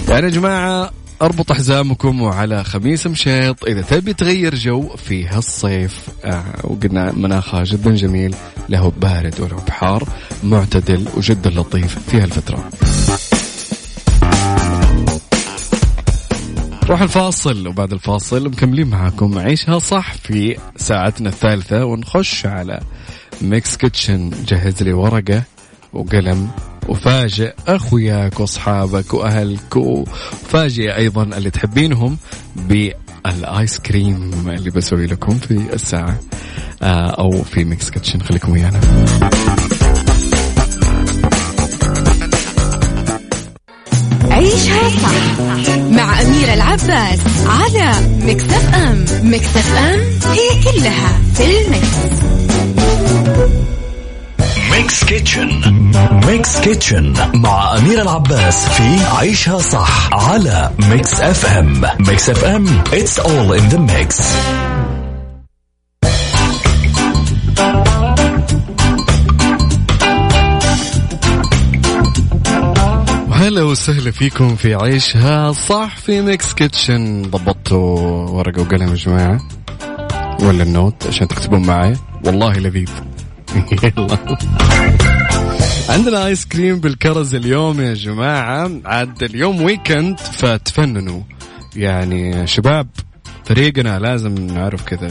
يعني 0.09 0.25
يا 0.27 0.31
جماعة 0.31 0.91
أربط 1.23 1.53
حزامكم 1.53 2.23
وعلى 2.23 2.65
خميس 2.65 3.07
مشيط. 3.07 3.65
إذا 3.65 3.83
تبي 3.83 4.13
تغير 4.13 4.55
جو 4.55 4.89
في 4.89 5.27
هالصيف 5.27 6.09
آه 6.25 6.45
وقلنا 6.65 7.13
مناخها 7.13 7.65
جدا 7.65 7.95
جميل 7.95 8.35
له 8.69 8.93
بارد 9.01 9.41
وله 9.41 9.57
بحار 9.57 10.09
معتدل 10.45 11.09
وجدا 11.17 11.51
لطيف 11.51 11.99
في 12.11 12.21
هالفترة. 12.21 12.71
روح 16.89 17.03
الفاصل 17.03 17.69
وبعد 17.69 17.93
الفاصل 17.93 18.49
مكملين 18.49 18.87
معاكم 18.87 19.39
عيشها 19.39 19.79
صح 19.79 20.15
في 20.15 20.57
ساعتنا 20.77 21.29
الثالثة 21.29 21.85
ونخش 21.85 22.47
على 22.47 22.81
Mix 23.43 23.77
Kitchen. 23.77 24.31
جهز 24.49 24.83
لي 24.83 24.93
ورقة 24.93 25.43
وقلم 25.93 26.51
وفاجئ 26.89 27.53
أخوياك 27.69 28.41
وأصحابك 28.41 29.15
وأهلك 29.15 29.77
وفاجئ 29.77 30.97
أيضا 30.97 31.23
اللي 31.23 31.51
تحبينهم 31.51 32.19
بالآيس 32.57 33.79
كريم 33.79 34.31
اللي 34.49 34.71
بسوي 34.71 35.07
لكم 35.07 35.39
في 35.39 35.55
الساعة 35.73 36.19
آه، 36.83 37.11
أو 37.11 37.43
في 37.43 37.65
Mix 37.65 37.91
Kitchen 37.91 38.21
خليكم 38.21 38.53
ويانا 38.53 38.81
عيشها 44.31 44.89
صح 44.89 45.41
مع 45.91 46.21
أميرة 46.23 46.55
العباس 46.55 47.19
على 47.47 47.93
Mix 48.23 48.75
FM 48.75 49.05
Mix 49.23 49.77
FM 49.77 50.01
هي 50.33 50.63
كلها 50.65 51.21
في 51.35 51.45
ال 51.45 51.63
mix. 51.63 52.36
Mix 54.87 55.05
Kitchen 55.05 55.49
Mix 56.27 56.61
Kitchen 56.61 57.15
مع 57.35 57.79
أمير 57.79 58.03
العباس 58.03 58.69
في 58.69 59.05
عيشها 59.05 59.59
صح 59.59 60.15
على 60.15 60.71
Mix 60.79 61.21
FM 61.21 61.83
Mix 62.01 62.31
FM 62.31 62.67
it's 62.85 63.19
all 63.19 63.53
in 63.59 63.75
the 63.75 63.79
mix. 63.79 64.23
هلا 73.33 73.63
وسهلا 73.63 74.11
فيكم 74.11 74.57
في 74.57 74.75
عيشها 74.75 75.53
صح 75.53 75.97
في 75.97 76.21
Mix 76.21 76.55
Kitchen 76.55 77.23
ضبطتوا 77.23 78.01
ورقة 78.31 78.63
وقلم 78.63 78.89
يا 78.89 78.95
جماعة؟ 78.95 79.41
ولا 80.43 80.63
ال 80.63 80.71
note 80.71 81.07
عشان 81.07 81.29
تكتبون 81.29 81.67
معي؟ 81.67 81.97
والله 82.25 82.53
لذيذ. 82.53 83.16
عندنا 85.89 86.27
ايس 86.27 86.47
كريم 86.47 86.81
بالكرز 86.81 87.35
اليوم 87.35 87.81
يا 87.81 87.95
جماعة. 87.95 88.71
عاد 88.85 89.23
اليوم 89.23 89.63
weekend 89.63 90.21
فتفننوا. 90.21 91.21
يعني 91.77 92.47
شباب 92.47 92.89
فريقنا 93.45 93.99
لازم 93.99 94.35
نعرف 94.35 94.83
كذا 94.83 95.09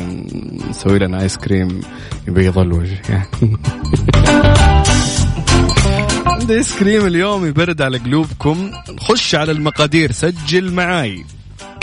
نسوي 0.69 0.99
لنا 0.99 1.21
ايس 1.21 1.37
كريم 1.37 1.81
يبيض 2.27 2.57
الوجه 2.57 2.97
يعني. 3.09 3.25
عندي 6.25 6.57
ايس 6.57 6.75
كريم 6.79 7.05
اليوم 7.05 7.45
يبرد 7.45 7.81
على 7.81 7.97
قلوبكم. 7.97 8.71
نخش 8.89 9.35
على 9.35 9.51
المقادير 9.51 10.11
سجل 10.11 10.73
معاي. 10.73 11.25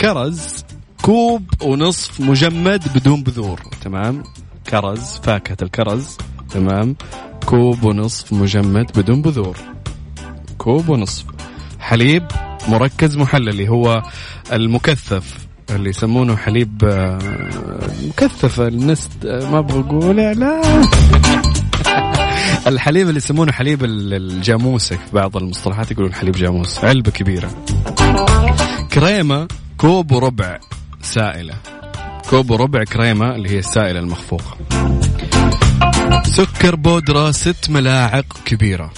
كرز 0.01 0.65
كوب 1.01 1.43
ونصف 1.61 2.21
مجمد 2.21 2.83
بدون 2.95 3.23
بذور. 3.23 3.61
تمام؟ 3.83 4.23
كرز 4.69 5.19
فاكهة 5.23 5.57
الكرز. 5.61 6.17
تمام. 6.53 6.95
كوب 7.45 7.83
ونصف 7.83 8.33
مجمد 8.33 8.91
بدون 8.95 9.21
بذور. 9.21 9.57
كوب 10.57 10.89
ونصف 10.89 11.25
حليب 11.79 12.23
مركز 12.67 13.17
محللي 13.17 13.69
هو 13.69 14.03
المكثف 14.53 15.47
اللي 15.69 15.89
يسمونه 15.89 16.35
حليب 16.35 16.83
آه، 16.83 17.19
مكثف 18.07 18.61
النست 18.61 19.11
آه، 19.25 19.49
ما 19.51 19.59
أبغى 19.59 19.79
اقوله 19.79 20.31
لا. 20.33 20.61
الحليب 22.67 23.07
اللي 23.07 23.17
يسمونه 23.17 23.51
حليب 23.51 23.83
الجاموسة 23.83 24.95
في 24.95 25.11
بعض 25.13 25.37
المصطلحات 25.37 25.91
يقولون 25.91 26.13
حليب 26.13 26.35
جاموس 26.35 26.83
علبة 26.83 27.11
كبيرة. 27.11 27.49
كريمة 28.93 29.47
كوب 29.77 30.11
وربع 30.11 30.59
سائلة. 31.01 31.53
كوب 32.29 32.51
وربع 32.51 32.83
كريمة 32.83 33.35
اللي 33.35 33.49
هي 33.49 33.59
السائلة 33.59 33.99
المخفوقة. 33.99 34.57
سكر 36.25 36.75
بودرة 36.75 37.31
ست 37.31 37.69
ملاعق 37.69 38.25
كبيرة. 38.45 38.93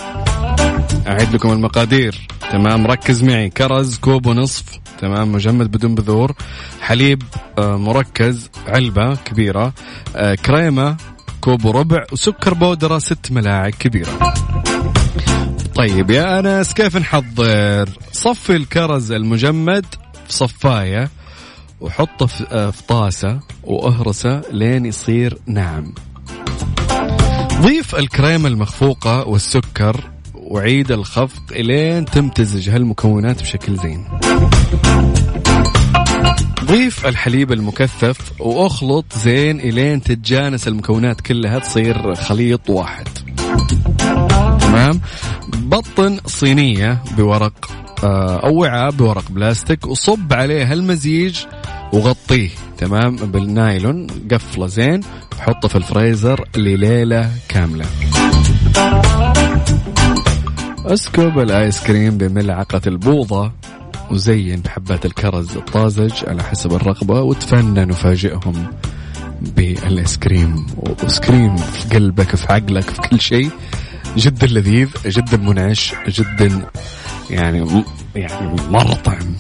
أعيد 1.08 1.34
لكم 1.34 1.52
المقادير. 1.52 2.28
تمام 2.52 2.88
ركز 2.88 3.24
معي. 3.24 3.50
كرز 3.50 3.98
كوب 3.98 4.26
ونصف. 4.26 4.64
تمام 5.00 5.32
مجمد 5.32 5.72
بدون 5.72 5.96
بذور. 5.96 6.34
حليب 6.82 7.24
آه، 7.58 7.78
مركز 7.78 8.50
علبة 8.68 9.16
كبيرة. 9.16 9.74
آه، 10.16 10.36
كريمة 10.36 10.98
كوب 11.42 11.66
وربع. 11.66 12.04
وسكر 12.12 12.54
بودرة 12.54 13.00
ست 13.00 13.32
ملاعق 13.32 13.70
كبيرة. 13.70 14.34
طيب 15.76 16.12
يا 16.12 16.40
أنس 16.40 16.74
كيف 16.74 16.98
نحضر؟ 16.98 17.90
صفي 18.12 18.56
الكرز 18.56 19.12
المجمد 19.12 19.86
في 20.28 20.34
صفاية 20.34 21.10
وحطه 21.82 22.26
في 22.26 22.46
آه، 22.52 22.74
طاسة 22.88 23.40
وأهرسه 23.64 24.42
لين 24.52 24.86
يصير 24.86 25.38
ناعم. 25.46 25.94
ضيف 27.62 27.96
الكريمة 27.96 28.48
المخفوقة 28.48 29.28
والسكر 29.28 30.10
وعيد 30.34 30.92
الخفق 30.92 31.44
إلين 31.52 32.06
تمتزج 32.06 32.70
هالمكونات 32.70 33.42
بشكل 33.42 33.78
زين. 33.78 34.06
ضيف 36.66 37.06
الحليب 37.06 37.52
المكثف 37.52 38.42
وأخلط 38.42 39.06
زين 39.18 39.60
إلين 39.60 40.02
تتجانس 40.02 40.68
المكونات 40.68 41.22
كلها 41.22 41.60
تصير 41.60 42.16
خليط 42.16 42.70
واحد. 42.70 43.08
تمام؟ 44.60 45.02
بطن 45.48 46.20
صينية 46.26 47.04
بورق 47.18 47.70
آه، 48.04 48.40
أو 48.40 48.56
وعاء 48.62 48.92
بورق 48.92 49.32
بلاستيك 49.32 49.88
وصب 49.88 50.34
عليه 50.34 50.72
هالمزيج 50.72 51.40
وغطيه. 51.94 52.50
تمام 52.78 53.16
بالنايلون 53.16 54.08
قفلة 54.32 54.68
زين 54.68 55.02
وحطه 55.40 55.68
في 55.68 55.76
الفريزر 55.76 56.48
لليلة 56.58 57.32
كاملة. 57.50 57.86
اسكب 60.86 61.40
الايس 61.40 61.84
كريم 61.84 62.18
بملعقة 62.18 62.82
البوظه 62.88 63.52
وزين 64.12 64.62
بحبات 64.62 65.06
الكرز 65.06 65.58
الطازج 65.58 66.14
على 66.28 66.44
حسب 66.44 66.74
الرغبة 66.74 67.22
وتفنن 67.22 67.92
وفاجئهم 67.92 68.68
بالايس 69.42 70.18
كريم. 70.18 70.66
ايسكريم 71.04 71.56
في 71.56 71.96
قلبك 71.96 72.36
في 72.36 72.54
عقلك 72.54 72.90
في 72.90 73.02
كل 73.02 73.20
شيء. 73.22 73.50
جدا 74.18 74.48
لذيذ 74.48 74.90
جدا 75.06 75.38
منعش 75.38 75.94
جدا 76.08 76.62
يعني 77.30 77.84
يعني 78.16 78.56
مرة 78.70 78.94
طعم 78.94 79.36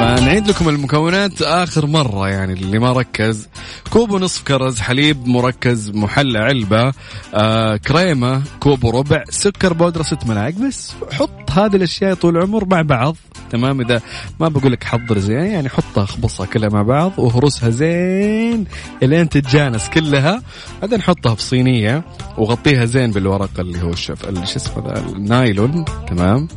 فنعيد 0.00 0.48
لكم 0.48 0.68
المكونات. 0.68 1.42
آخر 1.42 1.86
مرة 1.86 2.28
يعني 2.28 2.52
اللي 2.52 2.78
ما 2.78 2.92
ركز. 2.92 3.48
كوب 3.90 4.10
ونصف 4.10 4.42
كرز 4.42 4.80
حليب 4.80 5.26
مركز 5.26 5.90
محلى 5.90 6.38
علبة 6.38 6.92
آه 7.34 7.76
كريمة 7.76 8.42
كوب 8.60 8.84
وربع 8.84 9.24
سكر 9.30 9.72
بودرة 9.72 10.02
ست 10.02 10.26
ملاعق 10.26 10.52
بس. 10.52 10.92
حط 11.12 11.50
هذه 11.50 11.76
الأشياء 11.76 12.14
طول 12.14 12.36
العمر 12.36 12.64
مع 12.64 12.82
بعض. 12.82 13.16
تمام؟ 13.50 13.80
إذا 13.80 14.00
ما 14.40 14.48
بقول 14.48 14.72
لك 14.72 14.84
حضر 14.84 15.18
زين 15.18 15.44
يعني 15.44 15.68
حطها 15.68 16.04
أخبصها 16.04 16.46
كلها 16.46 16.68
مع 16.68 16.82
بعض 16.82 17.12
وهرسها 17.18 17.70
زين 17.70 18.64
إلين 19.02 19.28
تتجانس 19.28 19.88
كلها. 19.88 20.42
بعدين 20.80 21.02
حطها 21.02 21.34
في 21.34 21.42
صينية 21.42 22.04
وغطيها 22.38 22.84
زين 22.84 23.10
بالورق 23.10 23.60
اللي 23.60 23.82
هو 23.82 23.90
الشف 23.90 24.28
اللي 24.28 24.46
شو 24.46 24.56
اسمه 24.56 24.94
النايلون. 24.96 25.84
تمام؟ 26.08 26.48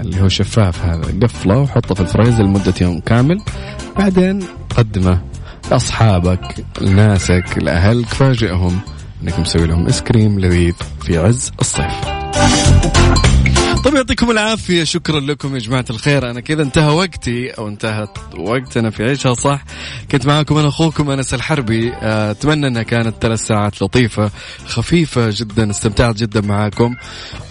اللي 0.00 0.20
هو 0.20 0.28
شفاف 0.28 0.84
هذا. 0.84 1.14
قفله 1.22 1.58
وحطه 1.58 1.94
في 1.94 2.00
الفريزر 2.00 2.42
لمدة 2.42 2.74
يوم 2.80 3.00
كامل. 3.00 3.40
بعدين 3.96 4.46
قدمه. 4.76 5.22
لاصحابك 5.70 6.64
لناسك 6.80 7.44
لاهلك 7.56 8.06
فاجئهم 8.06 8.80
إنك 9.22 9.38
مسوي 9.38 9.66
لهم 9.66 9.86
ايس 9.86 10.00
كريم 10.00 10.40
لذيذ 10.40 10.74
في 11.02 11.18
عز 11.18 11.52
الصيف. 11.60 11.92
طيب 13.84 13.94
يعطيكم 13.94 14.30
العافية. 14.30 14.84
شكرا 14.84 15.20
لكم 15.20 15.54
يا 15.54 15.60
جماعة 15.60 15.84
الخير. 15.90 16.30
أنا 16.30 16.40
كذا 16.40 16.62
انتهى 16.62 16.94
وقتي 16.94 17.50
أو 17.50 17.68
انتهت 17.68 18.18
وقتنا 18.38 18.90
في 18.90 19.04
عيشها 19.04 19.34
صح. 19.34 19.64
كنت 20.10 20.26
معاكم 20.26 20.56
أنا 20.56 20.68
أخوكم 20.68 21.10
أنس 21.10 21.34
الحربي. 21.34 21.92
أتمنى 22.02 22.66
أنها 22.66 22.82
كانت 22.82 23.14
ثلاث 23.20 23.40
ساعات 23.40 23.82
لطيفة 23.82 24.30
خفيفة 24.66 25.30
جدا 25.30 25.70
استمتعت 25.70 26.16
جدا 26.16 26.40
معاكم. 26.40 26.94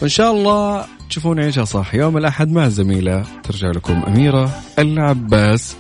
وإن 0.01 0.09
شاء 0.09 0.31
الله 0.31 0.85
تشوفون 1.12 1.39
عيشها 1.39 1.66
صح 1.66 1.95
يوم 1.95 2.18
الأحد 2.18 2.51
مع 2.51 2.68
زميلة 2.68 3.24
ترجع 3.43 3.72
لكم 3.72 4.01
أميرة 4.07 4.49
العباس. 4.80 5.76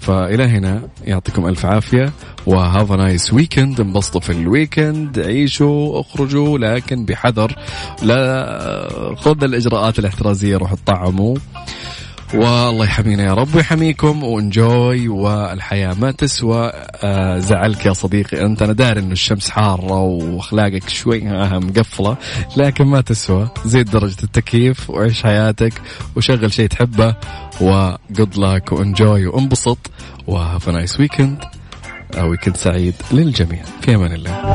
فإلى 0.00 0.44
هنا 0.44 0.88
يعطيكم 1.04 1.46
ألف 1.46 1.66
عافية 1.66 2.12
و 2.46 2.55
have 2.55 2.92
nice 2.92 3.32
weekend. 3.32 3.80
انبسطوا 3.80 4.20
في 4.20 4.32
ال 4.32 4.43
weekend 4.43 5.18
عيشوا 5.18 6.00
اخرجوا 6.00 6.58
لكن 6.58 7.04
بحذر. 7.04 7.56
لا 8.02 9.14
خذ 9.16 9.44
الإجراءات 9.44 9.98
الاحترازية 9.98 10.56
روحوا 10.56 10.76
طعموا. 10.86 11.36
والله 12.34 12.84
يحمينا 12.84 13.24
يا 13.24 13.34
رب 13.34 13.54
ويحميكم 13.54 14.24
و 14.24 14.38
enjoy 14.38 15.08
والحياة 15.08 15.94
ما 15.94 16.10
تسوى. 16.10 16.72
آه، 17.04 17.38
زعلك 17.38 17.86
يا 17.86 17.92
صديقي 17.92 18.46
أنت 18.46 18.62
أنا 18.62 18.72
داري 18.72 19.00
إنه 19.00 19.12
الشمس 19.12 19.50
حارة 19.50 20.00
وأخلاقك 20.00 20.88
شوي 20.88 21.28
آه، 21.28 21.58
مقفلة 21.58 22.16
لكن 22.56 22.84
ما 22.84 23.00
تسوى. 23.00 23.48
زيد 23.64 23.90
درجة 23.90 24.22
التكييف 24.22 24.90
وعيش 24.90 25.22
حياتك 25.22 25.72
وشغل 26.16 26.52
شيء 26.52 26.66
تحبه 26.68 27.14
وجود 27.60 28.36
لك 28.38 28.72
و 28.72 28.81
enjoy 28.81 29.26
وانبسط 29.26 29.78
و 30.26 30.34
have 30.34 30.68
nice 30.68 31.00
weekend 31.00 31.44
weekend 32.22 32.56
سعيد 32.56 32.94
للجميع. 33.12 33.62
في 33.80 33.94
أمان 33.94 34.12
الله. 34.12 34.54